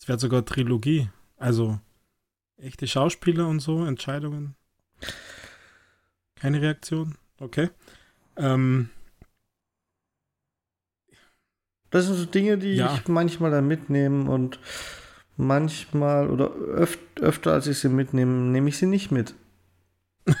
Es 0.00 0.08
wird 0.08 0.20
sogar 0.20 0.44
Trilogie. 0.44 1.10
Also 1.36 1.78
echte 2.56 2.86
Schauspieler 2.86 3.48
und 3.48 3.60
so, 3.60 3.84
Entscheidungen. 3.84 4.54
Keine 6.36 6.62
Reaktion? 6.62 7.16
Okay. 7.38 7.70
Ähm, 8.36 8.90
das 11.90 12.06
sind 12.06 12.16
so 12.16 12.24
Dinge, 12.24 12.56
die 12.56 12.74
ja. 12.74 12.94
ich 12.94 13.08
manchmal 13.08 13.50
da 13.50 13.60
mitnehme 13.60 14.30
und 14.30 14.58
manchmal 15.36 16.30
oder 16.30 16.54
öf 16.54 16.98
öfter 17.20 17.52
als 17.52 17.66
ich 17.66 17.78
sie 17.78 17.88
mitnehme, 17.88 18.32
nehme 18.32 18.68
ich 18.68 18.78
sie 18.78 18.86
nicht 18.86 19.10
mit. 19.10 19.34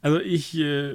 also 0.00 0.18
ich, 0.20 0.56
äh, 0.56 0.94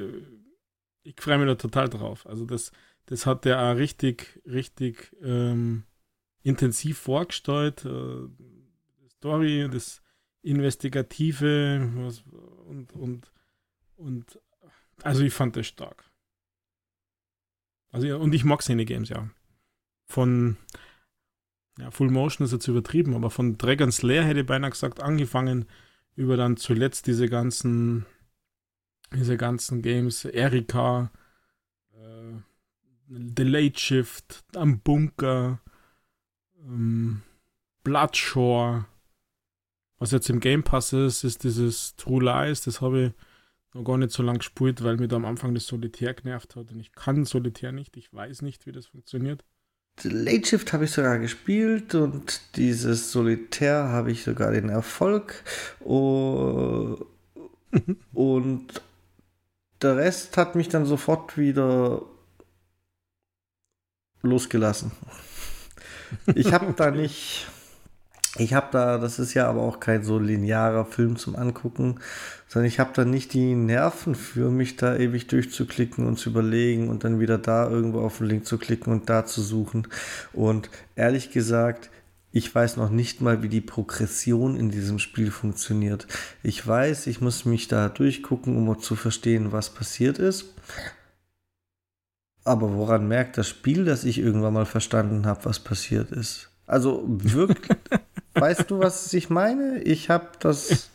ich 1.04 1.20
freue 1.20 1.38
mich 1.38 1.47
da 1.47 1.56
total 1.56 1.89
drauf. 1.89 2.28
Also 2.28 2.45
das, 2.45 2.72
das 3.06 3.26
hat 3.26 3.45
der 3.45 3.62
auch 3.62 3.76
richtig, 3.76 4.41
richtig 4.45 5.16
ähm, 5.22 5.84
intensiv 6.43 6.97
vorgestellt. 6.99 7.86
Äh, 7.86 8.28
Story, 9.10 9.70
das 9.72 10.02
Investigative 10.41 11.91
was, 11.95 12.24
und, 12.68 12.93
und, 12.93 13.32
und 13.97 14.39
also 15.04 15.24
ich 15.24 15.34
fand 15.34 15.56
das 15.56 15.68
stark. 15.68 16.10
Also 17.91 18.18
und 18.18 18.34
ich 18.34 18.43
mag 18.43 18.62
seine 18.64 18.86
Games 18.86 19.10
ja. 19.10 19.30
Von 20.08 20.58
ja, 21.78 21.91
Full 21.91 22.10
Motion 22.10 22.45
ist 22.45 22.52
jetzt 22.52 22.68
übertrieben, 22.68 23.16
aber 23.16 23.30
von 23.30 23.58
Dragon's 23.58 24.02
Lair 24.02 24.24
hätte 24.24 24.41
ich 24.41 24.45
beinahe 24.45 24.72
gesagt, 24.72 25.02
angefangen 25.02 25.66
über 26.16 26.38
dann 26.38 26.58
zuletzt 26.58 27.08
diese 27.08 27.28
ganzen, 27.28 28.06
diese 29.14 29.38
ganzen 29.38 29.82
Games, 29.82 30.26
Erika, 30.26 31.12
äh, 31.93 32.34
The 33.07 33.43
Late 33.43 33.80
Shift, 33.80 34.43
am 34.55 34.80
Bunker, 34.80 35.59
ähm, 36.64 37.22
Bloodshore. 37.84 38.86
Was 39.99 40.12
jetzt 40.12 40.30
im 40.30 40.39
Game 40.39 40.64
Pass 40.64 40.93
ist, 40.93 41.24
ist 41.24 41.43
dieses 41.43 41.95
True 41.95 42.24
Lies, 42.24 42.62
das 42.62 42.82
habe 42.82 43.03
ich 43.03 43.14
noch 43.74 43.84
gar 43.84 43.97
nicht 43.97 44.12
so 44.12 44.24
lange 44.24 44.39
gespielt, 44.39 44.84
weil 44.84 44.97
mir 44.97 45.07
da 45.07 45.16
am 45.16 45.26
Anfang 45.26 45.53
das 45.53 45.68
Solitär 45.68 46.14
genervt 46.14 46.55
hat 46.55 46.72
und 46.72 46.80
ich 46.80 46.93
kann 46.93 47.26
Solitär 47.26 47.72
nicht, 47.72 47.95
ich 47.97 48.12
weiß 48.14 48.41
nicht, 48.41 48.66
wie 48.66 48.72
das 48.72 48.88
funktioniert. 48.88 49.45
Late 50.03 50.47
Shift 50.47 50.74
habe 50.74 50.86
ich 50.86 50.91
sogar 50.91 51.20
gespielt 51.20 51.93
und 51.95 52.41
dieses 52.55 53.12
Solitär 53.12 53.89
habe 53.89 54.12
ich 54.12 54.24
sogar 54.24 54.51
den 54.51 54.70
Erfolg. 54.70 55.43
und 55.80 57.05
der 59.82 59.98
Rest 59.98 60.38
hat 60.38 60.56
mich 60.56 60.70
dann 60.70 60.86
sofort 60.86 61.38
wieder 61.38 62.04
losgelassen. 64.22 64.92
Ich 66.36 66.54
habe 66.54 66.74
da 66.74 66.92
nicht 66.92 67.48
ich 68.38 68.54
habe 68.54 68.68
da, 68.72 68.98
das 68.98 69.20
ist 69.20 69.34
ja 69.34 69.50
aber 69.50 69.62
auch 69.62 69.82
kein 69.82 70.04
so 70.04 70.18
linearer 70.18 70.86
Film 70.86 71.18
zum 71.18 71.36
Angucken, 71.36 72.00
sondern 72.48 72.68
ich 72.68 72.80
habe 72.80 72.92
da 72.94 73.04
nicht 73.04 73.34
die 73.34 73.56
Nerven 73.56 74.16
für 74.16 74.50
mich 74.50 74.78
da 74.78 74.96
ewig 74.96 75.28
durchzuklicken 75.28 76.08
und 76.08 76.18
zu 76.18 76.30
überlegen 76.30 76.88
und 76.88 77.04
dann 77.04 77.20
wieder 77.20 77.38
da 77.38 77.70
irgendwo 77.70 78.00
auf 78.00 78.20
den 78.20 78.28
Link 78.28 78.46
zu 78.46 78.58
klicken 78.58 78.94
und 78.94 79.10
da 79.10 79.26
zu 79.26 79.42
suchen. 79.42 79.88
Und 80.32 80.70
ehrlich 80.96 81.32
gesagt, 81.32 81.90
ich 82.32 82.54
weiß 82.54 82.78
noch 82.78 82.90
nicht 82.90 83.22
mal, 83.22 83.44
wie 83.44 83.50
die 83.50 83.62
Progression 83.62 84.56
in 84.56 84.72
diesem 84.72 85.00
Spiel 85.00 85.32
funktioniert. 85.32 86.08
Ich 86.44 86.66
weiß, 86.66 87.08
ich 87.08 87.20
muss 87.20 87.46
mich 87.46 87.68
da 87.68 87.90
durchgucken, 87.90 88.56
um 88.56 88.80
zu 88.80 88.96
verstehen, 88.96 89.52
was 89.52 89.70
passiert 89.70 90.18
ist. 90.18 90.54
Aber 92.44 92.74
woran 92.74 93.08
merkt 93.08 93.38
das 93.38 93.50
Spiel, 93.50 93.86
dass 93.86 94.04
ich 94.04 94.18
irgendwann 94.18 94.54
mal 94.54 94.66
verstanden 94.66 95.26
habe, 95.26 95.46
was 95.46 95.60
passiert 95.60 96.12
ist? 96.12 96.50
Also 96.66 97.04
wirklich, 97.06 97.78
weißt 98.34 98.72
du, 98.72 98.80
was 98.80 99.14
ich 99.14 99.30
meine? 99.30 99.82
Ich 99.84 100.10
habe 100.10 100.30
das, 100.40 100.90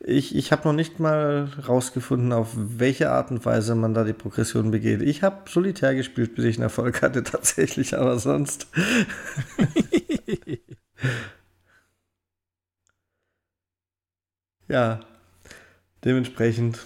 ich, 0.00 0.34
ich 0.34 0.52
habe 0.52 0.66
noch 0.66 0.72
nicht 0.72 1.00
mal 1.00 1.48
rausgefunden, 1.68 2.32
auf 2.32 2.50
welche 2.54 3.10
Art 3.10 3.30
und 3.30 3.44
Weise 3.44 3.74
man 3.74 3.94
da 3.94 4.04
die 4.04 4.12
Progression 4.12 4.70
begeht. 4.70 5.02
Ich 5.02 5.22
habe 5.22 5.48
Solitär 5.48 5.94
gespielt, 5.94 6.34
bis 6.34 6.44
ich 6.44 6.56
einen 6.56 6.64
Erfolg 6.64 7.02
hatte, 7.02 7.22
tatsächlich, 7.24 7.96
aber 7.96 8.18
sonst. 8.18 8.66
ja, 14.68 15.00
dementsprechend. 16.04 16.80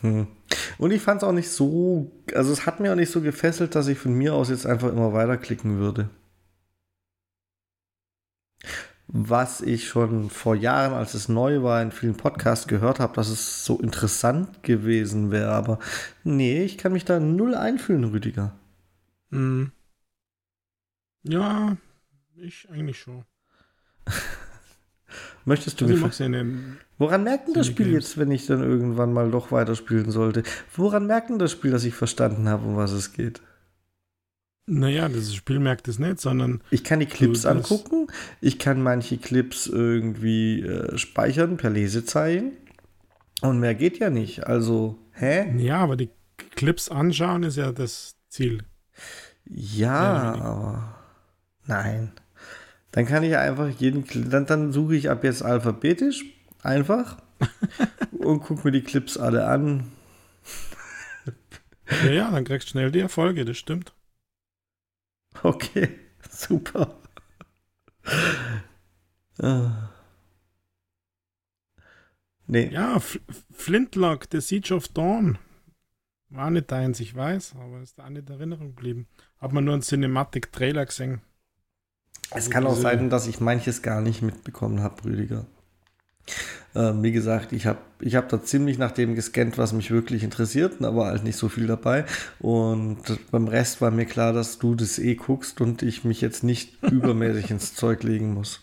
Hm. 0.00 0.26
Und 0.78 0.90
ich 0.92 1.02
fand 1.02 1.22
es 1.22 1.28
auch 1.28 1.32
nicht 1.32 1.50
so, 1.50 2.10
also 2.34 2.52
es 2.52 2.66
hat 2.66 2.80
mir 2.80 2.92
auch 2.92 2.96
nicht 2.96 3.10
so 3.10 3.20
gefesselt, 3.20 3.74
dass 3.74 3.88
ich 3.88 3.98
von 3.98 4.12
mir 4.12 4.34
aus 4.34 4.50
jetzt 4.50 4.66
einfach 4.66 4.88
immer 4.88 5.12
weiterklicken 5.12 5.78
würde. 5.78 6.08
Was 9.12 9.60
ich 9.60 9.88
schon 9.88 10.30
vor 10.30 10.54
Jahren, 10.54 10.94
als 10.94 11.14
es 11.14 11.28
neu 11.28 11.62
war, 11.62 11.82
in 11.82 11.90
vielen 11.90 12.16
Podcasts 12.16 12.68
gehört 12.68 13.00
habe, 13.00 13.14
dass 13.14 13.28
es 13.28 13.64
so 13.64 13.78
interessant 13.80 14.62
gewesen 14.62 15.30
wäre. 15.32 15.50
Aber 15.50 15.78
nee, 16.22 16.62
ich 16.62 16.78
kann 16.78 16.92
mich 16.92 17.04
da 17.04 17.18
null 17.18 17.54
einfühlen, 17.54 18.04
Rüdiger. 18.04 18.54
Mhm. 19.30 19.72
Ja, 21.24 21.76
ich 22.36 22.68
eigentlich 22.70 22.98
schon. 22.98 23.24
Möchtest 25.44 25.80
du 25.80 25.86
Also 25.86 25.94
ich 25.94 26.00
mir 26.00 26.06
mag's 26.06 26.18
ja. 26.18 26.28
Woran 26.98 27.24
merkt 27.24 27.48
denn 27.48 27.54
das 27.54 27.66
Spiel 27.66 27.86
Games. 27.86 28.04
jetzt, 28.04 28.18
wenn 28.18 28.30
ich 28.30 28.46
dann 28.46 28.62
irgendwann 28.62 29.12
mal 29.12 29.30
doch 29.30 29.50
weiterspielen 29.50 30.10
sollte? 30.10 30.44
Woran 30.76 31.06
merkt 31.06 31.30
denn 31.30 31.38
das 31.38 31.50
Spiel, 31.50 31.72
dass 31.72 31.84
ich 31.84 31.94
verstanden 31.94 32.48
habe, 32.48 32.66
um 32.66 32.76
was 32.76 32.92
es 32.92 33.12
geht? 33.12 33.40
Naja, 34.72 35.08
das 35.08 35.34
Spiel 35.34 35.58
merkt 35.58 35.88
es 35.88 35.98
nicht, 35.98 36.20
sondern 36.20 36.62
Ich 36.70 36.84
kann 36.84 37.00
die 37.00 37.06
Clips 37.06 37.44
angucken, 37.44 38.06
ich 38.40 38.60
kann 38.60 38.80
manche 38.80 39.18
Clips 39.18 39.66
irgendwie 39.66 40.60
äh, 40.60 40.96
speichern 40.96 41.56
per 41.56 41.70
Lesezeichen 41.70 42.52
und 43.40 43.58
mehr 43.58 43.74
geht 43.74 43.98
ja 43.98 44.10
nicht. 44.10 44.46
Also, 44.46 44.96
hä? 45.12 45.52
ja, 45.58 45.78
aber 45.78 45.96
die 45.96 46.10
Clips 46.54 46.88
anschauen 46.88 47.42
ist 47.42 47.56
ja 47.56 47.72
das 47.72 48.14
Ziel. 48.28 48.62
Ja, 49.44 50.34
Ja, 50.36 50.40
aber 50.40 50.94
nein. 51.66 52.12
Dann 52.92 53.06
kann 53.06 53.24
ich 53.24 53.36
einfach 53.36 53.70
jeden, 53.70 54.04
dann, 54.30 54.46
dann 54.46 54.72
suche 54.72 54.94
ich 54.94 55.10
ab 55.10 55.24
jetzt 55.24 55.42
alphabetisch 55.42 56.24
einfach 56.62 57.16
und 58.12 58.40
gucke 58.44 58.68
mir 58.68 58.72
die 58.72 58.82
Clips 58.82 59.16
alle 59.16 59.46
an. 59.46 59.90
Ja, 62.04 62.10
ja, 62.12 62.30
dann 62.30 62.44
kriegst 62.44 62.68
du 62.68 62.70
schnell 62.70 62.92
die 62.92 63.00
Erfolge, 63.00 63.44
das 63.44 63.58
stimmt. 63.58 63.92
Okay, 65.42 65.88
super. 66.28 66.96
Ah. 69.38 69.90
Nee, 72.46 72.68
Ja, 72.72 72.96
F 72.96 73.20
Flintlock, 73.52 74.26
The 74.30 74.40
Siege 74.40 74.74
of 74.74 74.88
Dawn. 74.88 75.38
War 76.30 76.50
nicht 76.50 76.70
deins, 76.70 77.00
ich 77.00 77.14
weiß, 77.14 77.54
aber 77.56 77.80
ist 77.80 77.98
da 77.98 78.04
auch 78.04 78.08
nicht 78.10 78.28
in 78.28 78.34
Erinnerung 78.36 78.68
geblieben. 78.74 79.06
Hat 79.38 79.52
man 79.52 79.64
nur 79.64 79.74
einen 79.74 79.82
Cinematic-Trailer 79.82 80.86
gesehen. 80.86 81.20
es 82.32 82.50
kann 82.50 82.66
auch 82.66 82.70
diese- 82.70 82.82
sein, 82.82 83.10
dass 83.10 83.26
ich 83.26 83.40
manches 83.40 83.82
gar 83.82 84.00
nicht 84.00 84.22
mitbekommen 84.22 84.80
habe, 84.82 85.04
Rüdiger. 85.04 85.46
Ähm, 86.74 87.02
wie 87.02 87.10
gesagt, 87.10 87.52
ich 87.52 87.66
habe 87.66 87.80
ich 88.00 88.14
hab 88.14 88.28
da 88.28 88.42
ziemlich 88.42 88.78
nach 88.78 88.92
dem 88.92 89.14
gescannt, 89.14 89.58
was 89.58 89.72
mich 89.72 89.90
wirklich 89.90 90.22
interessiert, 90.22 90.82
aber 90.82 91.06
halt 91.06 91.24
nicht 91.24 91.36
so 91.36 91.48
viel 91.48 91.66
dabei. 91.66 92.04
Und 92.38 93.02
beim 93.30 93.48
Rest 93.48 93.80
war 93.80 93.90
mir 93.90 94.06
klar, 94.06 94.32
dass 94.32 94.58
du 94.58 94.74
das 94.74 94.98
eh 94.98 95.16
guckst 95.16 95.60
und 95.60 95.82
ich 95.82 96.04
mich 96.04 96.20
jetzt 96.20 96.44
nicht 96.44 96.80
übermäßig 96.90 97.50
ins 97.50 97.74
Zeug 97.74 98.02
legen 98.04 98.34
muss. 98.34 98.60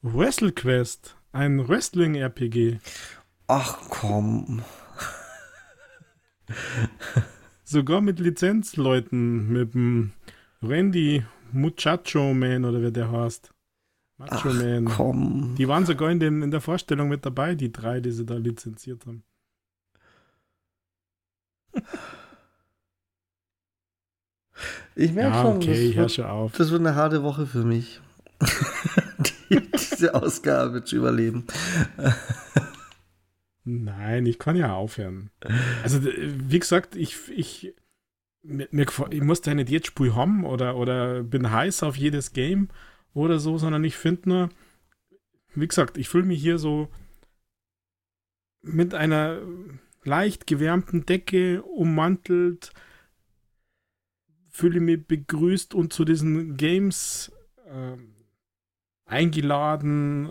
WrestleQuest, 0.00 1.16
ein 1.32 1.68
Wrestling-RPG. 1.68 2.78
Ach 3.46 3.78
komm. 3.90 4.62
Sogar 7.64 8.00
mit 8.00 8.18
Lizenzleuten, 8.18 9.52
mit 9.52 9.74
dem 9.74 10.12
Randy 10.62 11.24
Muchacho 11.52 12.34
Man 12.34 12.64
oder 12.64 12.82
wie 12.82 12.90
der 12.90 13.12
heißt. 13.12 13.51
Macho 14.30 14.50
Ach 14.50 14.54
Man. 14.54 14.84
komm. 14.84 15.54
Die 15.58 15.68
waren 15.68 15.84
sogar 15.86 16.10
in, 16.10 16.20
dem, 16.20 16.42
in 16.42 16.50
der 16.50 16.60
Vorstellung 16.60 17.08
mit 17.08 17.24
dabei, 17.26 17.54
die 17.54 17.72
drei, 17.72 18.00
die 18.00 18.12
sie 18.12 18.24
da 18.26 18.36
lizenziert 18.36 19.06
haben. 19.06 19.24
Ich 24.94 25.12
merke 25.12 25.36
Ja, 25.36 25.42
schon, 25.42 25.56
okay, 25.56 25.94
das, 25.94 26.18
wird, 26.18 26.26
auf. 26.28 26.52
das 26.52 26.70
wird 26.70 26.80
eine 26.80 26.94
harte 26.94 27.22
Woche 27.22 27.46
für 27.46 27.64
mich. 27.64 28.00
Die, 29.50 29.60
diese 29.70 30.14
Ausgabe 30.14 30.82
zu 30.82 30.96
überleben. 30.96 31.46
Nein, 33.64 34.24
ich 34.26 34.38
kann 34.38 34.56
ja 34.56 34.74
aufhören. 34.74 35.30
Also, 35.82 36.00
wie 36.02 36.58
gesagt, 36.58 36.96
ich, 36.96 37.16
ich, 37.28 37.74
mir, 38.42 38.66
mir, 38.70 38.86
ich 39.10 39.20
muss 39.22 39.42
da 39.42 39.54
nicht 39.54 39.68
jedes 39.68 39.88
Spiel 39.88 40.14
haben 40.14 40.44
oder, 40.44 40.76
oder 40.76 41.22
bin 41.22 41.50
heiß 41.50 41.82
auf 41.82 41.96
jedes 41.96 42.32
Game 42.32 42.68
oder 43.14 43.38
so, 43.38 43.58
sondern 43.58 43.84
ich 43.84 43.96
finde 43.96 44.28
nur, 44.28 44.48
wie 45.54 45.68
gesagt, 45.68 45.98
ich 45.98 46.08
fühle 46.08 46.24
mich 46.24 46.40
hier 46.40 46.58
so 46.58 46.88
mit 48.62 48.94
einer 48.94 49.40
leicht 50.04 50.46
gewärmten 50.46 51.04
Decke 51.04 51.62
ummantelt, 51.62 52.72
fühle 54.50 54.80
mich 54.80 55.06
begrüßt 55.06 55.74
und 55.74 55.92
zu 55.92 56.04
diesen 56.04 56.56
Games 56.56 57.32
ähm, 57.66 58.14
eingeladen, 59.04 60.30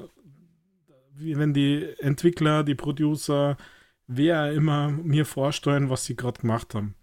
wie 1.13 1.37
wenn 1.37 1.53
die 1.53 1.87
Entwickler, 1.99 2.63
die 2.63 2.75
Producer, 2.75 3.57
wer 4.07 4.51
immer 4.51 4.89
mir 4.91 5.25
vorstellen, 5.25 5.89
was 5.89 6.05
sie 6.05 6.15
gerade 6.15 6.41
gemacht 6.41 6.73
haben. 6.75 6.95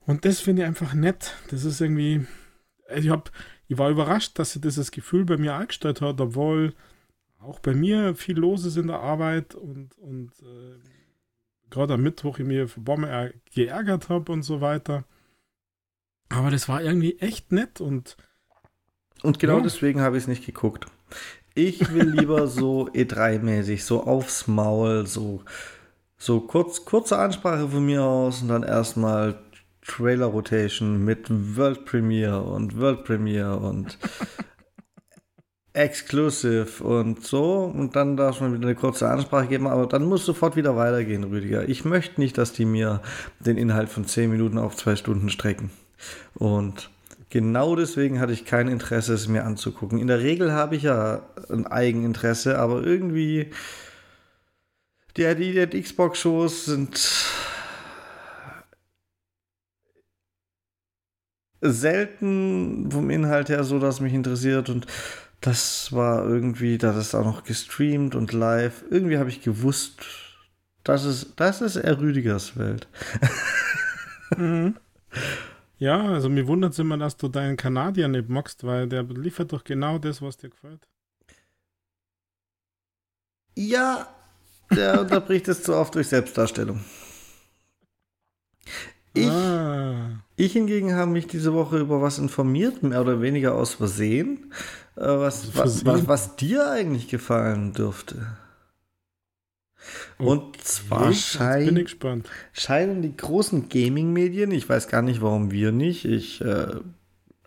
Und 0.00 0.24
das 0.24 0.40
finde 0.40 0.62
ich 0.62 0.68
einfach 0.68 0.94
nett. 0.94 1.36
Das 1.50 1.64
ist 1.64 1.80
irgendwie. 1.80 2.26
also 2.88 3.00
Ich, 3.00 3.10
hab, 3.10 3.30
ich 3.70 3.78
war 3.78 3.88
überrascht, 3.88 4.36
dass 4.38 4.50
sie 4.52 4.60
dieses 4.60 4.90
Gefühl 4.90 5.24
bei 5.24 5.36
mir 5.36 5.54
eingestellt 5.54 6.00
hat, 6.00 6.20
obwohl 6.20 6.74
auch 7.38 7.60
bei 7.60 7.72
mir 7.72 8.16
viel 8.16 8.36
los 8.36 8.64
ist 8.64 8.76
in 8.76 8.88
der 8.88 8.98
Arbeit 9.00 9.54
und, 9.54 9.96
und 9.98 10.32
äh, 10.42 10.76
gerade 11.70 11.94
am 11.94 12.02
Mittwoch 12.02 12.38
ich 12.40 12.44
mir 12.44 12.66
für 12.68 12.80
Bombe 12.80 13.08
er- 13.08 13.32
geärgert 13.54 14.08
habe 14.08 14.32
und 14.32 14.42
so 14.42 14.60
weiter. 14.60 15.04
Aber 16.30 16.50
das 16.50 16.68
war 16.68 16.82
irgendwie 16.82 17.18
echt 17.20 17.52
nett 17.52 17.80
und 17.80 18.16
Und 19.22 19.38
genau 19.38 19.58
Ja. 19.58 19.62
deswegen 19.62 20.00
habe 20.00 20.16
ich 20.16 20.24
es 20.24 20.28
nicht 20.28 20.44
geguckt. 20.46 20.86
Ich 21.54 21.92
will 21.94 22.08
lieber 22.10 22.46
so 22.48 22.88
E3-mäßig, 22.88 23.84
so 23.84 24.02
aufs 24.02 24.46
Maul, 24.48 25.06
so, 25.06 25.44
so 26.18 26.40
kurz, 26.40 26.84
kurze 26.84 27.18
Ansprache 27.18 27.68
von 27.68 27.84
mir 27.86 28.02
aus 28.02 28.42
und 28.42 28.48
dann 28.48 28.62
erstmal 28.62 29.38
Trailer 29.90 30.26
Rotation 30.26 31.04
mit 31.04 31.26
World 31.28 31.84
Premiere 31.84 32.42
und 32.42 32.78
World 32.78 33.04
Premiere 33.04 33.56
und 33.56 33.98
Exclusive 35.72 36.82
und 36.84 37.24
so. 37.24 37.64
Und 37.64 37.96
dann 37.96 38.16
darf 38.16 38.40
man 38.40 38.54
wieder 38.54 38.66
eine 38.66 38.76
kurze 38.76 39.08
Ansprache 39.08 39.48
geben, 39.48 39.66
aber 39.66 39.86
dann 39.86 40.04
muss 40.04 40.24
sofort 40.24 40.54
wieder 40.54 40.76
weitergehen, 40.76 41.24
Rüdiger. 41.24 41.68
Ich 41.68 41.84
möchte 41.84 42.20
nicht, 42.20 42.38
dass 42.38 42.52
die 42.52 42.64
mir 42.64 43.02
den 43.40 43.56
Inhalt 43.56 43.88
von 43.88 44.04
10 44.04 44.30
Minuten 44.30 44.58
auf 44.58 44.76
zwei 44.76 44.94
Stunden 44.94 45.28
strecken. 45.28 45.70
Und 46.34 46.90
genau 47.28 47.74
deswegen 47.74 48.20
hatte 48.20 48.32
ich 48.32 48.44
kein 48.44 48.68
Interesse, 48.68 49.14
es 49.14 49.26
mir 49.26 49.44
anzugucken. 49.44 49.98
In 49.98 50.06
der 50.06 50.20
Regel 50.20 50.52
habe 50.52 50.76
ich 50.76 50.84
ja 50.84 51.22
ein 51.48 51.66
Eigeninteresse, 51.66 52.60
aber 52.60 52.84
irgendwie 52.84 53.50
die, 55.16 55.34
die, 55.34 55.66
die 55.66 55.82
Xbox-Shows 55.82 56.66
sind 56.66 57.26
selten 61.60 62.90
vom 62.90 63.10
Inhalt 63.10 63.48
her 63.48 63.64
so, 63.64 63.78
dass 63.78 64.00
mich 64.00 64.14
interessiert 64.14 64.68
und 64.68 64.86
das 65.40 65.92
war 65.92 66.26
irgendwie, 66.26 66.78
da 66.78 66.92
das 66.92 67.14
auch 67.14 67.24
noch 67.24 67.44
gestreamt 67.44 68.14
und 68.14 68.32
live. 68.32 68.84
Irgendwie 68.90 69.18
habe 69.18 69.30
ich 69.30 69.42
gewusst, 69.42 70.00
das 70.84 71.04
ist, 71.04 71.34
das 71.36 71.60
ist 71.60 71.76
eher 71.76 71.98
Rüdigers 72.00 72.56
Welt. 72.56 72.88
Mhm. 74.36 74.76
Ja, 75.78 75.98
also 76.08 76.28
mir 76.28 76.46
wundert 76.46 76.74
es 76.74 76.78
immer, 76.78 76.98
dass 76.98 77.16
du 77.16 77.28
deinen 77.28 77.56
Kanadier 77.56 78.06
nicht 78.06 78.28
magst, 78.28 78.64
weil 78.64 78.86
der 78.86 79.02
liefert 79.02 79.52
doch 79.52 79.64
genau 79.64 79.98
das, 79.98 80.20
was 80.20 80.36
dir 80.36 80.50
gefällt. 80.50 80.86
Ja, 83.56 84.14
der 84.70 85.00
unterbricht 85.00 85.48
es 85.48 85.62
zu 85.62 85.74
oft 85.74 85.94
durch 85.94 86.08
Selbstdarstellung. 86.08 86.84
Ich, 89.14 89.26
ah, 89.26 90.22
ich 90.44 90.52
hingegen 90.52 90.94
habe 90.94 91.10
mich 91.10 91.26
diese 91.26 91.54
Woche 91.54 91.78
über 91.78 92.00
was 92.02 92.18
informiert, 92.18 92.82
mehr 92.82 93.00
oder 93.00 93.20
weniger 93.20 93.54
aus 93.54 93.74
Versehen, 93.74 94.52
äh, 94.96 95.02
was, 95.06 95.56
was, 95.56 95.84
was, 95.84 96.06
was 96.08 96.36
dir 96.36 96.70
eigentlich 96.70 97.08
gefallen 97.08 97.72
dürfte. 97.72 98.26
Und 100.18 100.62
zwar 100.62 101.00
okay, 101.08 101.08
bin 101.08 101.14
schein, 101.16 101.74
scheinen 102.52 103.02
die 103.02 103.16
großen 103.16 103.68
Gaming-Medien, 103.68 104.50
ich 104.50 104.68
weiß 104.68 104.88
gar 104.88 105.02
nicht, 105.02 105.22
warum 105.22 105.50
wir 105.50 105.72
nicht, 105.72 106.04
ich, 106.04 106.40
äh, 106.42 106.74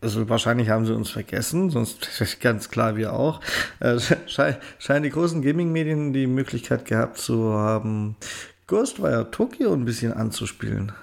also 0.01 0.27
wahrscheinlich 0.27 0.69
haben 0.69 0.85
sie 0.85 0.95
uns 0.95 1.09
vergessen, 1.11 1.69
sonst 1.69 2.09
ganz 2.41 2.69
klar 2.69 2.95
wir 2.97 3.13
auch, 3.13 3.41
äh, 3.79 3.99
schei- 4.27 4.57
scheinen 4.79 5.03
die 5.03 5.11
großen 5.11 5.41
Gaming-Medien 5.43 6.13
die 6.13 6.27
Möglichkeit 6.27 6.85
gehabt 6.85 7.17
zu 7.19 7.53
haben, 7.53 8.15
Ghostwire 8.65 9.29
Tokyo 9.29 9.73
ein 9.73 9.85
bisschen 9.85 10.13
anzuspielen. 10.13 10.93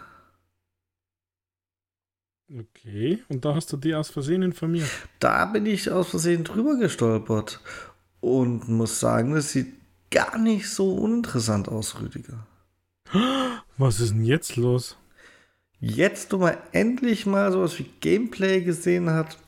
Okay, 2.53 3.23
und 3.29 3.45
da 3.45 3.55
hast 3.55 3.73
du 3.73 3.77
die 3.77 3.95
aus 3.95 4.11
Versehen 4.11 4.43
informiert. 4.43 4.89
Da 5.21 5.45
bin 5.47 5.67
ich 5.67 5.91
aus 5.91 6.11
Versehen 6.11 6.43
drüber 6.43 6.77
gestolpert 6.77 7.61
und 8.21 8.69
muss 8.69 8.99
sagen, 8.99 9.35
das 9.35 9.53
sieht 9.53 9.73
gar 10.11 10.37
nicht 10.37 10.69
so 10.69 10.95
uninteressant 10.95 11.69
aus, 11.69 12.01
Rüdiger. 12.01 12.47
Was 13.79 14.01
ist 14.01 14.11
denn 14.13 14.25
jetzt 14.25 14.57
los? 14.57 14.97
Jetzt, 15.79 16.33
wo 16.33 16.39
man 16.39 16.57
endlich 16.73 17.25
mal 17.25 17.53
sowas 17.53 17.79
wie 17.79 17.91
Gameplay 18.01 18.63
gesehen 18.63 19.11
hat, 19.11 19.39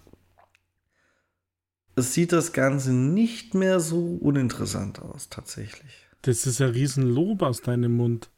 sieht 1.97 2.33
das 2.33 2.53
Ganze 2.53 2.93
nicht 2.93 3.55
mehr 3.55 3.81
so 3.81 4.17
uninteressant 4.21 5.01
aus, 5.01 5.29
tatsächlich. 5.29 6.07
Das 6.23 6.47
ist 6.47 6.61
ja 6.61 6.69
Riesenlob 6.69 7.43
aus 7.43 7.63
deinem 7.63 7.97
Mund. 7.97 8.31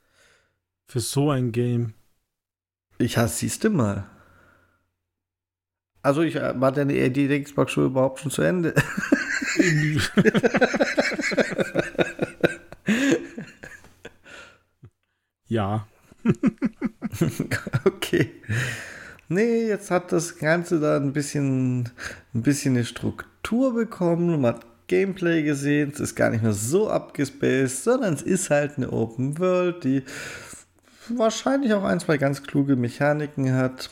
Für 0.86 1.00
so 1.00 1.30
ein 1.30 1.52
Game. 1.52 1.92
Ich 2.98 3.18
hasse, 3.18 3.36
siehst 3.38 3.64
du 3.64 3.70
mal. 3.70 4.10
Also 6.04 6.20
ich 6.20 6.34
war 6.34 6.70
denn 6.70 6.88
die 6.88 7.42
Xbox 7.42 7.72
schon 7.72 7.86
überhaupt 7.86 8.20
schon 8.20 8.30
zu 8.30 8.42
Ende. 8.42 8.74
ja. 15.46 15.86
okay. 17.86 18.32
Nee, 19.30 19.66
jetzt 19.68 19.90
hat 19.90 20.12
das 20.12 20.36
Ganze 20.36 20.78
da 20.78 20.98
ein 20.98 21.14
bisschen, 21.14 21.88
ein 22.34 22.42
bisschen 22.42 22.74
eine 22.74 22.84
Struktur 22.84 23.72
bekommen. 23.72 24.42
Man 24.42 24.56
hat 24.56 24.66
Gameplay 24.88 25.42
gesehen. 25.42 25.90
Es 25.94 26.00
ist 26.00 26.16
gar 26.16 26.28
nicht 26.28 26.42
mehr 26.42 26.52
so 26.52 26.90
abgespaced, 26.90 27.82
sondern 27.82 28.12
es 28.12 28.20
ist 28.20 28.50
halt 28.50 28.76
eine 28.76 28.92
Open 28.92 29.38
World, 29.38 29.84
die 29.84 30.02
wahrscheinlich 31.08 31.72
auch 31.72 31.84
ein, 31.84 31.98
zwei 31.98 32.18
ganz 32.18 32.42
kluge 32.42 32.76
Mechaniken 32.76 33.54
hat. 33.54 33.88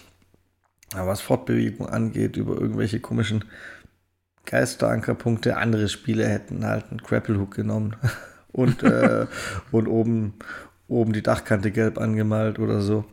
Aber 0.95 1.09
was 1.09 1.21
Fortbewegung 1.21 1.89
angeht, 1.89 2.37
über 2.37 2.61
irgendwelche 2.61 3.01
komischen 3.01 3.45
Geisterankerpunkte, 4.45 5.57
andere 5.57 5.89
Spiele 5.89 6.27
hätten 6.27 6.67
halt 6.67 6.87
einen 6.91 6.99
Grapple 6.99 7.39
Hook 7.39 7.55
genommen 7.55 7.97
und, 8.53 8.83
äh, 8.83 9.27
und 9.71 9.87
oben, 9.87 10.35
oben 10.89 11.13
die 11.13 11.23
Dachkante 11.23 11.71
gelb 11.71 11.99
angemalt 11.99 12.59
oder 12.59 12.81
so. 12.81 13.05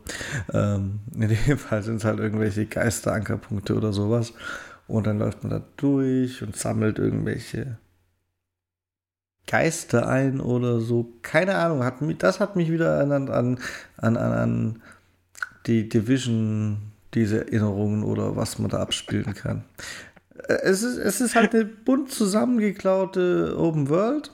Ähm, 0.52 1.00
in 1.14 1.28
dem 1.28 1.58
Fall 1.58 1.82
sind 1.82 1.96
es 1.96 2.04
halt 2.04 2.18
irgendwelche 2.18 2.66
Geisterankerpunkte 2.66 3.74
oder 3.74 3.92
sowas. 3.92 4.32
Und 4.86 5.06
dann 5.06 5.18
läuft 5.18 5.44
man 5.44 5.50
da 5.50 5.62
durch 5.76 6.42
und 6.42 6.56
sammelt 6.56 6.98
irgendwelche 6.98 7.78
Geister 9.46 10.08
ein 10.08 10.40
oder 10.40 10.80
so. 10.80 11.12
Keine 11.22 11.54
Ahnung. 11.56 11.84
Hat, 11.84 11.94
das 12.18 12.40
hat 12.40 12.56
mich 12.56 12.70
wieder 12.70 12.96
erinnert 12.96 13.30
an, 13.30 13.58
an, 13.96 14.16
an, 14.16 14.32
an 14.32 14.82
die 15.66 15.88
Division 15.88 16.89
diese 17.14 17.46
Erinnerungen 17.46 18.04
oder 18.04 18.36
was 18.36 18.58
man 18.58 18.70
da 18.70 18.80
abspielen 18.80 19.34
kann. 19.34 19.64
Äh, 20.48 20.54
es 20.62 20.82
ist, 20.82 20.98
es 20.98 21.20
ist 21.20 21.34
halt 21.34 21.54
eine 21.54 21.64
bunt 21.64 22.10
zusammengeklaute 22.10 23.56
Open 23.58 23.88
World 23.88 24.30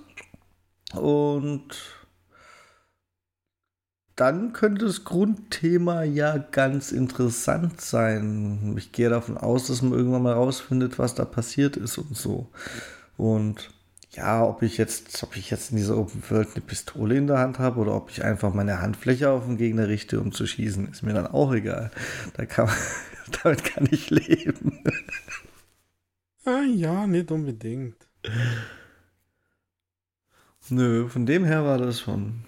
und 0.95 1.75
dann 4.17 4.55
könnte 4.55 4.87
das 4.87 5.05
Grundthema 5.05 6.03
ja 6.03 6.39
ganz 6.39 6.91
interessant 6.91 7.83
sein. 7.83 8.75
Ich 8.79 8.93
gehe 8.93 9.11
davon 9.11 9.37
aus, 9.37 9.67
dass 9.67 9.83
man 9.83 9.93
irgendwann 9.93 10.23
mal 10.23 10.33
rausfindet, 10.33 10.99
was 10.99 11.15
da 11.15 11.27
passiert 11.27 11.77
ist 11.77 11.99
und 11.99 12.17
so. 12.17 12.49
Und 13.19 13.71
ja, 14.17 14.43
ob 14.45 14.63
ich 14.63 14.79
jetzt, 14.79 15.23
ob 15.23 15.37
ich 15.37 15.51
jetzt 15.51 15.71
in 15.71 15.77
dieser 15.77 15.97
Open 15.97 16.23
World 16.31 16.49
eine 16.55 16.65
Pistole 16.65 17.17
in 17.17 17.27
der 17.27 17.39
Hand 17.39 17.59
habe 17.59 17.81
oder 17.81 17.95
ob 17.95 18.11
ich 18.11 18.25
einfach 18.25 18.55
meine 18.55 18.81
Handfläche 18.81 19.31
auf 19.31 19.45
den 19.45 19.59
Gegner 19.59 19.89
richte, 19.89 20.21
um 20.21 20.33
zu 20.33 20.47
schießen, 20.47 20.89
ist 20.89 21.03
mir 21.03 21.13
dann 21.13 21.27
auch 21.27 21.53
egal. 21.53 21.91
Da 22.35 22.47
kann 22.47 22.67
man, 22.67 22.75
damit 23.43 23.65
kann 23.65 23.87
ich 23.91 24.11
leben. 24.11 24.83
Ah 26.45 26.63
ja, 26.63 27.07
nicht 27.07 27.31
unbedingt. 27.31 27.97
Nö, 30.69 31.09
von 31.09 31.27
dem 31.27 31.45
her 31.45 31.65
war 31.65 31.79
das 31.79 32.01
schon. 32.01 32.45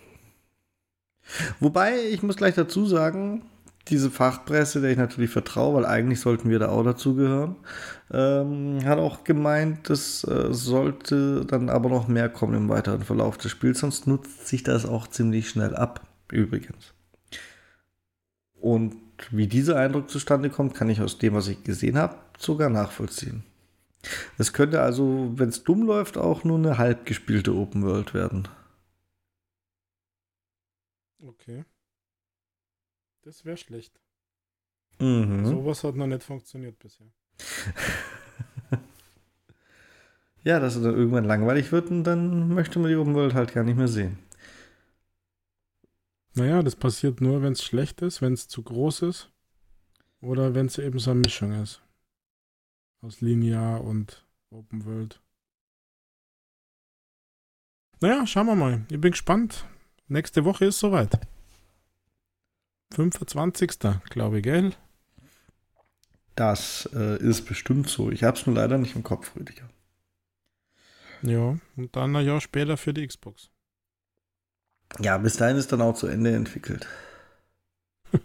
Wobei, 1.61 2.01
ich 2.11 2.23
muss 2.23 2.37
gleich 2.37 2.55
dazu 2.55 2.87
sagen, 2.87 3.43
diese 3.91 4.11
Fachpresse, 4.11 4.81
der 4.81 4.91
ich 4.91 4.97
natürlich 4.97 5.31
vertraue, 5.31 5.77
weil 5.77 5.87
eigentlich 5.87 6.21
sollten 6.21 6.51
wir 6.51 6.59
da 6.59 6.69
auch 6.69 6.83
dazugehören, 6.83 7.57
ähm, 8.11 8.79
hat 8.85 8.99
auch 8.99 9.25
gemeint, 9.25 9.91
das 9.91 10.25
äh, 10.25 10.53
sollte 10.53 11.45
dann 11.45 11.69
aber 11.69 11.89
noch 11.89 12.09
mehr 12.09 12.29
kommen 12.29 12.55
im 12.55 12.69
weiteren 12.69 13.03
Verlauf 13.03 13.39
des 13.39 13.51
Spiels, 13.51 13.81
sonst 13.81 14.07
nutzt 14.07 14.49
sich 14.49 14.63
das 14.63 14.87
auch 14.87 15.07
ziemlich 15.09 15.49
schnell 15.51 15.75
ab, 15.75 16.07
übrigens. 16.31 16.95
Und 18.61 18.97
wie 19.31 19.47
dieser 19.47 19.77
Eindruck 19.77 20.11
zustande 20.11 20.51
kommt, 20.51 20.75
kann 20.75 20.91
ich 20.91 21.01
aus 21.01 21.19
dem, 21.19 21.35
was 21.35 21.49
ich 21.49 21.65
gesehen 21.65 21.99
habe, 21.99 22.17
sogar 22.39 22.71
nachvollziehen. 22.71 23.43
Es 24.39 24.53
könnte 24.53 24.81
also, 24.81 25.33
wenn 25.35 25.49
es 25.49 25.65
dumm 25.65 25.83
läuft, 25.83 26.17
auch 26.17 26.45
nur 26.45 26.59
eine 26.59 26.79
halb 26.79 27.05
gespielte 27.05 27.55
Open 27.55 27.83
World 27.83 28.15
werden. 28.15 28.49
Okay. 31.21 31.65
Das 33.23 33.45
wäre 33.45 33.57
schlecht. 33.57 34.01
Mhm. 34.99 35.47
Sowas 35.47 35.85
hat 35.85 35.95
noch 35.97 36.07
nicht 36.07 36.23
funktioniert 36.23 36.79
bisher. 36.79 37.07
ja, 40.45 40.59
dass 40.59 40.77
es 40.77 40.83
dann 40.83 40.95
irgendwann 40.95 41.25
langweilig 41.25 41.71
wird 41.73 41.91
und 41.91 42.05
dann 42.05 42.49
möchte 42.49 42.79
man 42.79 42.91
die 42.91 42.97
Open 42.97 43.15
World 43.15 43.35
halt 43.35 43.53
gar 43.53 43.65
nicht 43.65 43.77
mehr 43.77 43.89
sehen. 43.89 44.19
Naja, 46.35 46.63
das 46.63 46.77
passiert 46.77 47.21
nur, 47.21 47.43
wenn 47.43 47.53
es 47.53 47.65
schlecht 47.65 48.01
ist, 48.03 48.23
wenn 48.23 48.33
es 48.33 48.49
zu 48.49 48.63
groß 48.63 49.03
ist 49.03 49.31
oder 50.21 50.55
wenn 50.55 50.67
es 50.67 50.79
eben 50.79 50.99
so 50.99 51.11
eine 51.11 51.21
Mischung 51.21 51.53
ist. 51.63 51.83
Aus 53.01 53.21
Linear 53.21 53.83
und 53.83 54.25
Open 54.51 54.85
World. 54.85 55.21
Naja, 58.01 58.27
schauen 58.27 58.47
wir 58.47 58.55
mal. 58.55 58.87
Ich 58.91 59.01
bin 59.01 59.11
gespannt. 59.11 59.65
Nächste 60.07 60.45
Woche 60.45 60.67
ist 60.67 60.79
soweit. 60.79 61.19
25. 62.95 63.79
glaube 64.11 64.39
ich, 64.39 64.43
gell? 64.43 64.73
Das 66.35 66.89
äh, 66.95 67.19
ist 67.19 67.47
bestimmt 67.47 67.89
so. 67.89 68.11
Ich 68.11 68.25
habe 68.25 68.37
es 68.37 68.47
nur 68.47 68.55
leider 68.55 68.79
nicht 68.79 68.95
im 68.95 69.03
Kopf, 69.03 69.35
Rüdiger. 69.37 69.69
Ja, 71.23 71.59
und 71.77 71.97
dann 71.97 72.15
ein 72.15 72.25
Jahr 72.25 72.41
später 72.41 72.77
für 72.77 72.95
die 72.95 73.07
Xbox. 73.07 73.51
Ja, 75.01 75.19
bis 75.19 75.37
dahin 75.37 75.57
ist 75.57 75.73
dann 75.73 75.83
auch 75.83 75.95
zu 75.95 76.07
Ende 76.07 76.35
entwickelt. 76.35 76.87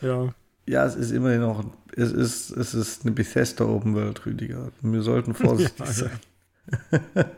ja. 0.00 0.32
Ja, 0.66 0.86
es 0.86 0.94
ist 0.94 1.10
immerhin 1.10 1.40
noch, 1.40 1.64
es 1.96 2.12
ist, 2.12 2.50
es 2.50 2.74
ist 2.74 3.04
eine 3.04 3.12
Bethesda 3.12 3.64
Open 3.64 3.94
World, 3.94 4.24
Rüdiger. 4.24 4.70
Wir 4.80 5.02
sollten 5.02 5.34
vorsichtig 5.34 5.78
ja, 5.86 5.92
sein. 5.92 6.20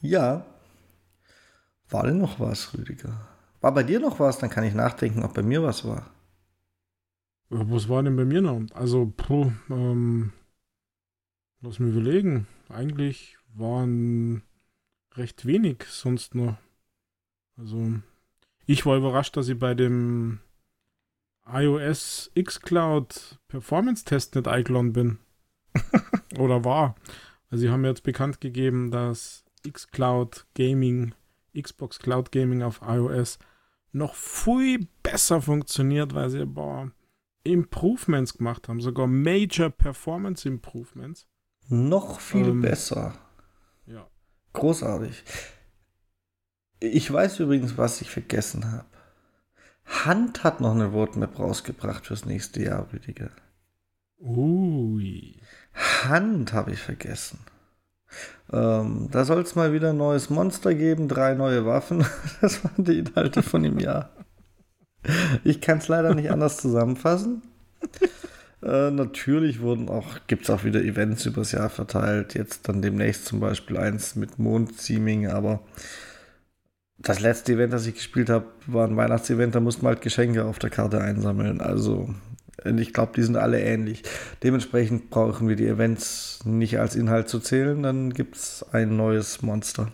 ja. 0.00 0.46
War 1.90 2.04
denn 2.04 2.18
noch 2.18 2.38
was, 2.38 2.74
Rüdiger? 2.74 3.28
War 3.60 3.72
bei 3.72 3.82
dir 3.82 4.00
noch 4.00 4.20
was? 4.20 4.38
Dann 4.38 4.50
kann 4.50 4.64
ich 4.64 4.74
nachdenken, 4.74 5.24
ob 5.24 5.34
bei 5.34 5.42
mir 5.42 5.62
was 5.62 5.86
war. 5.86 6.10
Was 7.50 7.88
war 7.88 8.02
denn 8.02 8.16
bei 8.16 8.26
mir 8.26 8.42
noch? 8.42 8.60
Also, 8.74 9.12
puh, 9.16 9.50
ähm, 9.70 10.32
lass 11.62 11.78
mich 11.78 11.94
überlegen. 11.94 12.46
Eigentlich 12.68 13.38
waren 13.54 14.42
recht 15.14 15.46
wenig 15.46 15.84
sonst 15.88 16.34
noch. 16.34 16.58
Also, 17.56 17.94
ich 18.66 18.84
war 18.84 18.98
überrascht, 18.98 19.36
dass 19.36 19.48
ich 19.48 19.58
bei 19.58 19.74
dem 19.74 20.40
iOS 21.50 22.30
xCloud 22.38 23.38
Performance 23.48 24.04
Test 24.04 24.34
nicht 24.34 24.46
eingeladen 24.46 24.92
bin. 24.92 25.18
Oder 26.38 26.64
war. 26.66 26.96
Also, 27.50 27.62
sie 27.62 27.70
haben 27.70 27.86
jetzt 27.86 28.02
bekannt 28.02 28.42
gegeben, 28.42 28.90
dass 28.90 29.46
xCloud 29.66 30.46
Gaming 30.54 31.14
Xbox 31.56 31.98
Cloud 31.98 32.32
Gaming 32.32 32.62
auf 32.62 32.80
iOS 32.82 33.38
noch 33.92 34.14
viel 34.14 34.86
besser 35.02 35.40
funktioniert, 35.40 36.14
weil 36.14 36.30
sie 36.30 36.44
boah, 36.44 36.90
Improvements 37.44 38.36
gemacht 38.36 38.68
haben, 38.68 38.80
sogar 38.80 39.06
Major 39.06 39.70
Performance 39.70 40.46
Improvements. 40.46 41.26
Noch 41.68 42.20
viel 42.20 42.48
ähm, 42.48 42.62
besser. 42.62 43.14
Ja. 43.86 44.06
Großartig. 44.52 45.24
Ich 46.80 47.12
weiß 47.12 47.40
übrigens, 47.40 47.76
was 47.76 48.00
ich 48.00 48.10
vergessen 48.10 48.70
habe. 48.70 48.86
Hand 49.84 50.44
hat 50.44 50.60
noch 50.60 50.72
eine 50.72 50.86
Roadmap 50.86 51.38
rausgebracht 51.38 52.06
fürs 52.06 52.24
nächste 52.24 52.62
Jahr, 52.62 52.92
Rüdiger. 52.92 53.30
Ui. 54.20 55.40
Hand 56.04 56.52
habe 56.52 56.72
ich 56.72 56.80
vergessen. 56.80 57.38
Ähm, 58.52 59.08
da 59.10 59.24
soll 59.24 59.42
es 59.42 59.54
mal 59.54 59.72
wieder 59.72 59.90
ein 59.90 59.96
neues 59.96 60.30
Monster 60.30 60.74
geben, 60.74 61.08
drei 61.08 61.34
neue 61.34 61.66
Waffen. 61.66 62.06
Das 62.40 62.64
waren 62.64 62.84
die 62.84 62.98
Inhalte 63.00 63.42
von 63.42 63.62
dem 63.62 63.78
Jahr. 63.78 64.10
Ich 65.44 65.60
kann 65.60 65.78
es 65.78 65.88
leider 65.88 66.14
nicht 66.14 66.30
anders 66.30 66.56
zusammenfassen. 66.56 67.42
Äh, 68.62 68.90
natürlich 68.90 69.60
wurden 69.60 69.88
auch, 69.88 70.18
gibt 70.26 70.44
es 70.44 70.50
auch 70.50 70.64
wieder 70.64 70.82
Events 70.82 71.26
übers 71.26 71.52
Jahr 71.52 71.70
verteilt. 71.70 72.34
Jetzt 72.34 72.68
dann 72.68 72.82
demnächst 72.82 73.26
zum 73.26 73.40
Beispiel 73.40 73.76
eins 73.76 74.16
mit 74.16 74.38
Mondseeming, 74.38 75.28
aber 75.28 75.60
das 76.98 77.20
letzte 77.20 77.52
Event, 77.52 77.72
das 77.72 77.86
ich 77.86 77.94
gespielt 77.94 78.28
habe, 78.28 78.46
war 78.66 78.86
ein 78.86 78.96
Weihnachtsevent, 78.96 79.54
da 79.54 79.60
musste 79.60 79.84
man 79.84 79.94
halt 79.94 80.02
Geschenke 80.02 80.44
auf 80.44 80.58
der 80.58 80.70
Karte 80.70 81.00
einsammeln. 81.00 81.60
Also 81.60 82.12
und 82.64 82.78
ich 82.78 82.92
glaube, 82.92 83.12
die 83.14 83.22
sind 83.22 83.36
alle 83.36 83.60
ähnlich. 83.60 84.02
Dementsprechend 84.42 85.10
brauchen 85.10 85.48
wir 85.48 85.56
die 85.56 85.66
Events 85.66 86.44
nicht 86.44 86.78
als 86.78 86.96
Inhalt 86.96 87.28
zu 87.28 87.40
zählen, 87.40 87.82
dann 87.82 88.12
gibt 88.12 88.36
es 88.36 88.64
ein 88.72 88.96
neues 88.96 89.42
Monster. 89.42 89.92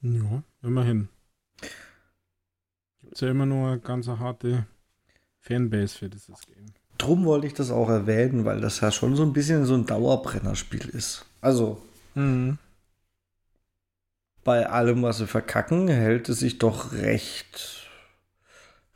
Ja, 0.00 0.42
immerhin. 0.62 1.08
Gibt 3.00 3.14
es 3.14 3.20
ja 3.20 3.30
immer 3.30 3.46
nur 3.46 3.68
eine 3.68 3.80
ganz 3.80 4.08
harte 4.08 4.66
Fanbase 5.40 5.98
für 5.98 6.08
dieses 6.08 6.40
Game. 6.46 6.66
Drum 6.98 7.24
wollte 7.24 7.46
ich 7.46 7.54
das 7.54 7.70
auch 7.70 7.88
erwähnen, 7.88 8.44
weil 8.44 8.60
das 8.60 8.80
ja 8.80 8.92
schon 8.92 9.16
so 9.16 9.22
ein 9.22 9.32
bisschen 9.32 9.64
so 9.64 9.74
ein 9.74 9.86
Dauerbrennerspiel 9.86 10.88
ist. 10.88 11.24
Also, 11.40 11.82
mhm. 12.14 12.58
bei 14.44 14.68
allem, 14.68 15.02
was 15.02 15.18
sie 15.18 15.26
verkacken, 15.26 15.88
hält 15.88 16.28
es 16.28 16.40
sich 16.40 16.58
doch 16.58 16.92
recht, 16.92 17.81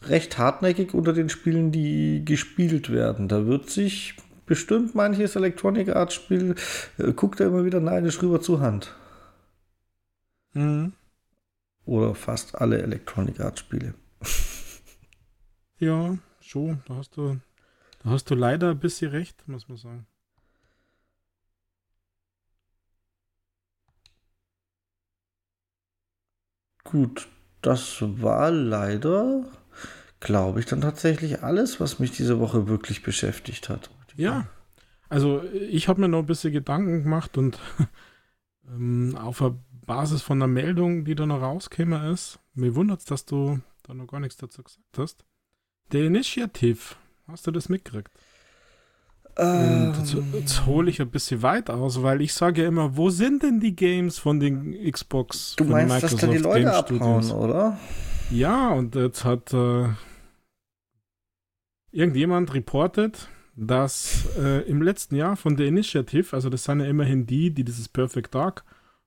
recht 0.02 0.38
hartnäckig 0.38 0.94
unter 0.94 1.12
den 1.12 1.28
Spielen, 1.28 1.72
die 1.72 2.24
gespielt 2.24 2.90
werden. 2.90 3.28
Da 3.28 3.46
wird 3.46 3.70
sich 3.70 4.14
bestimmt 4.46 4.94
manches 4.94 5.36
Electronic 5.36 5.88
Arts 5.94 6.14
Spiel, 6.14 6.54
äh, 6.98 7.12
guckt 7.12 7.40
er 7.40 7.48
immer 7.48 7.64
wieder 7.64 7.80
neidisch 7.80 8.22
rüber 8.22 8.40
zur 8.40 8.60
Hand. 8.60 8.94
Mhm. 10.54 10.92
Oder 11.84 12.14
fast 12.14 12.56
alle 12.56 12.82
Electronic 12.82 13.40
Arts 13.40 13.60
Spiele. 13.60 13.94
Ja, 15.78 16.16
schon, 16.40 16.82
da 16.88 16.94
hast 16.94 17.18
du 17.18 17.38
da 18.02 18.10
hast 18.10 18.30
du 18.30 18.34
leider 18.34 18.70
ein 18.70 18.78
bisschen 18.78 19.10
recht, 19.10 19.48
muss 19.48 19.68
man 19.68 19.78
sagen. 19.78 20.06
Gut, 26.84 27.28
das 27.62 27.98
war 28.00 28.50
leider, 28.50 29.44
glaube 30.20 30.60
ich, 30.60 30.66
dann 30.66 30.80
tatsächlich 30.80 31.42
alles, 31.42 31.80
was 31.80 31.98
mich 31.98 32.10
diese 32.10 32.40
Woche 32.40 32.68
wirklich 32.68 33.02
beschäftigt 33.02 33.68
hat. 33.68 33.90
Ja, 34.16 34.46
also 35.08 35.42
ich 35.44 35.88
habe 35.88 36.00
mir 36.00 36.08
noch 36.08 36.20
ein 36.20 36.26
bisschen 36.26 36.52
Gedanken 36.52 37.02
gemacht 37.02 37.36
und 37.36 37.58
ähm, 38.68 39.16
auf 39.16 39.38
der 39.38 39.54
Basis 39.84 40.22
von 40.22 40.38
der 40.38 40.48
Meldung, 40.48 41.04
die 41.04 41.14
da 41.14 41.26
noch 41.26 41.42
rauskäme, 41.42 42.10
ist, 42.10 42.38
mir 42.54 42.74
wundert 42.74 43.00
es, 43.00 43.04
dass 43.04 43.24
du 43.24 43.60
da 43.82 43.94
noch 43.94 44.06
gar 44.06 44.20
nichts 44.20 44.36
dazu 44.36 44.62
gesagt 44.62 44.98
hast. 44.98 45.24
Der 45.92 46.04
Initiative 46.04 46.96
Hast 47.28 47.46
du 47.46 47.50
das 47.50 47.68
mitgekriegt? 47.68 48.10
Ähm, 49.38 49.92
jetzt, 49.98 50.16
jetzt 50.32 50.66
hole 50.66 50.88
ich 50.88 51.00
ein 51.00 51.10
bisschen 51.10 51.42
weit 51.42 51.68
aus, 51.68 52.02
weil 52.02 52.22
ich 52.22 52.32
sage 52.32 52.62
ja 52.62 52.68
immer, 52.68 52.96
wo 52.96 53.10
sind 53.10 53.42
denn 53.42 53.60
die 53.60 53.76
Games 53.76 54.18
von 54.18 54.40
den 54.40 54.90
Xbox? 54.90 55.56
Du 55.56 55.64
meinst, 55.64 55.94
Microsoft 55.94 56.12
das 56.14 56.20
kann 56.20 56.30
die 56.30 56.38
Leute 56.38 56.60
Game 56.60 56.68
abhauen, 56.68 57.22
Studios? 57.22 57.32
oder? 57.32 57.78
Ja, 58.30 58.70
und 58.70 58.96
jetzt 58.96 59.24
hat 59.24 59.52
äh, 59.52 59.88
irgendjemand 61.92 62.52
reportet, 62.54 63.28
dass 63.54 64.26
äh, 64.36 64.68
im 64.68 64.82
letzten 64.82 65.14
Jahr 65.14 65.36
von 65.36 65.56
der 65.56 65.66
Initiative, 65.66 66.34
also 66.34 66.50
das 66.50 66.64
sind 66.64 66.80
ja 66.80 66.86
immerhin 66.86 67.26
die, 67.26 67.52
die 67.52 67.64
dieses 67.64 67.88
Perfect 67.88 68.34
Dark 68.34 68.64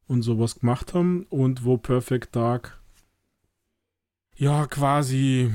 und 0.07 0.21
sowas 0.21 0.59
gemacht 0.59 0.93
haben 0.93 1.25
und 1.29 1.65
wo 1.65 1.77
Perfect 1.77 2.35
Dark 2.35 2.81
ja 4.35 4.65
quasi 4.67 5.51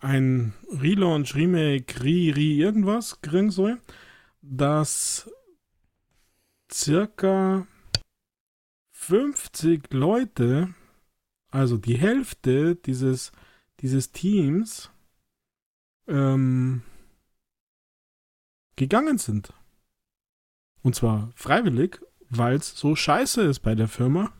ein 0.00 0.54
Relaunch, 0.70 1.34
Remake, 1.34 2.00
Re, 2.00 2.34
Re 2.34 2.40
irgendwas 2.40 3.20
kriegen 3.20 3.50
soll, 3.50 3.80
dass 4.40 5.28
circa 6.72 7.66
50 8.92 9.92
Leute, 9.92 10.74
also 11.50 11.76
die 11.76 11.96
Hälfte 11.96 12.76
dieses, 12.76 13.32
dieses 13.80 14.12
Teams, 14.12 14.90
ähm, 16.06 16.82
gegangen 18.76 19.18
sind. 19.18 19.52
Und 20.82 20.94
zwar 20.94 21.30
freiwillig, 21.34 22.00
weil 22.30 22.56
es 22.56 22.76
so 22.76 22.96
scheiße 22.96 23.42
ist 23.42 23.60
bei 23.60 23.74
der 23.74 23.88
Firma, 23.88 24.32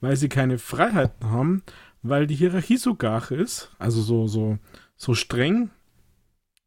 weil 0.00 0.16
sie 0.16 0.28
keine 0.28 0.58
Freiheiten 0.58 1.30
haben, 1.30 1.62
weil 2.02 2.26
die 2.26 2.34
Hierarchie 2.34 2.76
so 2.76 2.94
gar 2.94 3.30
ist, 3.30 3.74
also 3.78 4.02
so, 4.02 4.26
so, 4.26 4.58
so 4.96 5.14
streng. 5.14 5.70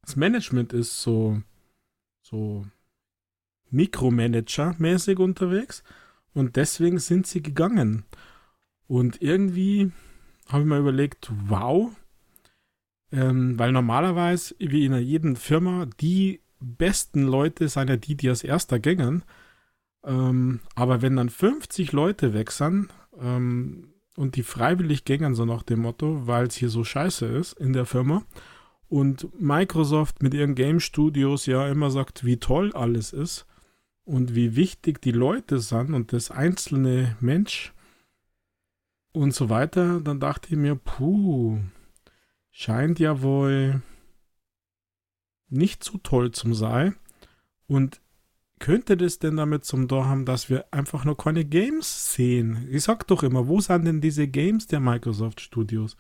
Das 0.02 0.16
Management 0.16 0.74
ist 0.74 1.02
so, 1.02 1.42
so 2.22 2.66
Mikromanager-mäßig 3.72 5.20
unterwegs 5.20 5.84
und 6.34 6.56
deswegen 6.56 6.98
sind 6.98 7.28
sie 7.28 7.44
gegangen. 7.44 8.06
Und 8.90 9.22
irgendwie 9.22 9.92
habe 10.48 10.64
ich 10.64 10.68
mir 10.68 10.80
überlegt, 10.80 11.32
wow, 11.46 11.92
ähm, 13.12 13.58
weil 13.60 13.72
normalerweise, 13.72 14.56
wie 14.58 14.84
in 14.84 14.96
jeder 14.96 15.36
Firma, 15.36 15.86
die 16.02 16.42
besten 16.60 17.22
Leute 17.24 17.70
sind 17.70 17.90
ja 17.90 17.98
die, 17.98 18.16
die 18.16 18.30
als 18.30 18.44
erster 18.44 18.80
gängen. 18.80 19.24
Ähm, 20.04 20.62
aber 20.74 21.04
wenn 21.04 21.18
dann 21.18 21.30
50 21.30 21.92
Leute 21.92 22.34
sind, 22.50 22.90
ähm, 23.20 23.94
und 24.18 24.36
die 24.36 24.44
freiwillig 24.44 25.06
gängen, 25.06 25.36
so 25.36 25.46
nach 25.46 25.62
dem 25.62 25.82
Motto, 25.82 26.26
weil 26.26 26.48
es 26.48 26.56
hier 26.56 26.70
so 26.70 26.84
scheiße 26.84 27.28
ist 27.28 27.54
in 27.54 27.74
der 27.74 27.86
Firma. 27.86 28.24
Und 28.88 29.30
Microsoft 29.40 30.24
mit 30.24 30.34
ihren 30.34 30.56
Game 30.56 30.80
Studios 30.80 31.46
ja 31.46 31.70
immer 31.70 31.92
sagt, 31.92 32.26
wie 32.26 32.38
toll 32.38 32.74
alles 32.74 33.14
ist 33.14 33.46
und 34.04 34.34
wie 34.34 34.56
wichtig 34.56 35.00
die 35.00 35.12
Leute 35.12 35.60
sind 35.60 35.94
und 35.94 36.12
das 36.12 36.32
einzelne 36.32 37.18
Mensch 37.20 37.72
und 39.12 39.34
so 39.34 39.50
weiter, 39.50 40.00
dann 40.02 40.20
dachte 40.20 40.50
ich 40.52 40.58
mir, 40.58 40.76
puh, 40.76 41.60
scheint 42.52 43.00
ja 43.00 43.22
wohl 43.22 43.82
nicht 45.50 45.84
so 45.84 45.98
toll 45.98 46.32
zum 46.32 46.54
sein. 46.54 46.96
Und 47.68 48.02
könnte 48.60 48.98
das 48.98 49.20
denn 49.20 49.38
damit 49.38 49.64
zum 49.64 49.88
Tor 49.88 50.08
haben, 50.08 50.26
dass 50.26 50.50
wir 50.50 50.66
einfach 50.72 51.06
noch 51.06 51.16
keine 51.16 51.46
Games 51.46 52.14
sehen? 52.14 52.68
Ich 52.70 52.84
sag 52.84 53.08
doch 53.08 53.24
immer, 53.24 53.48
wo 53.48 53.60
sind 53.62 53.86
denn 53.86 54.02
diese 54.02 54.28
Games 54.28 54.68
der 54.68 54.80
Microsoft 54.80 55.42
Studios? 55.42 55.96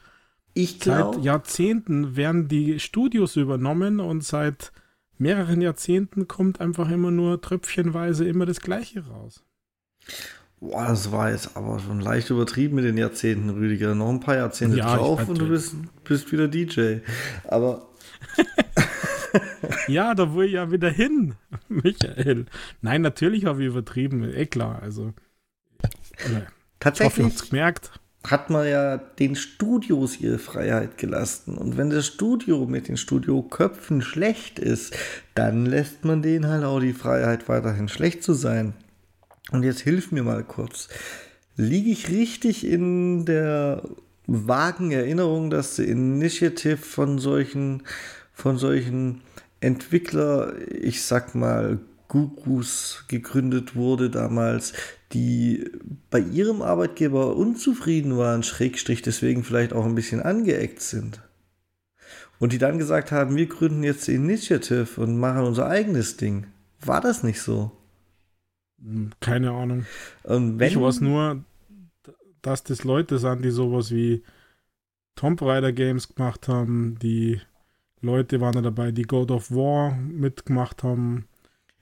Ich 0.53 0.79
glaube. 0.79 1.15
Seit 1.15 1.23
Jahrzehnten 1.25 2.15
werden 2.15 2.47
die 2.47 2.79
Studios 2.79 3.35
übernommen 3.37 3.99
und 3.99 4.23
seit 4.23 4.71
mehreren 5.17 5.61
Jahrzehnten 5.61 6.27
kommt 6.27 6.59
einfach 6.59 6.89
immer 6.89 7.11
nur 7.11 7.41
tröpfchenweise 7.41 8.27
immer 8.27 8.45
das 8.45 8.61
Gleiche 8.61 9.07
raus. 9.07 9.43
Boah, 10.61 10.87
das 10.87 11.11
war 11.11 11.31
jetzt 11.31 11.55
aber 11.55 11.79
schon 11.79 12.01
leicht 12.01 12.29
übertrieben 12.29 12.75
mit 12.75 12.85
den 12.85 12.97
Jahrzehnten, 12.97 13.49
Rüdiger. 13.49 13.95
Noch 13.95 14.09
ein 14.09 14.19
paar 14.19 14.35
Jahrzehnte 14.35 14.77
ja, 14.77 14.97
drauf 14.97 15.27
und 15.27 15.39
du 15.39 15.47
bist, 15.47 15.75
bist 16.03 16.31
wieder 16.31 16.49
DJ. 16.49 16.97
Aber. 17.47 17.87
ja, 19.87 20.13
da 20.13 20.35
will 20.35 20.47
ich 20.47 20.53
ja 20.53 20.69
wieder 20.69 20.89
hin, 20.89 21.35
Michael. 21.69 22.45
Nein, 22.81 23.01
natürlich 23.01 23.45
habe 23.45 23.61
ich 23.61 23.67
übertrieben, 23.67 24.23
eh 24.23 24.45
klar. 24.47 24.81
Also, 24.81 25.13
Tatsächlich 26.81 27.25
hoffe, 27.25 27.47
gemerkt. 27.49 27.91
hat 28.27 28.49
man 28.49 28.67
ja 28.67 28.97
den 28.97 29.37
Studios 29.37 30.19
ihre 30.19 30.39
Freiheit 30.39 30.97
gelassen. 30.97 31.57
Und 31.57 31.77
wenn 31.77 31.89
das 31.89 32.07
Studio 32.07 32.65
mit 32.65 32.89
den 32.89 32.97
Studioköpfen 32.97 34.01
schlecht 34.01 34.59
ist, 34.59 34.93
dann 35.35 35.65
lässt 35.65 36.03
man 36.03 36.21
denen 36.21 36.47
halt 36.47 36.65
auch 36.65 36.81
die 36.81 36.91
Freiheit, 36.91 37.47
weiterhin 37.47 37.87
schlecht 37.87 38.23
zu 38.23 38.33
sein. 38.33 38.73
Und 39.51 39.63
jetzt 39.63 39.81
hilf 39.81 40.11
mir 40.11 40.23
mal 40.23 40.43
kurz. 40.43 40.89
Liege 41.55 41.89
ich 41.89 42.09
richtig 42.09 42.65
in 42.65 43.25
der 43.25 43.83
vagen 44.27 44.91
Erinnerung, 44.91 45.49
dass 45.49 45.75
die 45.75 45.85
Initiative 45.85 46.77
von 46.77 47.19
solchen, 47.19 47.83
von 48.33 48.57
solchen 48.57 49.21
Entwickler, 49.59 50.53
ich 50.71 51.03
sag 51.03 51.35
mal, 51.35 51.79
Gurus 52.07 53.05
gegründet 53.07 53.75
wurde 53.75 54.09
damals, 54.09 54.73
die 55.13 55.69
bei 56.09 56.19
ihrem 56.19 56.61
Arbeitgeber 56.61 57.35
unzufrieden 57.35 58.17
waren, 58.17 58.43
Schrägstrich 58.43 59.01
deswegen 59.01 59.43
vielleicht 59.43 59.73
auch 59.73 59.85
ein 59.85 59.95
bisschen 59.95 60.21
angeeckt 60.21 60.81
sind. 60.81 61.21
Und 62.39 62.53
die 62.53 62.57
dann 62.57 62.77
gesagt 62.79 63.11
haben, 63.11 63.35
wir 63.35 63.47
gründen 63.47 63.83
jetzt 63.83 64.07
die 64.07 64.15
Initiative 64.15 65.01
und 65.01 65.17
machen 65.17 65.43
unser 65.43 65.67
eigenes 65.67 66.17
Ding. 66.17 66.47
War 66.81 67.01
das 67.01 67.21
nicht 67.21 67.41
so? 67.41 67.71
Hm, 68.81 69.11
keine 69.19 69.51
Ahnung. 69.51 69.85
Wenn, 70.23 70.59
ich 70.61 70.79
weiß 70.79 71.01
nur, 71.01 71.43
dass 72.41 72.63
das 72.63 72.83
Leute 72.83 73.19
sind, 73.19 73.43
die 73.43 73.51
sowas 73.51 73.91
wie 73.91 74.23
Tomb 75.15 75.41
Raider 75.41 75.73
Games 75.73 76.13
gemacht 76.13 76.47
haben, 76.47 76.97
die 76.99 77.41
Leute 78.01 78.39
waren 78.39 78.53
da 78.53 78.61
dabei, 78.61 78.91
die 78.91 79.03
God 79.03 79.31
of 79.31 79.51
War 79.51 79.91
mitgemacht 79.95 80.83
haben. 80.83 81.27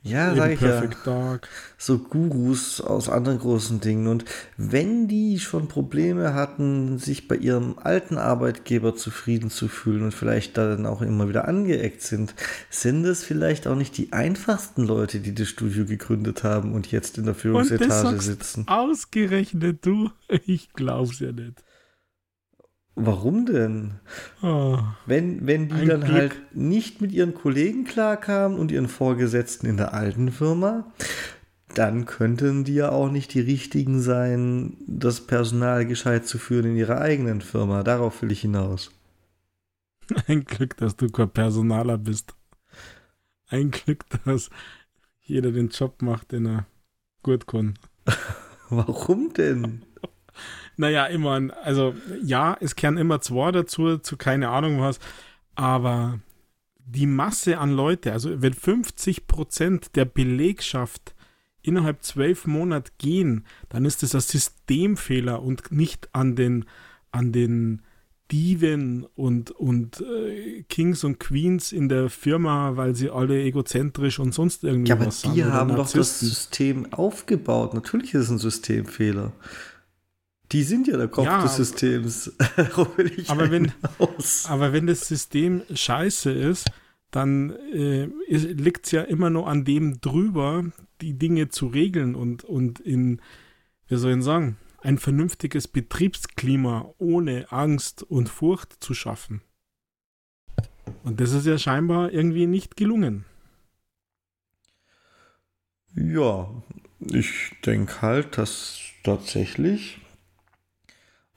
Ja, 0.04 0.34
sag 0.36 0.52
ich 0.52 0.60
Perfect 0.60 0.98
ja. 1.06 1.14
Dark. 1.14 1.50
So 1.78 1.98
Gurus 1.98 2.80
aus 2.82 3.10
anderen 3.10 3.40
großen 3.40 3.82
Dingen. 3.82 4.08
Und 4.08 4.26
wenn 4.56 5.08
die 5.08 5.40
schon 5.40 5.68
Probleme 5.68 6.34
hatten, 6.34 6.98
sich 6.98 7.28
bei 7.28 7.36
ihrem 7.36 7.78
alten 7.78 8.18
Arbeitgeber 8.18 8.96
zufrieden 8.96 9.50
zu 9.50 9.68
fühlen 9.68 10.04
und 10.04 10.14
vielleicht 10.14 10.58
dann 10.58 10.86
auch 10.86 11.02
immer 11.02 11.28
wieder 11.28 11.48
angeeckt 11.48 12.02
sind, 12.02 12.36
sind 12.70 13.06
es 13.06 13.24
vielleicht 13.24 13.68
auch 13.68 13.76
nicht 13.76 13.98
die 13.98 14.14
einfachsten 14.14 14.86
Leute, 14.86 15.20
die 15.20 15.36
das 15.36 15.50
Studio 15.50 15.86
gegründet 15.86 16.44
haben 16.44 16.74
und 16.74 16.92
jetzt 16.92 17.18
in 17.18 17.26
der 17.26 17.36
Führungsetage 17.36 18.22
sitzen. 18.22 18.68
Ausgerechnet 18.68 19.86
du? 19.86 20.10
Ich 20.46 20.74
glaub's 20.74 21.20
ja 21.20 21.32
nicht. 21.32 21.64
Warum 23.00 23.46
denn? 23.46 24.00
Oh, 24.42 24.80
wenn, 25.06 25.46
wenn 25.46 25.70
die 25.70 25.86
dann 25.86 26.02
Glück. 26.02 26.12
halt 26.12 26.56
nicht 26.56 27.00
mit 27.00 27.12
ihren 27.12 27.36
Kollegen 27.36 27.86
klarkamen 27.86 28.58
und 28.58 28.72
ihren 28.72 28.88
Vorgesetzten 28.88 29.68
in 29.68 29.78
der 29.78 29.94
alten 29.94 30.32
Firma, 30.32 30.92
dann 31.76 32.08
könnten 32.08 32.64
die 32.64 32.74
ja 32.74 32.90
auch 32.90 33.12
nicht 33.12 33.36
die 33.36 33.40
richtigen 33.40 34.02
sein, 34.02 34.78
das 34.88 35.28
Personal 35.28 35.86
gescheit 35.86 36.26
zu 36.26 36.40
führen 36.40 36.72
in 36.72 36.76
ihrer 36.76 37.00
eigenen 37.00 37.42
Firma. 37.42 37.84
Darauf 37.84 38.24
will 38.24 38.32
ich 38.32 38.42
hinaus. 38.42 38.90
Ein 40.28 40.46
Glück, 40.46 40.76
dass 40.78 40.96
du 40.96 41.08
kein 41.10 41.30
Personaler 41.30 42.00
bist. 42.00 42.34
Ein 43.48 43.70
Glück, 43.70 44.06
dass 44.26 44.50
jeder 45.22 45.52
den 45.52 45.70
Job 45.70 46.02
macht, 46.02 46.32
den 46.32 46.48
er 46.48 46.66
gut 47.22 47.46
kann. 47.46 47.76
Warum 48.70 49.34
denn? 49.34 49.84
Naja, 50.78 51.06
immer, 51.08 51.50
also 51.64 51.96
ja, 52.24 52.56
es 52.60 52.76
kehren 52.76 52.98
immer 52.98 53.20
zwei 53.20 53.52
dazu, 53.52 53.98
zu 53.98 54.16
keine 54.16 54.50
Ahnung 54.50 54.80
was, 54.80 55.00
aber 55.56 56.20
die 56.86 57.08
Masse 57.08 57.58
an 57.58 57.72
Leute, 57.72 58.14
also 58.14 58.42
wenn 58.42 58.54
50 58.54 59.28
Prozent 59.28 59.96
der 59.96 60.06
Belegschaft 60.06 61.16
innerhalb 61.62 62.04
zwölf 62.04 62.48
Monate 62.48 62.92
gehen, 62.98 63.46
dann 63.70 63.86
ist 63.86 64.04
das 64.04 64.16
ein 64.16 64.22
Systemfehler 64.22 65.42
und 65.42 65.72
nicht 65.72 66.10
an 66.14 66.36
den, 66.36 66.66
an 67.12 67.34
den 67.34 67.82
Diven 68.32 69.06
und, 69.16 69.52
und 69.52 70.02
äh, 70.02 70.64
Kings 70.64 71.04
und 71.04 71.20
Queens 71.20 71.72
in 71.72 71.90
der 71.90 72.10
Firma, 72.10 72.76
weil 72.76 72.96
sie 72.96 73.10
alle 73.10 73.42
egozentrisch 73.42 74.20
und 74.20 74.34
sonst 74.34 74.64
irgendwie 74.64 74.90
ja, 74.90 74.96
aber 74.96 75.08
was 75.08 75.22
die 75.22 75.44
haben 75.44 75.76
doch 75.76 75.92
das 75.92 76.20
System 76.20 76.92
aufgebaut. 76.94 77.74
Natürlich 77.74 78.14
ist 78.14 78.24
es 78.24 78.30
ein 78.30 78.38
Systemfehler. 78.38 79.34
Die 80.52 80.64
sind 80.64 80.88
ja 80.88 80.98
der 80.98 81.08
Kopf 81.08 81.26
ja, 81.26 81.42
des 81.42 81.58
Systems. 81.58 82.32
aber, 83.28 83.52
wenn, 83.52 83.72
aber 84.46 84.74
wenn 84.74 84.88
das 84.88 85.08
System 85.08 85.64
scheiße 85.74 86.32
ist, 86.32 86.72
dann 87.12 87.52
äh, 87.74 88.06
liegt 88.28 88.86
es 88.86 88.92
ja 88.92 89.02
immer 89.02 89.30
nur 89.30 89.48
an 89.48 89.66
dem 89.66 90.00
drüber, 90.02 90.66
die 91.02 91.18
Dinge 91.18 91.50
zu 91.50 91.68
regeln 91.68 92.16
und, 92.16 92.44
und 92.44 92.80
in, 92.80 93.22
wie 93.88 93.98
soll 93.98 94.18
ich 94.18 94.24
sagen, 94.24 94.58
ein 94.82 94.98
vernünftiges 94.98 95.68
Betriebsklima 95.68 96.94
ohne 96.98 97.52
Angst 97.52 98.04
und 98.04 98.30
Furcht 98.30 98.78
zu 98.84 98.94
schaffen. 98.94 99.42
Und 101.04 101.20
das 101.20 101.32
ist 101.32 101.46
ja 101.46 101.58
scheinbar 101.58 102.12
irgendwie 102.12 102.48
nicht 102.48 102.78
gelungen. 102.78 103.26
Ja, 105.96 106.50
ich 107.00 107.56
denke 107.66 108.02
halt, 108.02 108.38
dass 108.38 108.80
tatsächlich, 109.04 110.00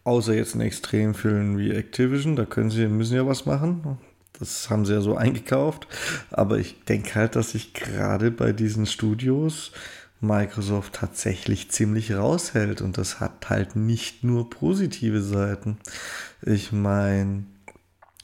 außer 0.04 0.34
jetzt 0.34 0.54
in 0.54 0.60
Extremfällen 0.60 1.58
wie 1.58 1.70
Activision, 1.70 2.36
da 2.36 2.44
können 2.44 2.70
sie, 2.70 2.86
müssen 2.86 3.16
ja 3.16 3.26
was 3.26 3.46
machen. 3.46 3.98
Das 4.38 4.70
haben 4.70 4.86
sie 4.86 4.94
ja 4.94 5.00
so 5.00 5.16
eingekauft. 5.16 5.86
Aber 6.30 6.58
ich 6.58 6.84
denke 6.84 7.14
halt, 7.14 7.36
dass 7.36 7.52
sich 7.52 7.74
gerade 7.74 8.30
bei 8.30 8.52
diesen 8.52 8.86
Studios 8.86 9.72
Microsoft 10.20 10.94
tatsächlich 10.94 11.70
ziemlich 11.70 12.12
raushält. 12.14 12.80
Und 12.80 12.98
das 12.98 13.20
hat 13.20 13.50
halt 13.50 13.76
nicht 13.76 14.24
nur 14.24 14.48
positive 14.48 15.22
Seiten. 15.22 15.78
Ich 16.42 16.72
meine, 16.72 17.44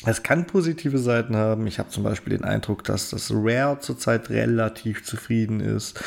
es 0.05 0.23
kann 0.23 0.47
positive 0.47 0.99
Seiten 0.99 1.37
haben. 1.37 1.67
Ich 1.67 1.79
habe 1.79 1.91
zum 1.91 2.03
Beispiel 2.03 2.37
den 2.37 2.45
Eindruck, 2.45 2.85
dass 2.85 3.11
das 3.11 3.31
Rare 3.31 3.79
zurzeit 3.81 4.31
relativ 4.31 5.05
zufrieden 5.05 5.61
ist, 5.61 6.01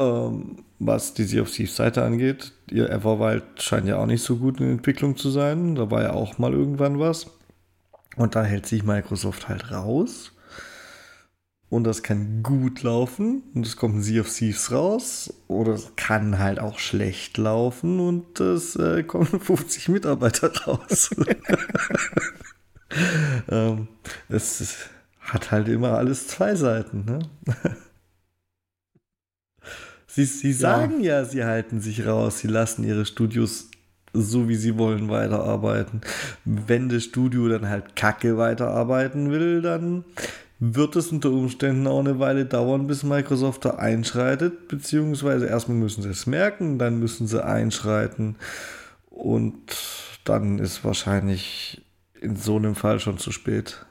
ähm, 0.00 0.64
was 0.78 1.14
die 1.14 1.24
Sea 1.24 1.42
of 1.42 1.50
Thieves 1.50 1.76
Seite 1.76 2.02
angeht. 2.02 2.52
Ihr 2.70 2.90
Everwild 2.90 3.44
scheint 3.62 3.86
ja 3.86 3.98
auch 3.98 4.06
nicht 4.06 4.22
so 4.22 4.36
gut 4.36 4.60
in 4.60 4.70
Entwicklung 4.70 5.16
zu 5.16 5.30
sein. 5.30 5.74
Da 5.74 5.90
war 5.90 6.02
ja 6.02 6.12
auch 6.12 6.38
mal 6.38 6.52
irgendwann 6.52 6.98
was. 6.98 7.26
Und 8.16 8.34
da 8.34 8.42
hält 8.42 8.66
sich 8.66 8.82
Microsoft 8.82 9.48
halt 9.48 9.70
raus 9.70 10.32
und 11.70 11.84
das 11.84 12.02
kann 12.02 12.42
gut 12.42 12.82
laufen 12.82 13.44
und 13.54 13.64
es 13.64 13.76
kommt 13.76 13.96
ein 13.96 14.02
Sea 14.02 14.20
of 14.20 14.28
Thieves 14.28 14.72
raus 14.72 15.32
oder 15.46 15.72
es 15.72 15.92
kann 15.96 16.38
halt 16.38 16.58
auch 16.58 16.80
schlecht 16.80 17.38
laufen 17.38 18.00
und 18.00 18.40
es 18.40 18.76
äh, 18.76 19.04
kommen 19.04 19.26
50 19.40 19.88
Mitarbeiter 19.88 20.52
raus. 20.64 21.10
ähm, 23.48 23.88
es, 24.28 24.90
hat 25.20 25.52
halt 25.52 25.68
immer 25.68 25.96
alles 25.96 26.26
zwei 26.26 26.56
Seiten. 26.56 27.04
Ne? 27.04 27.20
sie, 30.14 30.24
sie 30.24 30.52
sagen 30.52 31.00
ja. 31.00 31.20
ja, 31.20 31.24
sie 31.24 31.44
halten 31.44 31.80
sich 31.80 32.06
raus, 32.06 32.40
sie 32.40 32.48
lassen 32.48 32.84
ihre 32.84 33.06
Studios 33.06 33.70
so 34.12 34.48
wie 34.48 34.56
sie 34.56 34.76
wollen 34.76 35.08
weiterarbeiten. 35.08 36.00
Wenn 36.44 36.88
das 36.88 37.04
Studio 37.04 37.48
dann 37.48 37.68
halt 37.68 37.96
kacke 37.96 38.36
weiterarbeiten 38.36 39.30
will, 39.30 39.62
dann 39.62 40.04
wird 40.58 40.96
es 40.96 41.08
unter 41.08 41.30
Umständen 41.30 41.86
auch 41.86 42.00
eine 42.00 42.18
Weile 42.18 42.44
dauern, 42.44 42.86
bis 42.86 43.02
Microsoft 43.02 43.64
da 43.64 43.76
einschreitet, 43.76 44.68
beziehungsweise 44.68 45.46
erstmal 45.46 45.78
müssen 45.78 46.02
sie 46.02 46.10
es 46.10 46.26
merken, 46.26 46.78
dann 46.78 46.98
müssen 46.98 47.26
sie 47.26 47.42
einschreiten 47.42 48.36
und 49.08 49.74
dann 50.24 50.58
ist 50.58 50.84
wahrscheinlich 50.84 51.82
in 52.20 52.36
so 52.36 52.56
einem 52.56 52.74
Fall 52.74 53.00
schon 53.00 53.16
zu 53.18 53.32
spät. 53.32 53.86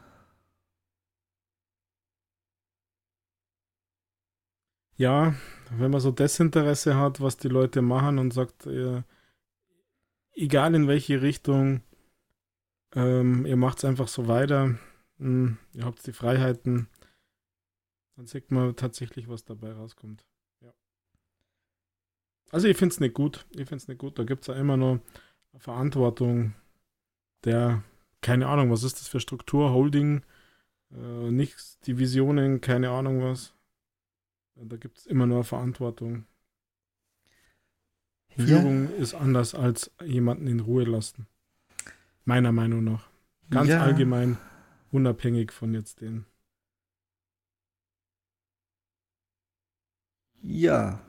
Ja, 4.97 5.33
wenn 5.71 5.91
man 5.91 6.01
so 6.01 6.11
Desinteresse 6.11 6.95
hat, 6.95 7.21
was 7.21 7.37
die 7.37 7.47
Leute 7.47 7.81
machen 7.81 8.19
und 8.19 8.33
sagt, 8.33 8.65
äh, 8.65 9.03
egal 10.33 10.75
in 10.75 10.87
welche 10.87 11.21
Richtung, 11.21 11.81
ähm, 12.95 13.45
ihr 13.45 13.57
macht 13.57 13.79
es 13.79 13.85
einfach 13.85 14.07
so 14.07 14.27
weiter, 14.27 14.77
hm, 15.17 15.57
ihr 15.73 15.85
habt 15.85 16.05
die 16.07 16.13
Freiheiten, 16.13 16.87
dann 18.15 18.25
sieht 18.25 18.51
man 18.51 18.75
tatsächlich, 18.75 19.29
was 19.29 19.45
dabei 19.45 19.71
rauskommt. 19.71 20.25
Ja. 20.61 20.73
Also 22.51 22.67
ich 22.67 22.77
finde 22.77 22.93
es 22.93 22.99
nicht 22.99 23.13
gut. 23.13 23.45
Ich 23.51 23.67
finde 23.67 23.77
es 23.77 23.87
nicht 23.87 23.99
gut. 23.99 24.19
Da 24.19 24.23
gibt 24.23 24.41
es 24.41 24.47
ja 24.47 24.55
immer 24.55 24.75
noch 24.75 24.99
Verantwortung 25.57 26.53
der, 27.45 27.83
keine 28.21 28.47
Ahnung, 28.47 28.71
was 28.71 28.83
ist 28.83 28.99
das 28.99 29.07
für 29.07 29.19
Struktur, 29.19 29.71
Holding, 29.71 30.23
äh, 30.91 31.31
nichts, 31.31 31.79
Divisionen, 31.79 32.59
keine 32.61 32.89
Ahnung 32.89 33.21
was. 33.21 33.53
Da 34.63 34.77
gibt 34.77 34.97
es 34.97 35.05
immer 35.05 35.25
nur 35.25 35.43
Verantwortung. 35.43 36.25
Führung 38.35 38.89
ja. 38.89 38.95
ist 38.97 39.13
anders 39.13 39.55
als 39.55 39.91
jemanden 40.03 40.47
in 40.47 40.59
Ruhe 40.59 40.83
lassen. 40.83 41.27
Meiner 42.25 42.51
Meinung 42.51 42.83
nach. 42.83 43.09
Ganz 43.49 43.69
ja. 43.69 43.81
allgemein 43.81 44.37
Unabhängig 44.91 45.51
von 45.51 45.73
jetzt 45.73 46.01
den. 46.01 46.25
Ja. 50.41 50.99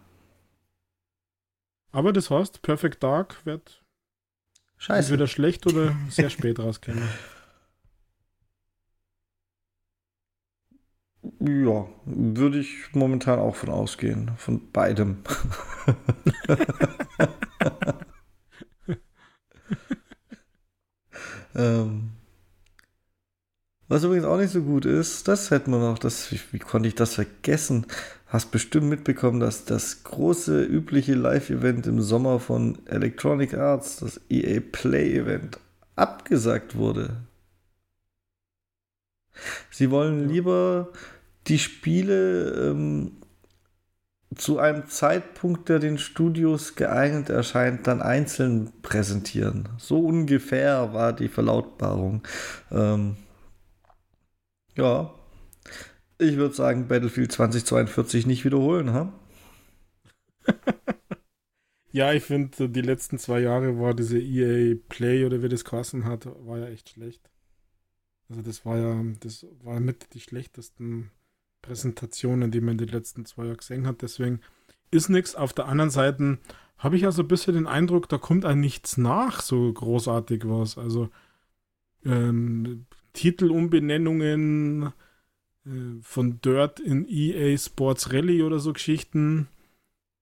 Aber 1.92 2.12
das 2.12 2.30
heißt, 2.30 2.62
Perfect 2.62 3.02
Dark 3.02 3.44
wird 3.46 3.82
Scheiße. 4.76 5.12
entweder 5.12 5.26
schlecht 5.26 5.66
oder 5.66 5.96
sehr 6.10 6.30
spät 6.30 6.58
rauskommen. 6.58 7.02
Ja, 11.22 11.86
würde 12.06 12.58
ich 12.58 12.94
momentan 12.94 13.38
auch 13.38 13.54
von 13.54 13.68
ausgehen. 13.68 14.30
Von 14.36 14.70
beidem. 14.72 15.18
ähm, 21.54 22.10
was 23.88 24.04
übrigens 24.04 24.24
auch 24.24 24.38
nicht 24.38 24.52
so 24.52 24.62
gut 24.62 24.86
ist, 24.86 25.28
das 25.28 25.50
hätten 25.50 25.72
wir 25.72 25.78
noch, 25.78 25.98
das, 25.98 26.32
wie, 26.32 26.40
wie 26.52 26.58
konnte 26.58 26.88
ich 26.88 26.94
das 26.94 27.16
vergessen? 27.16 27.86
Hast 28.26 28.50
bestimmt 28.52 28.88
mitbekommen, 28.88 29.40
dass 29.40 29.64
das 29.64 30.04
große 30.04 30.62
übliche 30.62 31.14
Live-Event 31.14 31.86
im 31.86 32.00
Sommer 32.00 32.38
von 32.38 32.78
Electronic 32.86 33.54
Arts, 33.54 33.96
das 33.96 34.20
EA 34.30 34.60
Play 34.60 35.18
Event, 35.18 35.58
abgesagt 35.96 36.76
wurde. 36.76 37.16
Sie 39.70 39.90
wollen 39.90 40.28
lieber 40.28 40.88
die 41.46 41.58
Spiele 41.58 42.70
ähm, 42.70 43.12
zu 44.36 44.58
einem 44.58 44.86
Zeitpunkt, 44.86 45.68
der 45.68 45.80
den 45.80 45.98
Studios 45.98 46.76
geeignet 46.76 47.30
erscheint, 47.30 47.86
dann 47.86 48.00
einzeln 48.00 48.72
präsentieren. 48.82 49.68
So 49.78 50.00
ungefähr 50.00 50.92
war 50.92 51.12
die 51.12 51.28
Verlautbarung. 51.28 52.22
Ähm, 52.70 53.16
ja. 54.76 55.12
Ich 56.18 56.36
würde 56.36 56.54
sagen, 56.54 56.86
Battlefield 56.86 57.32
2042 57.32 58.26
nicht 58.26 58.44
wiederholen, 58.44 58.92
ha? 58.92 59.12
ja, 61.92 62.12
ich 62.12 62.24
finde, 62.24 62.68
die 62.68 62.82
letzten 62.82 63.18
zwei 63.18 63.40
Jahre 63.40 63.78
war 63.80 63.94
diese 63.94 64.18
EA 64.18 64.76
Play 64.88 65.24
oder 65.24 65.42
wie 65.42 65.48
das 65.48 65.64
geheißen 65.64 66.04
hat, 66.04 66.26
war 66.46 66.58
ja 66.58 66.66
echt 66.66 66.90
schlecht. 66.90 67.29
Also 68.30 68.42
das 68.42 68.64
war 68.64 68.78
ja, 68.78 69.04
das 69.20 69.44
war 69.64 69.80
mit 69.80 70.14
die 70.14 70.20
schlechtesten 70.20 71.10
Präsentationen, 71.62 72.50
die 72.50 72.60
man 72.60 72.72
in 72.72 72.78
den 72.78 72.88
letzten 72.88 73.26
zwei 73.26 73.44
Jahren 73.44 73.56
gesehen 73.56 73.86
hat. 73.86 74.02
Deswegen 74.02 74.40
ist 74.90 75.08
nichts. 75.08 75.34
Auf 75.34 75.52
der 75.52 75.66
anderen 75.66 75.90
Seite 75.90 76.38
habe 76.78 76.96
ich 76.96 77.04
also 77.04 77.22
ein 77.22 77.28
bisschen 77.28 77.54
den 77.54 77.66
Eindruck, 77.66 78.08
da 78.08 78.18
kommt 78.18 78.44
ein 78.44 78.60
nichts 78.60 78.96
nach, 78.96 79.42
so 79.42 79.70
großartig 79.72 80.48
was. 80.48 80.78
Also 80.78 81.10
ähm, 82.04 82.86
Titelumbenennungen 83.12 84.92
äh, 85.66 85.70
von 86.02 86.40
Dirt 86.40 86.80
in 86.80 87.06
EA 87.08 87.58
Sports 87.58 88.12
Rally 88.12 88.42
oder 88.42 88.60
so 88.60 88.72
Geschichten. 88.72 89.48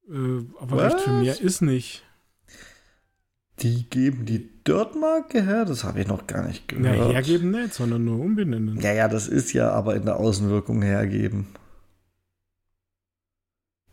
Äh, 0.09 0.45
aber 0.59 0.79
Was? 0.79 0.95
recht 0.95 1.05
viel 1.05 1.13
mehr 1.21 1.41
ist 1.41 1.61
nicht. 1.61 2.05
Die 3.63 3.89
geben 3.89 4.25
die 4.25 4.49
Dirt-Marke 4.65 5.45
her? 5.45 5.65
Das 5.65 5.85
habe 5.85 6.01
ich 6.01 6.07
noch 6.07 6.27
gar 6.27 6.47
nicht 6.47 6.69
gehört. 6.69 6.97
Ja, 6.97 7.09
hergeben 7.11 7.51
nicht, 7.51 7.75
sondern 7.75 8.05
nur 8.05 8.21
umbenennen. 8.21 8.81
Ja, 8.81 8.93
ja, 8.93 9.09
das 9.09 9.29
ist 9.29 9.53
ja 9.53 9.71
aber 9.71 9.97
in 9.97 10.05
der 10.05 10.17
Außenwirkung 10.17 10.83
hergeben. 10.83 11.49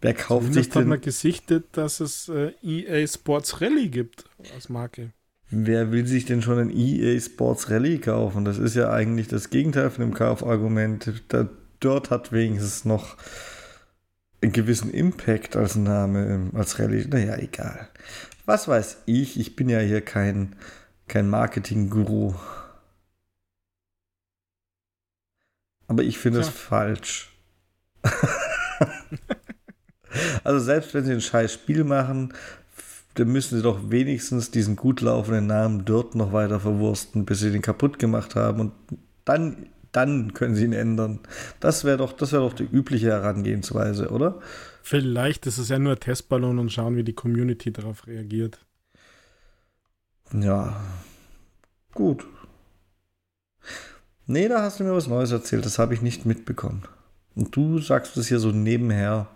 Wer 0.01 0.13
kauft 0.13 0.47
Zumindest 0.47 0.65
sich 0.65 0.75
hat 0.75 0.81
denn, 0.81 0.89
man 0.89 1.01
gesichtet, 1.01 1.65
dass 1.71 1.99
es 1.99 2.29
äh, 2.29 2.51
EA 2.61 3.07
Sports 3.07 3.61
Rally 3.61 3.89
gibt 3.89 4.25
als 4.53 4.69
Marke. 4.69 5.13
wer 5.49 5.91
will 5.91 6.05
sich 6.05 6.25
denn 6.25 6.41
schon 6.41 6.59
ein 6.59 6.69
EA 6.69 7.19
Sports 7.19 7.69
Rally 7.71 7.97
kaufen? 7.97 8.45
Das 8.45 8.57
ist 8.57 8.75
ja 8.75 8.91
eigentlich 8.91 9.27
das 9.27 9.49
Gegenteil 9.49 9.89
von 9.89 10.05
dem 10.05 10.13
Kaufargument. 10.13 11.23
Der 11.31 11.49
Dirt 11.81 12.11
hat 12.11 12.31
wenigstens 12.31 12.85
noch 12.85 13.17
einen 14.41 14.51
gewissen 14.51 14.91
Impact 14.91 15.55
als 15.55 15.75
Name, 15.75 16.27
ähm, 16.27 16.51
als 16.53 16.79
Rallye. 16.79 17.07
Naja, 17.09 17.37
egal. 17.37 17.89
Was 18.45 18.67
weiß 18.67 19.03
ich? 19.05 19.39
Ich 19.39 19.55
bin 19.55 19.69
ja 19.69 19.79
hier 19.79 20.01
kein, 20.01 20.55
kein 21.07 21.29
Marketing-Guru. 21.29 22.35
Aber 25.87 26.03
ich 26.03 26.17
finde 26.17 26.39
es 26.39 26.47
Tja. 26.47 26.55
falsch. 26.55 27.31
also 30.43 30.59
selbst 30.59 30.93
wenn 30.93 31.05
sie 31.05 31.13
ein 31.13 31.21
scheiß 31.21 31.53
Spiel 31.53 31.83
machen, 31.83 32.33
dann 33.15 33.29
müssen 33.29 33.57
sie 33.57 33.63
doch 33.63 33.89
wenigstens 33.89 34.51
diesen 34.51 34.75
gut 34.75 35.01
laufenden 35.01 35.47
Namen 35.47 35.85
Dirt 35.85 36.15
noch 36.15 36.33
weiter 36.33 36.59
verwursten, 36.59 37.25
bis 37.25 37.39
sie 37.39 37.51
den 37.51 37.61
kaputt 37.61 37.97
gemacht 37.97 38.35
haben 38.35 38.59
und 38.59 38.71
dann, 39.23 39.67
dann 39.91 40.33
können 40.33 40.55
sie 40.55 40.65
ihn 40.65 40.73
ändern. 40.73 41.19
Das 41.59 41.83
wäre 41.83 41.97
doch, 41.97 42.13
das 42.13 42.31
wäre 42.31 42.43
doch 42.43 42.53
die 42.53 42.63
übliche 42.63 43.07
Herangehensweise, 43.07 44.09
oder? 44.09 44.39
Vielleicht 44.85 45.47
ist 45.47 45.57
es 45.57 45.69
ja 45.69 45.79
nur 45.79 45.93
ein 45.93 45.99
Testballon 45.99 46.59
und 46.59 46.71
schauen, 46.71 46.95
wie 46.95 47.03
die 47.03 47.15
Community 47.15 47.73
darauf 47.73 48.05
reagiert. 48.05 48.63
Ja, 50.31 50.79
gut. 51.95 52.23
Nee, 54.27 54.47
da 54.47 54.61
hast 54.61 54.79
du 54.79 54.83
mir 54.83 54.93
was 54.93 55.07
Neues 55.07 55.31
erzählt, 55.31 55.65
das 55.65 55.79
habe 55.79 55.95
ich 55.95 56.03
nicht 56.03 56.27
mitbekommen. 56.27 56.83
Und 57.33 57.55
du 57.55 57.79
sagst 57.79 58.15
es 58.15 58.27
hier 58.27 58.37
so 58.37 58.51
nebenher. 58.51 59.27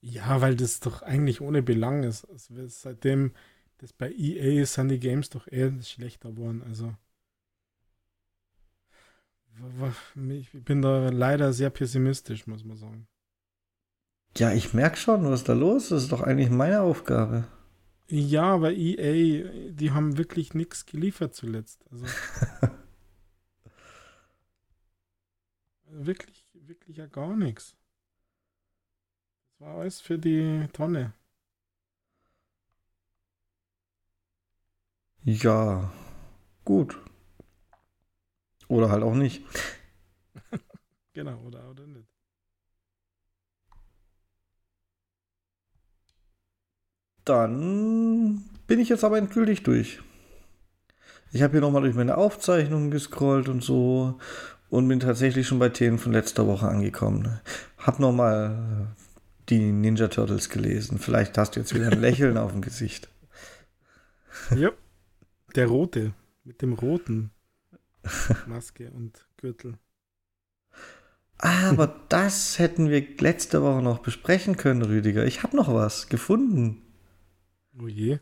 Ja, 0.00 0.40
weil 0.40 0.56
das 0.56 0.80
doch 0.80 1.02
eigentlich 1.02 1.42
ohne 1.42 1.62
Belang 1.62 2.02
ist. 2.02 2.24
Also 2.30 2.66
seitdem 2.68 3.32
das 3.76 3.92
bei 3.92 4.10
EA 4.10 4.62
ist, 4.62 4.72
sind 4.72 4.88
die 4.88 5.00
Games 5.00 5.28
doch 5.28 5.46
eher 5.48 5.70
schlechter 5.82 6.30
geworden. 6.30 6.62
Also 6.66 6.94
ich 10.30 10.50
bin 10.64 10.80
da 10.80 11.10
leider 11.10 11.52
sehr 11.52 11.68
pessimistisch, 11.68 12.46
muss 12.46 12.64
man 12.64 12.78
sagen. 12.78 13.06
Ja, 14.36 14.52
ich 14.52 14.74
merke 14.74 14.96
schon, 14.96 15.24
was 15.30 15.44
da 15.44 15.52
los 15.54 15.84
ist. 15.84 15.90
Das 15.92 16.02
ist 16.04 16.12
doch 16.12 16.22
eigentlich 16.22 16.50
meine 16.50 16.82
Aufgabe. 16.82 17.44
Ja, 18.08 18.44
aber 18.54 18.72
EA, 18.72 19.70
die 19.72 19.90
haben 19.92 20.18
wirklich 20.18 20.54
nichts 20.54 20.84
geliefert 20.86 21.34
zuletzt. 21.34 21.84
Also 21.90 22.04
wirklich, 25.90 26.44
wirklich 26.54 26.96
ja 26.96 27.06
gar 27.06 27.36
nichts. 27.36 27.76
Das 29.58 29.66
war 29.66 29.78
alles 29.78 30.00
für 30.02 30.18
die 30.18 30.68
Tonne. 30.74 31.14
Ja, 35.24 35.90
gut. 36.64 36.96
Oder 38.68 38.90
halt 38.90 39.02
auch 39.04 39.14
nicht. 39.14 39.42
Genau, 41.14 41.38
oder, 41.46 41.70
oder 41.70 41.86
nicht. 41.86 42.11
Dann 47.24 48.42
bin 48.66 48.80
ich 48.80 48.88
jetzt 48.88 49.04
aber 49.04 49.18
endgültig 49.18 49.62
durch. 49.62 50.00
Ich 51.32 51.42
habe 51.42 51.52
hier 51.52 51.60
nochmal 51.60 51.82
durch 51.82 51.94
meine 51.94 52.16
Aufzeichnungen 52.16 52.90
gescrollt 52.90 53.48
und 53.48 53.62
so 53.62 54.18
und 54.68 54.88
bin 54.88 55.00
tatsächlich 55.00 55.46
schon 55.46 55.58
bei 55.58 55.68
Themen 55.68 55.98
von 55.98 56.12
letzter 56.12 56.46
Woche 56.46 56.68
angekommen. 56.68 57.40
Hab 57.78 58.00
nochmal 58.00 58.88
die 59.48 59.72
Ninja 59.72 60.08
Turtles 60.08 60.48
gelesen. 60.48 60.98
Vielleicht 60.98 61.36
hast 61.38 61.56
du 61.56 61.60
jetzt 61.60 61.74
wieder 61.74 61.90
ein 61.90 62.00
Lächeln 62.00 62.36
auf 62.36 62.52
dem 62.52 62.60
Gesicht. 62.60 63.08
Ja. 64.54 64.70
Der 65.54 65.66
rote. 65.66 66.12
Mit 66.44 66.60
dem 66.62 66.72
roten 66.72 67.30
Maske 68.46 68.90
und 68.90 69.26
Gürtel. 69.36 69.78
Aber 71.38 71.94
das 72.08 72.58
hätten 72.58 72.88
wir 72.88 73.04
letzte 73.18 73.62
Woche 73.62 73.82
noch 73.82 73.98
besprechen 73.98 74.56
können, 74.56 74.82
Rüdiger. 74.82 75.24
Ich 75.24 75.42
habe 75.42 75.56
noch 75.56 75.72
was 75.72 76.08
gefunden. 76.08 76.82
Oh 77.78 77.86
je. 77.88 78.18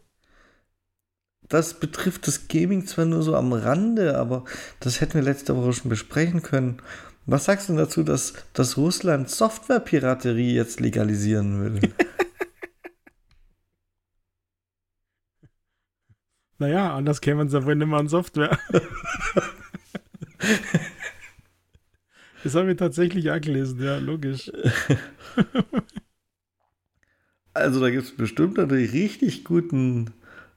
Das 1.48 1.80
betrifft 1.80 2.26
das 2.26 2.48
Gaming 2.48 2.86
zwar 2.86 3.06
nur 3.06 3.22
so 3.22 3.34
am 3.34 3.52
Rande, 3.52 4.16
aber 4.16 4.44
das 4.78 5.00
hätten 5.00 5.14
wir 5.14 5.22
letzte 5.22 5.56
Woche 5.56 5.72
schon 5.72 5.88
besprechen 5.88 6.42
können. 6.42 6.80
Was 7.26 7.46
sagst 7.46 7.68
du 7.68 7.76
dazu, 7.76 8.02
dass, 8.02 8.34
dass 8.52 8.76
Russland 8.76 9.28
Softwarepiraterie 9.28 10.54
jetzt 10.54 10.80
legalisieren 10.80 11.60
will? 11.80 11.80
Naja, 16.60 16.94
anders 16.94 17.20
kämen 17.22 17.48
sie 17.48 17.56
ja 17.56 17.64
wohl 17.64 17.74
nicht 17.74 17.88
mehr 17.88 17.98
an 17.98 18.08
Software. 18.08 18.58
das 22.44 22.54
habe 22.54 22.72
ich 22.72 22.76
tatsächlich 22.76 23.30
auch 23.30 23.40
gelesen, 23.40 23.82
ja, 23.82 23.96
logisch. 23.96 24.52
Also 27.52 27.80
da 27.80 27.90
gibt 27.90 28.04
es 28.04 28.16
bestimmt 28.16 28.56
natürlich 28.56 28.92
richtig 28.92 29.44
guten 29.44 30.12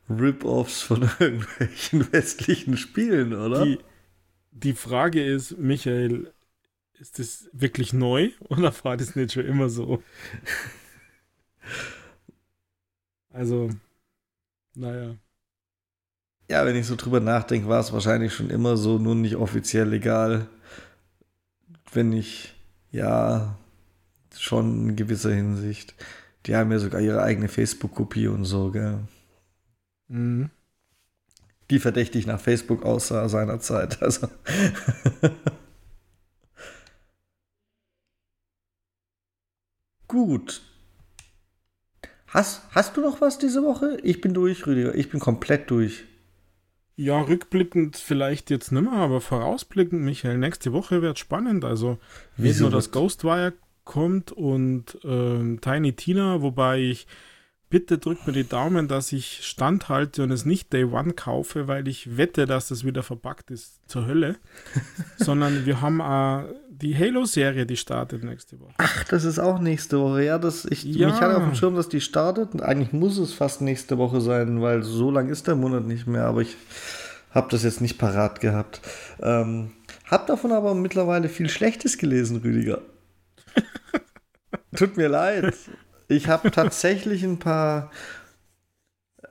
Rip-Offs 0.09 0.81
von 0.81 1.09
irgendwelchen 1.19 2.11
westlichen 2.11 2.77
Spielen, 2.77 3.33
oder? 3.33 3.65
Die, 3.65 3.79
die 4.51 4.73
Frage 4.73 5.23
ist, 5.23 5.57
Michael, 5.57 6.31
ist 6.99 7.19
das 7.19 7.49
wirklich 7.51 7.93
neu 7.93 8.31
oder 8.49 8.73
war 8.83 8.97
das 8.97 9.15
nicht 9.15 9.33
schon 9.33 9.45
immer 9.45 9.69
so? 9.69 10.03
Also, 13.31 13.69
naja. 14.75 15.15
Ja, 16.49 16.65
wenn 16.65 16.75
ich 16.75 16.85
so 16.85 16.95
drüber 16.95 17.19
nachdenke, 17.19 17.67
war 17.67 17.79
es 17.79 17.93
wahrscheinlich 17.93 18.33
schon 18.33 18.49
immer 18.49 18.77
so, 18.77 18.99
nur 18.99 19.15
nicht 19.15 19.37
offiziell 19.37 19.87
legal. 19.87 20.47
Wenn 21.91 22.13
ich, 22.13 22.53
ja, 22.91 23.57
schon 24.37 24.89
in 24.89 24.95
gewisser 24.95 25.33
Hinsicht. 25.33 25.95
Die 26.45 26.55
haben 26.55 26.71
ja 26.71 26.79
sogar 26.79 27.01
ihre 27.01 27.21
eigene 27.23 27.47
Facebook-Kopie 27.47 28.27
und 28.27 28.45
so, 28.45 28.71
gell? 28.71 28.99
Mhm. 30.09 30.49
Die 31.69 31.79
verdächtig 31.79 32.27
nach 32.27 32.39
Facebook 32.39 32.83
aussah 32.83 33.29
seinerzeit. 33.29 34.01
Also. 34.01 34.27
Gut. 40.07 40.61
Hast, 42.27 42.61
hast 42.71 42.97
du 42.97 43.01
noch 43.01 43.21
was 43.21 43.39
diese 43.39 43.63
Woche? 43.63 43.97
Ich 44.03 44.21
bin 44.21 44.33
durch, 44.33 44.67
Rüdiger. 44.67 44.93
Ich 44.95 45.09
bin 45.09 45.19
komplett 45.19 45.71
durch. 45.71 46.03
Ja, 46.95 47.19
rückblickend 47.21 47.97
vielleicht 47.97 48.51
jetzt 48.51 48.71
nicht 48.71 48.83
mehr, 48.83 48.93
aber 48.93 49.21
vorausblickend, 49.21 50.01
Michael, 50.01 50.37
nächste 50.37 50.73
Woche 50.73 51.01
wird 51.01 51.17
spannend. 51.17 51.65
Also, 51.65 51.91
nicht 52.37 52.55
Wieso 52.55 52.63
nur 52.65 52.71
das 52.71 52.91
Ghostwire 52.91 53.53
kommt 53.85 54.31
und 54.31 54.97
ähm, 55.03 55.59
Tiny 55.61 55.93
Tina, 55.93 56.41
wobei 56.41 56.79
ich 56.79 57.07
bitte 57.69 57.97
drückt 57.97 58.27
mir 58.27 58.33
die 58.33 58.47
Daumen, 58.47 58.87
dass 58.87 59.11
ich 59.11 59.39
standhalte 59.41 60.21
und 60.21 60.29
es 60.29 60.45
nicht 60.45 60.71
Day 60.71 60.83
One 60.83 61.13
kaufe, 61.13 61.67
weil 61.67 61.87
ich 61.87 62.17
wette, 62.17 62.45
dass 62.45 62.67
das 62.67 62.85
wieder 62.85 63.01
verpackt 63.01 63.49
ist 63.49 63.79
zur 63.89 64.05
Hölle. 64.05 64.35
Sondern 65.17 65.65
wir 65.65 65.81
haben 65.81 65.99
äh, 65.99 66.53
die 66.69 66.95
Halo-Serie, 66.95 67.65
die 67.65 67.75
startet 67.77 68.23
nächste 68.23 68.59
Woche. 68.59 68.73
Ach, 68.77 69.03
das 69.05 69.23
ist 69.25 69.39
auch 69.39 69.59
nächste 69.59 69.99
Woche. 69.99 70.23
Ja, 70.23 70.37
das, 70.37 70.65
ich, 70.65 70.83
Ja. 70.83 71.07
mich 71.07 71.19
hatte 71.19 71.35
auf 71.35 71.43
dem 71.43 71.55
Schirm, 71.55 71.75
dass 71.75 71.89
die 71.89 71.99
startet. 72.01 72.53
Und 72.53 72.61
eigentlich 72.61 72.93
muss 72.93 73.17
es 73.17 73.33
fast 73.33 73.61
nächste 73.61 73.97
Woche 73.97 74.21
sein, 74.21 74.61
weil 74.61 74.83
so 74.83 75.09
lang 75.09 75.29
ist 75.29 75.47
der 75.47 75.55
Monat 75.55 75.85
nicht 75.85 76.05
mehr. 76.05 76.25
Aber 76.25 76.41
ich 76.41 76.55
habe 77.31 77.47
das 77.49 77.63
jetzt 77.63 77.81
nicht 77.81 77.97
parat 77.97 78.39
gehabt. 78.39 78.81
Ähm, 79.19 79.71
hab 80.05 80.27
davon 80.27 80.51
aber 80.51 80.75
mittlerweile 80.75 81.27
viel 81.27 81.49
Schlechtes 81.49 81.97
gelesen, 81.97 82.37
Rüdiger. 82.43 82.81
Tut 84.75 84.97
mir 84.97 85.07
leid. 85.07 85.53
Ich 86.07 86.27
habe 86.27 86.51
tatsächlich 86.51 87.23
ein 87.23 87.39
paar. 87.39 87.91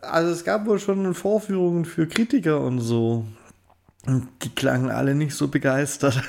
Also 0.00 0.32
es 0.32 0.44
gab 0.44 0.66
wohl 0.66 0.78
schon 0.78 1.14
Vorführungen 1.14 1.84
für 1.84 2.06
Kritiker 2.06 2.60
und 2.60 2.80
so. 2.80 3.26
Und 4.06 4.28
die 4.42 4.50
klangen 4.50 4.90
alle 4.90 5.14
nicht 5.14 5.34
so 5.34 5.48
begeistert. 5.48 6.22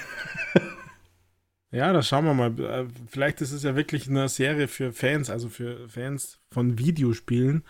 Ja, 1.71 1.91
da 1.91 2.03
schauen 2.03 2.25
wir 2.25 2.35
mal. 2.35 2.59
Äh, 2.59 2.85
Vielleicht 3.07 3.41
ist 3.41 3.51
es 3.51 3.63
ja 3.63 3.75
wirklich 3.75 4.07
eine 4.07 4.29
Serie 4.29 4.67
für 4.67 4.93
Fans, 4.93 5.31
also 5.31 5.49
für 5.49 5.89
Fans 5.89 6.39
von 6.51 6.77
Videospielen. 6.77 7.63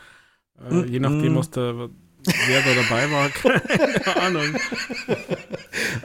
Äh, 0.60 0.74
Mm, 0.74 0.88
je 0.88 1.00
nachdem, 1.00 1.34
mm. 1.34 1.36
was 1.38 1.50
da, 1.52 1.74
wer 1.78 2.62
da 2.62 2.74
dabei 2.76 3.12
war, 3.12 3.30
keine 3.30 4.22
Ahnung. 4.22 4.58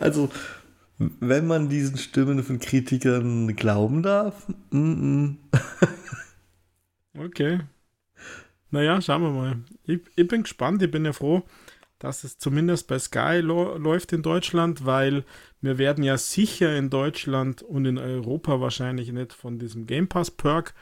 Also, 0.00 0.30
wenn 0.98 1.46
man 1.46 1.68
diesen 1.68 1.96
Stimmen 1.96 2.42
von 2.42 2.58
Kritikern 2.58 3.54
glauben 3.54 4.02
darf, 4.02 4.48
mm 4.70 4.76
-mm. 4.76 5.36
Okay. 7.16 7.60
naja, 8.70 9.00
schauen 9.00 9.22
wir 9.22 9.30
mal. 9.30 9.56
Ich, 9.84 10.00
ich, 10.14 10.28
bin 10.28 10.42
gespannt, 10.42 10.82
ich 10.82 10.90
bin 10.90 11.04
ja 11.04 11.12
froh, 11.12 11.42
dass 11.98 12.22
es 12.22 12.38
zumindest 12.38 12.86
bei 12.86 12.98
Sky 12.98 13.40
läuft 13.40 14.12
in 14.12 14.22
Deutschland, 14.22 14.86
weil 14.86 15.24
wir 15.60 15.78
werden 15.78 16.04
ja 16.04 16.16
sicher 16.16 16.76
in 16.76 16.90
Deutschland 16.90 17.62
und 17.62 17.86
in 17.86 17.98
Europa 17.98 18.60
wahrscheinlich 18.60 19.12
nicht 19.12 19.32
von 19.32 19.58
diesem 19.58 19.86
Game 19.86 20.08
Pass 20.08 20.30
Perk, 20.30 20.74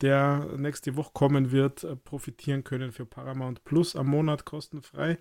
der 0.00 0.48
nächste 0.56 0.96
Woche 0.96 1.10
kommen 1.12 1.52
wird, 1.52 1.84
äh, 1.84 1.94
profitieren 1.96 2.64
können 2.64 2.92
für 2.92 3.06
Paramount 3.06 3.64
Plus 3.64 3.94
am 3.94 4.08
Monat 4.08 4.44
kostenfrei. 4.44 5.18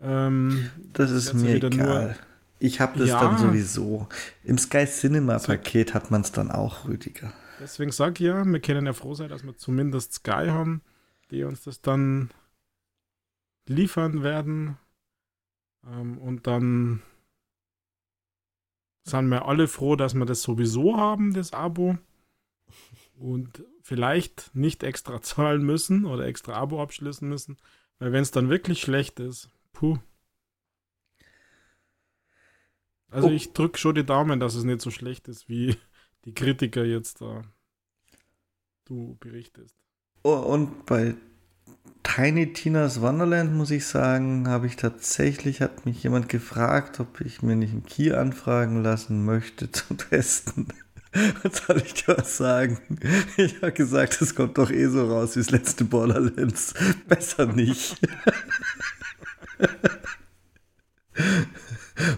Ähm, 0.00 0.70
das 0.92 1.10
ist 1.10 1.34
mir 1.34 1.56
egal. 1.56 2.06
Nur, 2.06 2.14
ich 2.64 2.80
habe 2.80 2.98
das 2.98 3.10
ja, 3.10 3.20
dann 3.20 3.36
sowieso. 3.36 4.08
Im 4.42 4.56
Sky 4.56 4.86
Cinema 4.86 5.38
Paket 5.38 5.92
hat 5.92 6.10
man 6.10 6.22
es 6.22 6.32
dann 6.32 6.50
auch, 6.50 6.88
Rüdiger. 6.88 7.30
Deswegen 7.60 7.92
sage 7.92 8.14
ich 8.14 8.20
ja, 8.20 8.42
wir 8.42 8.60
können 8.60 8.86
ja 8.86 8.94
froh 8.94 9.14
sein, 9.14 9.28
dass 9.28 9.44
wir 9.44 9.54
zumindest 9.56 10.14
Sky 10.14 10.46
haben, 10.48 10.80
die 11.30 11.44
uns 11.44 11.62
das 11.62 11.82
dann 11.82 12.30
liefern 13.68 14.22
werden. 14.22 14.78
Ähm, 15.86 16.16
und 16.16 16.46
dann 16.46 17.02
sind 19.02 19.28
wir 19.28 19.46
alle 19.46 19.68
froh, 19.68 19.94
dass 19.94 20.14
wir 20.14 20.24
das 20.24 20.40
sowieso 20.40 20.96
haben, 20.96 21.34
das 21.34 21.52
Abo. 21.52 21.98
Und 23.16 23.62
vielleicht 23.82 24.54
nicht 24.54 24.82
extra 24.82 25.20
zahlen 25.22 25.62
müssen 25.62 26.06
oder 26.06 26.26
extra 26.26 26.54
Abo 26.54 26.82
abschließen 26.82 27.28
müssen. 27.28 27.58
Weil 27.98 28.12
wenn 28.12 28.22
es 28.22 28.30
dann 28.30 28.48
wirklich 28.48 28.80
schlecht 28.80 29.20
ist, 29.20 29.50
puh. 29.74 29.98
Also 33.14 33.28
oh. 33.28 33.30
ich 33.30 33.52
drücke 33.52 33.78
schon 33.78 33.94
die 33.94 34.04
Daumen, 34.04 34.40
dass 34.40 34.56
es 34.56 34.64
nicht 34.64 34.80
so 34.80 34.90
schlecht 34.90 35.28
ist, 35.28 35.48
wie 35.48 35.76
die 36.24 36.34
Kritiker 36.34 36.84
jetzt 36.84 37.20
da 37.20 37.42
du 38.86 39.16
berichtest. 39.20 39.76
Oh, 40.24 40.34
und 40.34 40.84
bei 40.84 41.14
Tiny 42.02 42.52
Tina's 42.52 43.00
Wonderland, 43.00 43.54
muss 43.54 43.70
ich 43.70 43.86
sagen, 43.86 44.48
habe 44.48 44.66
ich 44.66 44.74
tatsächlich, 44.74 45.60
hat 45.60 45.86
mich 45.86 46.02
jemand 46.02 46.28
gefragt, 46.28 46.98
ob 46.98 47.20
ich 47.20 47.40
mir 47.40 47.54
nicht 47.54 47.72
einen 47.72 47.86
Key 47.86 48.12
anfragen 48.12 48.82
lassen 48.82 49.24
möchte 49.24 49.70
zum 49.70 49.96
Testen. 50.10 50.68
Was 51.44 51.58
soll 51.58 51.76
ich 51.76 51.94
dir 51.94 52.18
was 52.18 52.36
sagen? 52.36 52.80
Ich 53.36 53.62
habe 53.62 53.70
gesagt, 53.70 54.20
es 54.20 54.34
kommt 54.34 54.58
doch 54.58 54.72
eh 54.72 54.88
so 54.88 55.08
raus 55.08 55.36
wie 55.36 55.40
das 55.40 55.50
letzte 55.52 55.84
Borderlands. 55.84 56.74
Besser 57.06 57.46
nicht. 57.46 57.96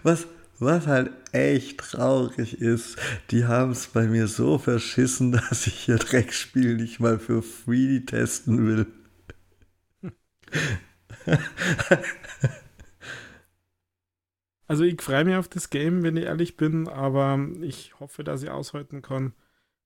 Was, 0.03 0.27
was 0.59 0.87
halt 0.87 1.11
echt 1.33 1.79
traurig 1.79 2.61
ist, 2.61 2.97
die 3.31 3.45
haben 3.45 3.73
es 3.73 3.89
bei 3.89 4.07
mir 4.07 4.27
so 4.27 4.59
verschissen, 4.59 5.33
dass 5.49 5.67
ich 5.67 5.89
ihr 5.89 5.99
Dreckspiel 5.99 6.77
nicht 6.77 7.01
mal 7.01 7.19
für 7.19 7.43
free 7.43 8.01
testen 8.01 8.67
will. 8.67 8.87
Also 14.69 14.83
ich 14.83 15.01
freue 15.01 15.25
mich 15.25 15.37
auf 15.37 15.49
das 15.49 15.71
Game, 15.71 16.03
wenn 16.03 16.17
ich 16.17 16.25
ehrlich 16.25 16.57
bin, 16.57 16.89
aber 16.89 17.39
ich 17.63 18.01
hoffe, 18.01 18.25
dass 18.25 18.43
ich 18.43 18.51
aushalten 18.51 19.01
kann, 19.01 19.33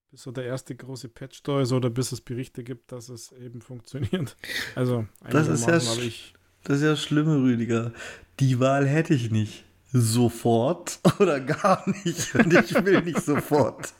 bis 0.09 0.23
so 0.23 0.31
der 0.31 0.45
erste 0.45 0.75
große 0.75 1.07
Patch 1.07 1.43
da 1.43 1.61
ist 1.61 1.71
oder 1.71 1.89
bis 1.89 2.11
es 2.11 2.21
Berichte 2.21 2.63
gibt, 2.63 2.91
dass 2.91 3.09
es 3.09 3.31
eben 3.31 3.61
funktioniert. 3.61 4.35
Also 4.75 5.05
das 5.29 5.47
ist 5.47 5.67
ja, 5.67 5.73
das 5.73 6.77
ist 6.77 6.83
ja 6.83 6.95
schlimm, 6.95 7.27
Rüdiger. 7.27 7.93
Die 8.39 8.59
Wahl 8.59 8.87
hätte 8.87 9.13
ich 9.13 9.29
nicht. 9.29 9.65
Sofort 9.93 10.99
oder 11.19 11.39
gar 11.39 11.83
nicht. 12.03 12.33
Und 12.35 12.53
ich 12.53 12.73
will 12.85 13.01
nicht 13.01 13.21
sofort. 13.21 13.93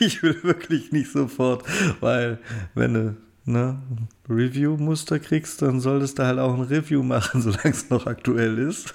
Ich 0.00 0.22
will 0.22 0.42
wirklich 0.44 0.92
nicht 0.92 1.10
sofort, 1.10 1.64
weil 2.00 2.38
wenn 2.74 2.94
du 2.94 3.16
ne, 3.44 3.82
Review-Muster 4.28 5.18
kriegst, 5.18 5.62
dann 5.62 5.80
solltest 5.80 6.18
du 6.18 6.24
halt 6.24 6.38
auch 6.38 6.54
ein 6.54 6.62
Review 6.62 7.02
machen, 7.02 7.42
solange 7.42 7.70
es 7.70 7.90
noch 7.90 8.06
aktuell 8.06 8.58
ist. 8.58 8.94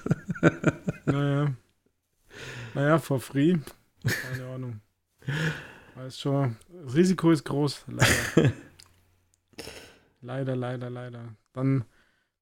Naja. 1.04 1.52
Naja, 2.74 2.98
for 2.98 3.20
free. 3.20 3.58
Keine 4.04 4.46
Ahnung. 4.46 4.80
Weiß 5.94 6.18
schon. 6.18 6.56
Das 6.84 6.94
Risiko 6.94 7.30
ist 7.30 7.44
groß, 7.44 7.84
leider. 7.88 8.52
leider, 10.22 10.56
leider, 10.56 10.90
leider. 10.90 11.36
Dann, 11.52 11.84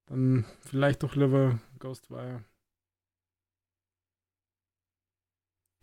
dann 0.06 0.44
vielleicht 0.60 1.02
doch 1.02 1.16
lieber 1.16 1.58
Ghostwire. 1.78 2.44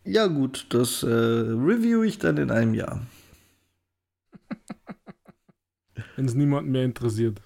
Ja, 0.06 0.28
gut, 0.28 0.68
das 0.70 1.02
äh, 1.02 1.08
review 1.08 2.04
ich 2.04 2.20
dann 2.20 2.38
in 2.38 2.52
einem 2.52 2.76
Jahr. 2.76 3.02
Wenn 6.16 6.26
es 6.26 6.36
niemanden 6.36 6.72
mehr 6.72 6.86
interessiert. 6.86 7.42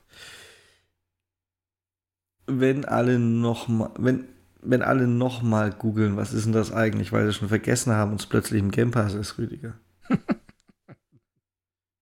Wenn 2.47 2.83
alle 2.83 3.17
noch 3.17 3.69
mal, 3.69 3.91
wenn, 3.97 4.27
wenn 4.61 4.81
alle 4.81 5.07
noch 5.07 5.41
mal 5.41 5.71
googeln, 5.71 6.17
was 6.17 6.33
ist 6.33 6.45
denn 6.45 6.51
das 6.51 6.73
eigentlich, 6.73 7.11
weil 7.11 7.27
sie 7.27 7.33
schon 7.33 7.47
vergessen 7.47 7.93
haben 7.93 8.11
und 8.11 8.19
es 8.19 8.25
plötzlich 8.25 8.59
im 8.59 8.71
Game 8.71 8.91
Pass 8.91 9.13
ist, 9.13 9.37
Rüdiger. 9.37 9.79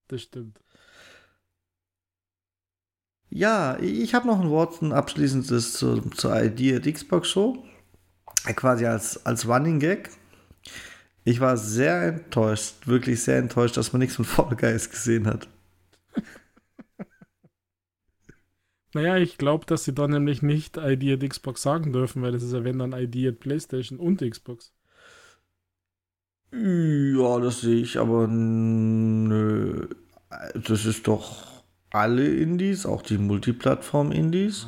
das 0.08 0.22
stimmt. 0.22 0.58
Ja, 3.30 3.78
ich 3.78 4.14
habe 4.14 4.26
noch 4.26 4.40
ein 4.40 4.48
Wort, 4.48 4.80
ein 4.80 4.92
abschließendes 4.92 5.74
zu, 5.74 6.00
zur 6.10 6.42
Idea 6.42 6.80
Xbox 6.80 7.28
Show. 7.28 7.62
Quasi 8.56 8.86
als, 8.86 9.24
als 9.26 9.46
Running 9.46 9.78
Gag. 9.78 10.10
Ich 11.28 11.40
war 11.40 11.58
sehr 11.58 12.04
enttäuscht, 12.04 12.86
wirklich 12.86 13.22
sehr 13.22 13.36
enttäuscht, 13.36 13.76
dass 13.76 13.92
man 13.92 14.00
nichts 14.00 14.16
von 14.16 14.24
Fall 14.24 14.56
Guys 14.56 14.88
gesehen 14.88 15.26
hat. 15.26 15.46
Naja, 18.94 19.18
ich 19.18 19.36
glaube, 19.36 19.66
dass 19.66 19.84
sie 19.84 19.92
da 19.92 20.08
nämlich 20.08 20.40
nicht 20.40 20.78
ID 20.78 21.22
at 21.22 21.28
Xbox 21.28 21.60
sagen 21.60 21.92
dürfen, 21.92 22.22
weil 22.22 22.32
das 22.32 22.42
ist 22.42 22.54
ja 22.54 22.64
wenn 22.64 22.78
dann 22.78 22.94
ID 22.94 23.28
at 23.28 23.40
PlayStation 23.40 23.98
und 23.98 24.22
Xbox. 24.22 24.72
Ja, 26.50 27.38
das 27.40 27.60
sehe 27.60 27.82
ich, 27.82 27.98
aber 27.98 28.26
nö. 28.26 29.86
Das 30.54 30.86
ist 30.86 31.06
doch 31.06 31.62
alle 31.90 32.26
Indies, 32.26 32.86
auch 32.86 33.02
die 33.02 33.18
Multiplattform-Indies, 33.18 34.66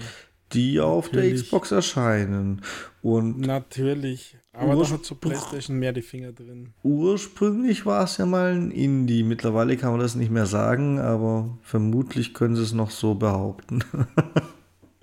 die 0.52 0.78
auf 0.78 1.06
Natürlich. 1.06 1.32
der 1.32 1.42
Xbox 1.42 1.70
erscheinen. 1.70 2.60
Und 3.00 3.40
Natürlich. 3.40 4.36
Aber 4.52 4.74
da 4.74 4.90
hat 4.90 5.04
so 5.04 5.14
PlayStation 5.14 5.78
mehr 5.78 5.92
die 5.92 6.02
Finger 6.02 6.32
drin. 6.32 6.74
Ursprünglich 6.82 7.86
war 7.86 8.04
es 8.04 8.16
ja 8.16 8.26
mal 8.26 8.52
ein 8.52 8.72
Indie. 8.72 9.22
Mittlerweile 9.22 9.76
kann 9.76 9.92
man 9.92 10.00
das 10.00 10.16
nicht 10.16 10.30
mehr 10.30 10.46
sagen, 10.46 10.98
aber 10.98 11.56
vermutlich 11.62 12.34
können 12.34 12.56
sie 12.56 12.62
es 12.62 12.72
noch 12.72 12.90
so 12.90 13.14
behaupten. 13.14 13.84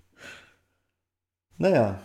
naja. 1.58 2.02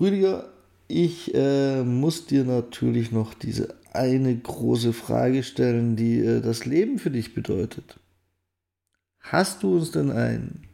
Rüdiger, 0.00 0.48
ich 0.88 1.32
äh, 1.34 1.84
muss 1.84 2.26
dir 2.26 2.44
natürlich 2.44 3.12
noch 3.12 3.32
diese 3.32 3.74
eine 3.92 4.36
große 4.36 4.92
Frage 4.92 5.44
stellen, 5.44 5.94
die 5.94 6.18
äh, 6.18 6.40
das 6.40 6.64
Leben 6.64 6.98
für 6.98 7.10
dich 7.12 7.32
bedeutet. 7.32 8.00
Hast 9.20 9.62
du 9.62 9.76
uns 9.76 9.92
denn 9.92 10.10
ein 10.10 10.66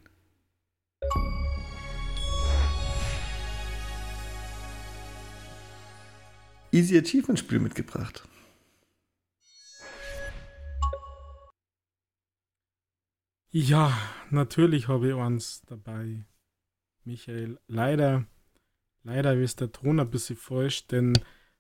Easy 6.76 6.98
Achievement 6.98 7.38
Spiel 7.38 7.58
mitgebracht. 7.58 8.28
Ja, 13.50 13.96
natürlich 14.30 14.86
habe 14.86 15.08
ich 15.08 15.14
eins 15.14 15.62
dabei. 15.66 16.26
Michael, 17.04 17.58
leider, 17.66 18.26
leider 19.04 19.34
ist 19.40 19.60
der 19.62 19.72
Ton 19.72 20.00
ein 20.00 20.10
bisschen 20.10 20.36
falsch, 20.36 20.86
denn 20.86 21.14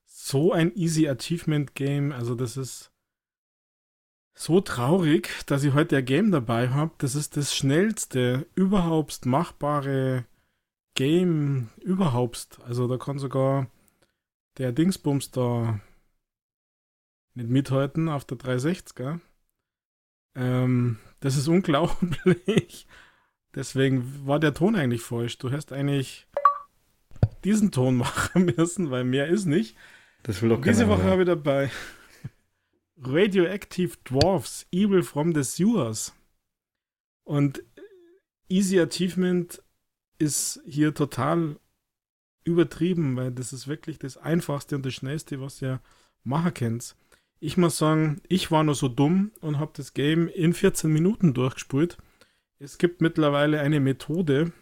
so 0.04 0.52
ein 0.52 0.76
Easy 0.76 1.08
Achievement 1.08 1.74
Game, 1.74 2.12
also 2.12 2.34
das 2.34 2.58
ist 2.58 2.92
so 4.34 4.60
traurig, 4.60 5.30
dass 5.46 5.64
ich 5.64 5.72
heute 5.72 5.96
ein 5.96 6.04
Game 6.04 6.30
dabei 6.30 6.68
habe. 6.68 6.92
Das 6.98 7.14
ist 7.14 7.38
das 7.38 7.56
schnellste 7.56 8.46
überhaupt 8.54 9.24
machbare 9.24 10.26
Game 10.94 11.70
überhaupt. 11.80 12.58
Also 12.66 12.86
da 12.86 12.98
kann 12.98 13.18
sogar 13.18 13.70
der 14.58 14.72
Dingsbums 14.72 15.30
da 15.30 15.80
nicht 17.34 17.50
mithalten 17.50 18.08
auf 18.08 18.24
der 18.24 18.38
360er. 18.38 19.20
Ähm, 20.34 20.98
das 21.20 21.36
ist 21.36 21.48
unglaublich. 21.48 22.86
Deswegen 23.54 24.26
war 24.26 24.38
der 24.38 24.54
Ton 24.54 24.76
eigentlich 24.76 25.02
falsch. 25.02 25.38
Du 25.38 25.50
hättest 25.50 25.72
eigentlich 25.72 26.26
diesen 27.44 27.70
Ton 27.72 27.96
machen 27.96 28.46
müssen, 28.56 28.90
weil 28.90 29.04
mehr 29.04 29.28
ist 29.28 29.46
nicht. 29.46 29.76
Das 30.22 30.42
will 30.42 30.48
doch 30.48 30.60
Diese 30.60 30.88
Woche 30.88 31.04
habe 31.04 31.22
ich 31.22 31.26
dabei 31.26 31.70
Radioactive 32.98 33.96
Dwarfs, 34.04 34.66
Evil 34.72 35.02
from 35.02 35.34
the 35.34 35.42
Sewers. 35.42 36.14
Und 37.24 37.62
Easy 38.48 38.80
Achievement 38.80 39.62
ist 40.18 40.60
hier 40.66 40.94
total 40.94 41.58
übertrieben, 42.46 43.16
weil 43.16 43.32
das 43.32 43.52
ist 43.52 43.68
wirklich 43.68 43.98
das 43.98 44.16
Einfachste 44.16 44.76
und 44.76 44.86
das 44.86 44.94
Schnellste, 44.94 45.40
was 45.40 45.60
ihr 45.60 45.80
machen 46.24 46.54
könnt. 46.54 46.96
Ich 47.40 47.56
muss 47.56 47.76
sagen, 47.76 48.20
ich 48.28 48.50
war 48.50 48.64
nur 48.64 48.74
so 48.74 48.88
dumm 48.88 49.32
und 49.40 49.58
habe 49.58 49.72
das 49.74 49.92
Game 49.92 50.28
in 50.28 50.54
14 50.54 50.90
Minuten 50.90 51.34
durchgespielt. 51.34 51.98
es 52.58 52.78
gibt 52.78 53.02
mittlerweile 53.02 53.60
eine 53.60 53.80
Methode, 53.80 54.52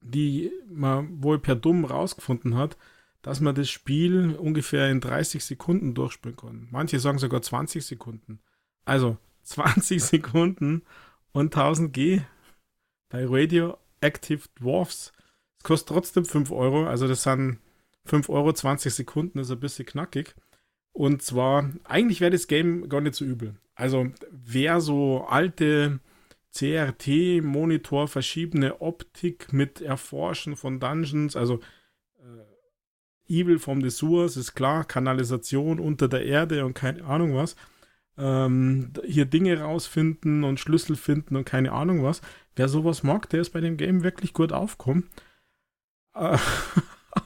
die 0.00 0.50
man 0.68 1.22
wohl 1.22 1.38
per 1.38 1.56
Dumm 1.56 1.84
rausgefunden 1.84 2.56
hat, 2.56 2.76
dass 3.22 3.40
man 3.40 3.54
das 3.54 3.70
Spiel 3.70 4.36
ungefähr 4.36 4.90
in 4.90 5.00
30 5.00 5.44
Sekunden 5.44 5.94
durchspielen 5.94 6.36
kann. 6.36 6.68
Manche 6.70 7.00
sagen 7.00 7.18
sogar 7.18 7.42
20 7.42 7.84
Sekunden. 7.84 8.40
Also 8.84 9.18
20 9.42 10.02
Sekunden 10.02 10.82
und 11.32 11.54
1000 11.54 11.92
G 11.92 12.22
bei 13.10 13.26
Radioactive 13.26 14.48
Dwarfs. 14.60 15.12
Kostet 15.64 15.88
trotzdem 15.88 16.24
5 16.26 16.52
Euro, 16.52 16.86
also 16.86 17.08
das 17.08 17.22
sind 17.24 17.58
5 18.04 18.28
Euro 18.28 18.52
20 18.52 18.92
Sekunden, 18.92 19.38
ist 19.38 19.50
ein 19.50 19.58
bisschen 19.58 19.86
knackig. 19.86 20.34
Und 20.92 21.22
zwar, 21.22 21.70
eigentlich 21.84 22.20
wäre 22.20 22.30
das 22.30 22.46
Game 22.46 22.88
gar 22.88 23.00
nicht 23.00 23.16
so 23.16 23.24
übel. 23.24 23.56
Also 23.74 24.06
wer 24.30 24.80
so 24.80 25.24
alte 25.26 26.00
CRT-Monitor 26.54 28.08
verschiebene 28.08 28.80
Optik 28.82 29.52
mit 29.52 29.80
Erforschen 29.80 30.54
von 30.54 30.78
Dungeons, 30.80 31.34
also 31.34 31.60
äh, 32.18 33.40
Evil 33.40 33.58
from 33.58 33.80
the 33.80 33.90
Sewers 33.90 34.36
ist 34.36 34.54
klar, 34.54 34.84
Kanalisation 34.84 35.80
unter 35.80 36.08
der 36.08 36.26
Erde 36.26 36.66
und 36.66 36.74
keine 36.74 37.04
Ahnung 37.04 37.34
was. 37.34 37.56
Ähm, 38.18 38.92
hier 39.04 39.24
Dinge 39.24 39.58
rausfinden 39.60 40.44
und 40.44 40.60
Schlüssel 40.60 40.94
finden 40.94 41.36
und 41.36 41.46
keine 41.46 41.72
Ahnung 41.72 42.04
was. 42.04 42.20
Wer 42.54 42.68
sowas 42.68 43.02
mag, 43.02 43.30
der 43.30 43.40
ist 43.40 43.50
bei 43.50 43.62
dem 43.62 43.78
Game 43.78 44.04
wirklich 44.04 44.34
gut 44.34 44.52
aufkommen. 44.52 45.08
Äh, 46.14 46.38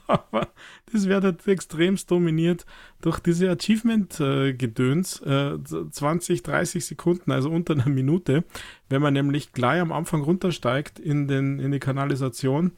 aber 0.06 0.48
das 0.92 1.06
wird 1.06 1.24
halt 1.24 1.46
extremst 1.46 2.10
dominiert 2.10 2.66
durch 3.00 3.20
diese 3.20 3.50
Achievement-Gedöns. 3.50 5.20
Äh, 5.20 5.58
20, 5.90 6.42
30 6.42 6.84
Sekunden, 6.84 7.30
also 7.30 7.50
unter 7.50 7.74
einer 7.74 7.88
Minute. 7.88 8.44
Wenn 8.88 9.02
man 9.02 9.14
nämlich 9.14 9.52
gleich 9.52 9.80
am 9.80 9.92
Anfang 9.92 10.22
runtersteigt 10.22 10.98
in, 10.98 11.28
den, 11.28 11.58
in 11.58 11.72
die 11.72 11.78
Kanalisation 11.78 12.72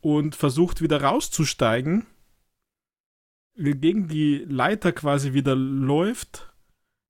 und 0.00 0.36
versucht 0.36 0.80
wieder 0.80 1.02
rauszusteigen, 1.02 2.06
gegen 3.56 4.06
die 4.06 4.44
Leiter 4.48 4.92
quasi 4.92 5.32
wieder 5.32 5.56
läuft 5.56 6.52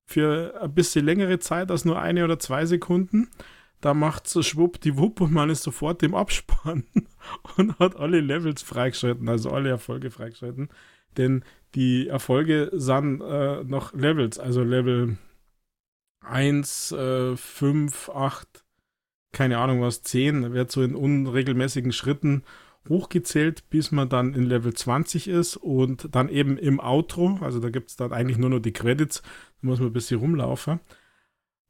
für 0.06 0.58
ein 0.62 0.74
bisschen 0.74 1.04
längere 1.04 1.38
Zeit 1.38 1.70
als 1.70 1.84
nur 1.84 2.00
eine 2.00 2.24
oder 2.24 2.38
zwei 2.38 2.64
Sekunden 2.64 3.28
da 3.80 3.94
macht 3.94 4.28
so 4.28 4.42
schwuppdiwupp 4.42 5.20
und 5.20 5.32
man 5.32 5.50
ist 5.50 5.62
sofort 5.62 6.02
im 6.02 6.14
Abspann 6.14 6.84
und 7.56 7.78
hat 7.78 7.96
alle 7.96 8.20
Levels 8.20 8.62
freigeschalten, 8.62 9.28
also 9.28 9.50
alle 9.50 9.68
Erfolge 9.68 10.10
freigeschalten. 10.10 10.68
Denn 11.16 11.44
die 11.74 12.08
Erfolge 12.08 12.70
sind 12.72 13.20
äh, 13.20 13.62
noch 13.64 13.92
Levels, 13.94 14.38
also 14.38 14.62
Level 14.62 15.18
1, 16.20 16.92
äh, 16.92 17.36
5, 17.36 18.08
8, 18.10 18.64
keine 19.32 19.58
Ahnung 19.58 19.80
was, 19.80 20.02
10, 20.02 20.52
wird 20.52 20.72
so 20.72 20.82
in 20.82 20.94
unregelmäßigen 20.94 21.92
Schritten 21.92 22.42
hochgezählt, 22.88 23.68
bis 23.70 23.92
man 23.92 24.08
dann 24.08 24.34
in 24.34 24.44
Level 24.44 24.72
20 24.72 25.28
ist 25.28 25.56
und 25.56 26.14
dann 26.14 26.28
eben 26.28 26.56
im 26.56 26.80
Outro, 26.80 27.38
also 27.42 27.60
da 27.60 27.70
gibt 27.70 27.90
es 27.90 27.96
dann 27.96 28.12
eigentlich 28.12 28.38
nur 28.38 28.50
noch 28.50 28.60
die 28.60 28.72
Credits, 28.72 29.22
da 29.60 29.66
muss 29.66 29.78
man 29.78 29.90
ein 29.90 29.92
bisschen 29.92 30.20
rumlaufen. 30.20 30.80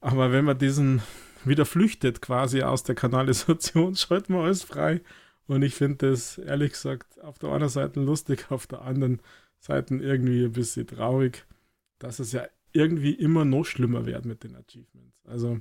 Aber 0.00 0.30
wenn 0.30 0.44
man 0.44 0.58
diesen 0.58 1.02
wieder 1.48 1.66
flüchtet 1.66 2.20
quasi 2.20 2.62
aus 2.62 2.82
der 2.82 2.94
Kanalisation, 2.94 3.94
schalten 3.96 4.34
wir 4.34 4.42
alles 4.42 4.62
frei. 4.62 5.00
Und 5.46 5.62
ich 5.62 5.74
finde 5.74 6.10
das 6.10 6.38
ehrlich 6.38 6.72
gesagt 6.72 7.20
auf 7.22 7.38
der 7.38 7.50
einen 7.50 7.68
Seite 7.68 8.00
lustig, 8.00 8.50
auf 8.50 8.66
der 8.66 8.82
anderen 8.82 9.20
Seite 9.58 9.96
irgendwie 9.96 10.44
ein 10.44 10.52
bisschen 10.52 10.86
traurig, 10.86 11.46
dass 11.98 12.18
es 12.18 12.32
ja 12.32 12.46
irgendwie 12.72 13.12
immer 13.12 13.44
noch 13.44 13.64
schlimmer 13.64 14.06
wird 14.06 14.24
mit 14.26 14.44
den 14.44 14.56
Achievements. 14.56 15.24
Also, 15.24 15.60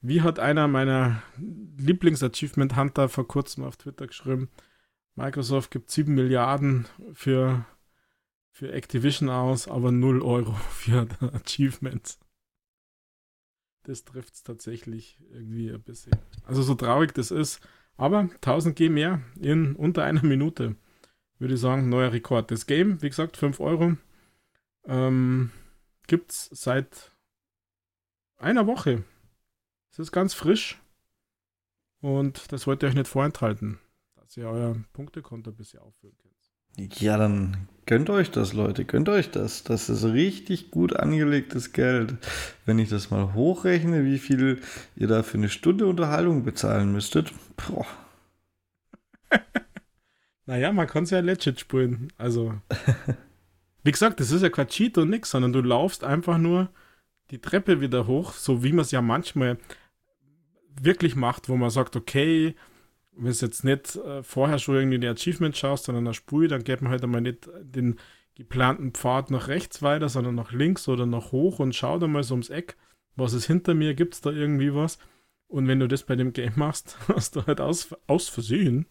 wie 0.00 0.22
hat 0.22 0.38
einer 0.38 0.68
meiner 0.68 1.22
Lieblings-Achievement-Hunter 1.38 3.08
vor 3.08 3.26
kurzem 3.26 3.64
auf 3.64 3.76
Twitter 3.76 4.06
geschrieben, 4.06 4.48
Microsoft 5.16 5.70
gibt 5.70 5.90
7 5.90 6.14
Milliarden 6.14 6.86
für, 7.12 7.66
für 8.50 8.72
Activision 8.72 9.28
aus, 9.28 9.66
aber 9.68 9.92
0 9.92 10.22
Euro 10.22 10.52
für 10.70 11.08
Achievements 11.20 12.20
das 13.84 14.04
trifft 14.04 14.34
es 14.34 14.42
tatsächlich 14.42 15.18
irgendwie 15.30 15.70
ein 15.70 15.82
bisschen. 15.82 16.12
Also 16.44 16.62
so 16.62 16.74
traurig 16.74 17.12
das 17.14 17.30
ist. 17.30 17.60
Aber 17.96 18.20
1000 18.20 18.74
G 18.74 18.88
mehr 18.88 19.22
in 19.40 19.76
unter 19.76 20.04
einer 20.04 20.22
Minute. 20.24 20.76
Würde 21.38 21.54
ich 21.54 21.60
sagen, 21.60 21.88
neuer 21.88 22.12
Rekord. 22.12 22.50
Das 22.50 22.66
Game, 22.66 23.00
wie 23.02 23.08
gesagt, 23.08 23.36
5 23.36 23.60
Euro. 23.60 23.96
Ähm, 24.84 25.50
Gibt 26.06 26.32
es 26.32 26.50
seit 26.52 27.12
einer 28.36 28.66
Woche. 28.66 29.04
Es 29.90 29.98
ist 29.98 30.12
ganz 30.12 30.34
frisch. 30.34 30.80
Und 32.00 32.52
das 32.52 32.66
wollt 32.66 32.82
ihr 32.82 32.88
euch 32.88 32.94
nicht 32.94 33.08
vorenthalten, 33.08 33.78
dass 34.16 34.36
ihr 34.36 34.46
euer 34.46 34.76
Punktekonto 34.92 35.50
ein 35.50 35.56
bisschen 35.56 35.80
auffüllen 35.80 36.16
könnt. 36.18 36.33
Ja, 36.76 37.16
dann 37.16 37.68
gönnt 37.86 38.10
euch 38.10 38.30
das, 38.30 38.52
Leute. 38.52 38.84
Gönnt 38.84 39.08
euch 39.08 39.30
das. 39.30 39.62
Das 39.64 39.88
ist 39.88 40.04
richtig 40.04 40.70
gut 40.70 40.96
angelegtes 40.96 41.72
Geld. 41.72 42.14
Wenn 42.66 42.78
ich 42.78 42.88
das 42.88 43.10
mal 43.10 43.34
hochrechne, 43.34 44.04
wie 44.04 44.18
viel 44.18 44.60
ihr 44.96 45.06
da 45.06 45.22
für 45.22 45.38
eine 45.38 45.48
Stunde 45.48 45.86
Unterhaltung 45.86 46.44
bezahlen 46.44 46.92
müsstet. 46.92 47.32
Boah. 47.56 47.86
naja, 50.46 50.72
man 50.72 50.86
kann 50.86 51.04
es 51.04 51.10
ja 51.10 51.20
legit 51.20 51.60
spielen. 51.60 52.08
Also, 52.18 52.54
wie 53.84 53.92
gesagt, 53.92 54.20
das 54.20 54.30
ist 54.30 54.42
ja 54.42 54.50
kein 54.50 54.68
Cheat 54.68 54.98
und 54.98 55.10
nix, 55.10 55.30
sondern 55.30 55.52
du 55.52 55.60
laufst 55.60 56.04
einfach 56.04 56.38
nur 56.38 56.70
die 57.30 57.40
Treppe 57.40 57.80
wieder 57.80 58.06
hoch, 58.06 58.32
so 58.32 58.62
wie 58.62 58.72
man 58.72 58.82
es 58.82 58.90
ja 58.90 59.00
manchmal 59.00 59.58
wirklich 60.80 61.16
macht, 61.16 61.48
wo 61.48 61.56
man 61.56 61.70
sagt, 61.70 61.96
okay, 61.96 62.54
wenn 63.16 63.30
es 63.30 63.40
jetzt 63.40 63.64
nicht 63.64 63.96
äh, 63.96 64.22
vorher 64.22 64.58
schon 64.58 64.76
irgendwie 64.76 64.98
die 64.98 65.08
Achievement 65.08 65.56
schaust, 65.56 65.84
sondern 65.84 66.06
eine 66.06 66.14
Spur, 66.14 66.48
dann 66.48 66.64
geht 66.64 66.82
man 66.82 66.90
halt 66.90 67.04
einmal 67.04 67.20
nicht 67.20 67.48
den 67.60 67.98
geplanten 68.34 68.92
Pfad 68.92 69.30
nach 69.30 69.48
rechts 69.48 69.82
weiter, 69.82 70.08
sondern 70.08 70.34
nach 70.34 70.52
links 70.52 70.88
oder 70.88 71.06
nach 71.06 71.32
hoch 71.32 71.60
und 71.60 71.74
schau 71.74 71.98
da 71.98 72.06
mal 72.06 72.24
so 72.24 72.34
ums 72.34 72.50
Eck, 72.50 72.76
was 73.16 73.32
ist 73.32 73.46
hinter 73.46 73.74
mir, 73.74 73.94
gibt 73.94 74.14
es 74.14 74.20
da 74.20 74.30
irgendwie 74.30 74.74
was? 74.74 74.98
Und 75.46 75.68
wenn 75.68 75.78
du 75.78 75.86
das 75.86 76.02
bei 76.02 76.16
dem 76.16 76.32
Game 76.32 76.54
machst, 76.56 76.96
hast 77.08 77.36
du 77.36 77.46
halt 77.46 77.60
aus, 77.60 77.94
aus 78.06 78.28
Versehen, 78.28 78.86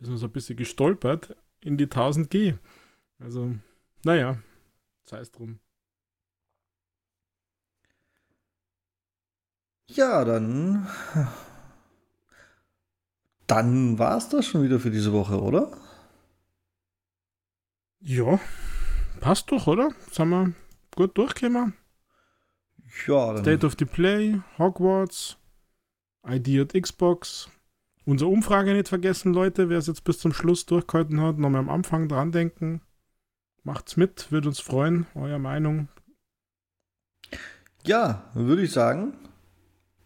ist 0.00 0.08
man 0.08 0.18
so 0.18 0.26
ein 0.26 0.32
bisschen 0.32 0.56
gestolpert, 0.56 1.34
in 1.60 1.76
die 1.76 1.84
1000 1.84 2.30
G. 2.30 2.54
Also, 3.18 3.54
naja, 4.04 4.38
sei 5.04 5.18
es 5.20 5.32
drum. 5.32 5.58
Ja, 9.86 10.24
dann 10.24 10.86
dann 13.48 13.98
war 13.98 14.16
es 14.16 14.28
das 14.28 14.46
schon 14.46 14.62
wieder 14.62 14.78
für 14.78 14.90
diese 14.90 15.12
Woche, 15.12 15.40
oder? 15.40 15.72
Ja, 18.00 18.38
passt 19.20 19.50
doch, 19.50 19.66
oder? 19.66 19.90
Sind 20.12 20.28
wir 20.28 20.52
gut 20.94 21.18
durchgekommen? 21.18 21.74
Ja, 23.06 23.32
dann. 23.32 23.42
State 23.42 23.66
of 23.66 23.74
the 23.78 23.84
Play, 23.84 24.40
Hogwarts, 24.58 25.36
ID 26.26 26.60
und 26.60 26.80
Xbox. 26.80 27.48
Unsere 28.04 28.30
Umfrage 28.30 28.72
nicht 28.72 28.88
vergessen, 28.88 29.34
Leute. 29.34 29.68
Wer 29.68 29.78
es 29.78 29.86
jetzt 29.86 30.04
bis 30.04 30.18
zum 30.18 30.32
Schluss 30.32 30.64
durchgehalten 30.66 31.20
hat, 31.20 31.38
nochmal 31.38 31.60
am 31.60 31.68
Anfang 31.68 32.08
dran 32.08 32.32
denken. 32.32 32.80
Macht's 33.64 33.96
mit, 33.96 34.30
würde 34.30 34.48
uns 34.48 34.60
freuen. 34.60 35.06
Eure 35.14 35.38
Meinung. 35.38 35.88
Ja, 37.84 38.30
würde 38.34 38.62
ich 38.62 38.72
sagen, 38.72 39.14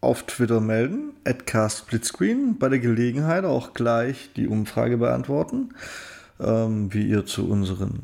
auf 0.03 0.23
Twitter 0.23 0.59
melden, 0.59 1.13
@castsplitscreen, 1.45 2.57
bei 2.59 2.69
der 2.69 2.79
Gelegenheit 2.79 3.45
auch 3.45 3.73
gleich 3.73 4.31
die 4.35 4.47
Umfrage 4.47 4.97
beantworten, 4.97 5.69
ähm, 6.39 6.93
wie 6.93 7.07
ihr 7.07 7.25
zu 7.25 7.49
unseren 7.49 7.99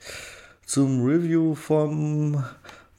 zum 0.65 1.03
Review 1.03 1.55
vom 1.55 2.43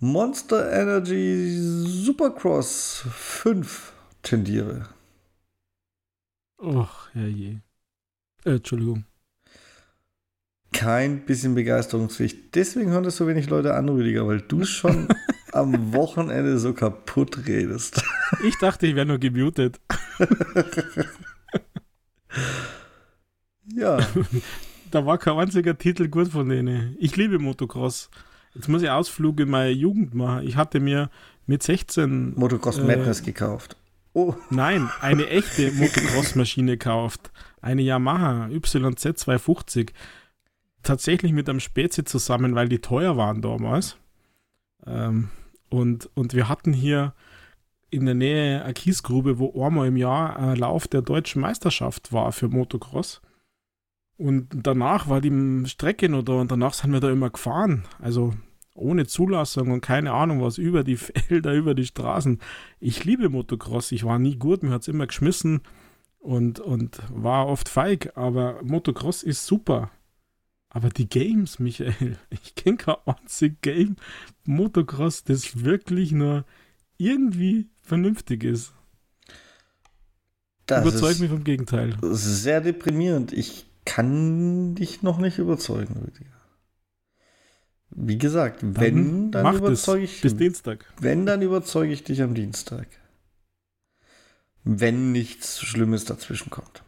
Monster 0.01 0.71
Energy 0.73 1.57
Supercross 1.57 3.05
5 3.11 3.93
tendiere. 4.23 4.89
Och, 6.59 7.09
herrje. 7.13 7.61
Äh, 8.45 8.57
Entschuldigung. 8.57 9.05
Kein 10.73 11.25
bisschen 11.25 11.55
Begeisterungspflicht. 11.55 12.55
Deswegen 12.55 12.91
hören 12.91 13.05
das 13.05 13.17
so 13.17 13.29
wenig 13.29 13.49
Leute 13.49 13.75
an, 13.75 13.89
Rüdiger, 13.89 14.27
weil 14.27 14.41
du 14.41 14.65
schon 14.65 15.09
am 15.55 15.93
Wochenende 15.93 16.59
so 16.59 16.73
kaputt 16.73 17.47
redest. 17.47 18.03
Ich 18.43 18.59
dachte, 18.59 18.87
ich 18.87 18.97
wäre 18.97 19.07
nur 19.07 19.19
gemutet. 19.19 19.81
ja. 23.75 23.99
Da 24.91 25.05
war 25.05 25.19
kein 25.19 25.37
einziger 25.37 25.77
Titel 25.77 26.07
gut 26.07 26.29
von 26.29 26.49
denen. 26.49 26.97
Ich 27.01 27.17
liebe 27.17 27.41
Motocross. 27.41 28.11
Jetzt 28.55 28.69
muss 28.69 28.81
ich 28.83 28.91
Ausflug 28.91 29.41
in 29.41 29.51
meine 29.51 29.71
Jugend 29.71 30.15
machen. 30.15 30.47
Ich 30.47 30.55
hatte 30.55 30.79
mir 30.79 31.11
mit 31.47 31.65
16. 31.65 32.35
Motocross 32.37 32.79
Madness 32.79 33.25
gekauft. 33.25 33.77
Oh. 34.13 34.35
Nein, 34.51 34.89
eine 35.01 35.27
echte 35.27 35.73
Motocross-Maschine 35.73 36.73
gekauft. 36.73 37.33
Eine 37.61 37.83
Yamaha 37.83 38.47
YZ250. 38.47 39.91
Tatsächlich 40.85 41.33
mit 41.33 41.49
einem 41.49 41.59
Spezi 41.59 42.05
zusammen, 42.05 42.55
weil 42.55 42.69
die 42.69 42.79
teuer 42.79 43.17
waren 43.17 43.43
damals. 43.43 43.97
Ähm, 44.87 45.31
und, 45.75 46.09
und 46.15 46.35
wir 46.35 46.49
hatten 46.49 46.73
hier 46.73 47.15
in 47.91 48.07
der 48.07 48.15
Nähe 48.15 48.65
eine 48.65 48.75
Kiesgrube, 48.75 49.39
wo 49.41 49.65
einmal 49.65 49.89
im 49.89 49.97
Jahr 49.97 50.37
ein 50.39 50.57
Lauf 50.57 50.87
der 50.87 51.03
deutschen 51.03 51.43
Meisterschaft 51.43 52.13
war 52.13 52.31
für 52.31 52.49
Motocross. 52.49 53.21
Und 54.17 54.49
danach 54.53 55.09
war 55.09 55.21
die 55.21 55.67
Strecke 55.67 56.09
noch 56.09 56.23
da 56.23 56.35
und 56.35 56.51
danach 56.51 56.75
sind 56.75 56.93
wir 56.93 57.01
da 57.01 57.11
immer 57.11 57.31
gefahren. 57.31 57.85
Also 58.01 58.35
ohne 58.75 59.07
Zulassung 59.07 59.73
und 59.73 59.81
keine 59.81 60.13
Ahnung 60.13 60.41
was, 60.41 60.59
über 60.59 60.85
die 60.85 60.97
Felder, 60.97 61.55
über 61.55 61.75
die 61.75 61.87
Straßen. 61.87 62.41
Ich 62.79 63.05
liebe 63.05 63.29
Motocross. 63.29 63.91
Ich 63.91 64.05
war 64.05 64.21
nie 64.21 64.37
gut, 64.37 64.63
mir 64.63 64.71
hat 64.71 64.83
es 64.83 64.89
immer 64.89 65.09
geschmissen 65.09 65.63
und, 66.21 66.61
und 66.61 67.01
war 67.13 67.49
oft 67.49 67.69
feig, 67.69 68.13
aber 68.17 68.61
Motocross 68.63 69.25
ist 69.25 69.45
super. 69.47 69.91
Aber 70.75 70.89
die 70.89 71.09
Games, 71.09 71.61
Michael, 71.61 72.19
ich 72.31 72.57
kenne 72.57 72.77
kein 72.77 72.97
einziges 73.07 73.57
Game 73.63 73.97
Motocross, 74.45 75.23
das 75.23 75.65
wirklich 75.65 76.11
nur 76.13 76.45
irgendwie 76.99 77.69
vernünftig 77.81 78.43
ist. 78.45 78.73
Das 80.67 80.83
Überzeugt 80.85 81.21
mich 81.21 81.31
vom 81.31 81.45
Gegenteil. 81.45 81.97
Sehr 82.03 82.61
deprimierend. 82.61 83.33
Ich 83.33 83.67
kann 83.85 84.75
dich 84.75 85.03
noch 85.03 85.19
nicht 85.19 85.39
überzeugen, 85.39 85.95
Rüdiger. 85.97 86.31
Wie 87.91 88.19
gesagt, 88.19 88.61
wenn, 88.63 89.31
dann, 89.31 89.45
dann 89.45 89.57
überzeuge 89.57 90.05
ich 90.05 90.23
Bis 90.23 90.37
Dienstag. 90.37 90.93
Wenn, 91.01 91.27
dann 91.27 91.43
überzeuge 91.43 91.93
ich 91.93 92.03
dich 92.03 92.21
am 92.23 92.35
Dienstag. 92.35 92.89
Wenn 94.65 95.13
nichts 95.13 95.61
Schlimmes 95.61 96.05
dazwischen 96.05 96.51
kommt. 96.51 96.83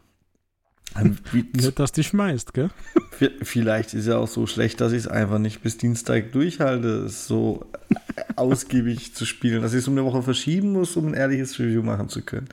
Nicht, 1.52 1.78
dass 1.78 1.92
du 1.92 2.02
schmeißt, 2.02 2.54
gell? 2.54 2.70
Vielleicht 3.42 3.94
ist 3.94 4.06
ja 4.06 4.18
auch 4.18 4.28
so 4.28 4.46
schlecht, 4.46 4.80
dass 4.80 4.92
ich 4.92 5.00
es 5.00 5.08
einfach 5.08 5.38
nicht 5.38 5.62
bis 5.62 5.78
Dienstag 5.78 6.32
durchhalte, 6.32 7.08
so 7.08 7.66
ausgiebig 8.36 9.14
zu 9.14 9.24
spielen, 9.24 9.62
dass 9.62 9.72
ich 9.72 9.80
es 9.80 9.88
um 9.88 9.94
eine 9.94 10.04
Woche 10.04 10.22
verschieben 10.22 10.72
muss, 10.72 10.96
um 10.96 11.08
ein 11.08 11.14
ehrliches 11.14 11.58
Review 11.58 11.82
machen 11.82 12.08
zu 12.08 12.22
können. 12.22 12.48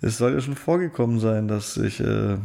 Es 0.00 0.18
soll 0.18 0.34
ja 0.34 0.40
schon 0.40 0.56
vorgekommen 0.56 1.20
sein, 1.20 1.48
dass 1.48 1.76
ich 1.76 2.00
äh, 2.00 2.36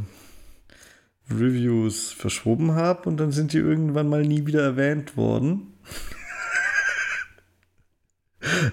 Reviews 1.30 2.12
verschoben 2.12 2.76
habe 2.76 3.10
und 3.10 3.18
dann 3.18 3.32
sind 3.32 3.54
die 3.54 3.58
irgendwann 3.58 4.10
mal 4.10 4.24
nie 4.24 4.46
wieder 4.46 4.64
erwähnt 4.64 5.18
worden. 5.18 5.74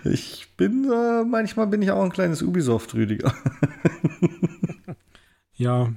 ich 0.05 0.49
bin, 0.57 0.91
äh, 0.91 1.25
manchmal 1.25 1.67
bin 1.67 1.83
ich 1.83 1.91
auch 1.91 2.03
ein 2.03 2.13
kleines 2.13 2.43
Ubisoft-Rüdiger. 2.43 3.35
ja, 5.55 5.93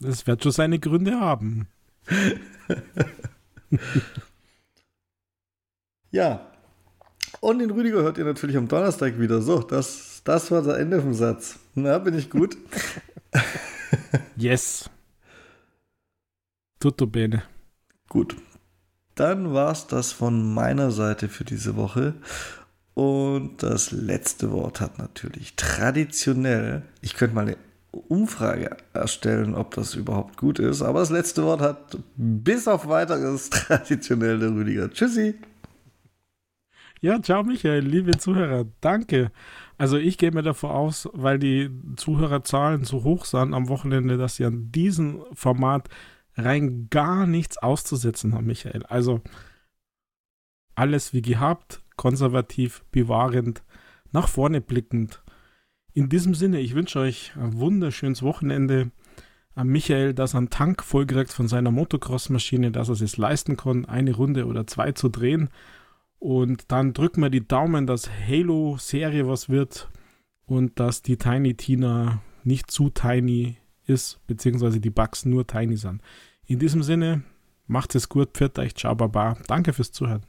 das 0.00 0.26
wird 0.26 0.42
schon 0.42 0.52
seine 0.52 0.78
Gründe 0.78 1.18
haben. 1.20 1.68
ja. 6.10 6.52
Und 7.40 7.58
den 7.58 7.70
Rüdiger 7.70 8.02
hört 8.02 8.18
ihr 8.18 8.24
natürlich 8.24 8.56
am 8.56 8.68
Donnerstag 8.68 9.18
wieder. 9.18 9.40
So, 9.42 9.60
das, 9.60 10.22
das 10.24 10.50
war 10.50 10.62
das 10.62 10.78
Ende 10.78 11.00
vom 11.00 11.14
Satz. 11.14 11.58
Na, 11.74 11.98
bin 11.98 12.16
ich 12.16 12.30
gut? 12.30 12.56
yes. 14.36 14.88
Tutto 16.80 17.06
bene. 17.06 17.42
Gut. 18.08 18.36
Dann 19.14 19.54
war 19.54 19.72
es 19.72 19.86
das 19.86 20.12
von 20.12 20.54
meiner 20.54 20.90
Seite 20.90 21.28
für 21.28 21.44
diese 21.44 21.76
Woche. 21.76 22.14
Und 22.94 23.62
das 23.62 23.90
letzte 23.92 24.52
Wort 24.52 24.80
hat 24.80 24.98
natürlich 24.98 25.56
traditionell, 25.56 26.82
ich 27.02 27.14
könnte 27.14 27.34
mal 27.34 27.42
eine 27.42 27.56
Umfrage 28.08 28.76
erstellen, 28.92 29.54
ob 29.54 29.74
das 29.74 29.94
überhaupt 29.94 30.36
gut 30.36 30.58
ist, 30.58 30.82
aber 30.82 31.00
das 31.00 31.10
letzte 31.10 31.42
Wort 31.44 31.60
hat 31.60 31.98
bis 32.16 32.68
auf 32.68 32.88
weiteres 32.88 33.50
traditionell 33.50 34.38
der 34.38 34.50
Rüdiger. 34.50 34.90
Tschüssi. 34.90 35.34
Ja, 37.00 37.20
ciao 37.20 37.44
Michael, 37.44 37.84
liebe 37.84 38.16
Zuhörer, 38.16 38.64
danke. 38.80 39.30
Also 39.78 39.98
ich 39.98 40.16
gehe 40.16 40.30
mir 40.30 40.42
davor 40.42 40.74
aus, 40.74 41.08
weil 41.12 41.38
die 41.38 41.70
Zuhörerzahlen 41.96 42.84
so 42.84 43.04
hoch 43.04 43.26
sind 43.26 43.52
am 43.52 43.68
Wochenende, 43.68 44.16
dass 44.16 44.36
sie 44.36 44.46
an 44.46 44.72
diesem 44.72 45.22
Format 45.34 45.88
rein 46.36 46.88
gar 46.90 47.26
nichts 47.26 47.58
auszusetzen 47.58 48.34
haben, 48.34 48.46
Michael. 48.46 48.84
Also 48.86 49.20
alles 50.74 51.12
wie 51.12 51.22
gehabt, 51.22 51.82
konservativ, 51.96 52.84
bewahrend, 52.90 53.62
nach 54.12 54.28
vorne 54.28 54.60
blickend. 54.60 55.22
In 55.96 56.10
diesem 56.10 56.34
Sinne, 56.34 56.60
ich 56.60 56.74
wünsche 56.74 56.98
euch 56.98 57.32
ein 57.36 57.58
wunderschönes 57.58 58.22
Wochenende. 58.22 58.90
An 59.54 59.68
Michael, 59.68 60.12
dass 60.12 60.34
einen 60.34 60.50
Tank 60.50 60.84
vollkriegt 60.84 61.32
von 61.32 61.48
seiner 61.48 61.70
Motocross-Maschine, 61.70 62.70
dass 62.70 62.90
er 62.90 63.00
es 63.00 63.16
leisten 63.16 63.56
kann, 63.56 63.86
eine 63.86 64.14
Runde 64.14 64.44
oder 64.44 64.66
zwei 64.66 64.92
zu 64.92 65.08
drehen. 65.08 65.48
Und 66.18 66.70
dann 66.70 66.92
drücken 66.92 67.22
wir 67.22 67.30
die 67.30 67.48
Daumen, 67.48 67.86
dass 67.86 68.10
Halo-Serie 68.10 69.26
was 69.26 69.48
wird 69.48 69.88
und 70.44 70.78
dass 70.78 71.00
die 71.00 71.16
Tiny 71.16 71.54
Tina 71.54 72.20
nicht 72.44 72.70
zu 72.70 72.90
tiny 72.90 73.56
ist, 73.86 74.20
beziehungsweise 74.26 74.80
die 74.80 74.90
Bugs 74.90 75.24
nur 75.24 75.46
tiny 75.46 75.78
sind. 75.78 76.02
In 76.44 76.58
diesem 76.58 76.82
Sinne, 76.82 77.22
macht 77.66 77.94
es 77.94 78.10
gut, 78.10 78.34
pfiat 78.34 78.58
euch, 78.58 78.74
ciao, 78.74 78.94
baba. 78.94 79.38
Danke 79.46 79.72
fürs 79.72 79.92
Zuhören. 79.92 80.26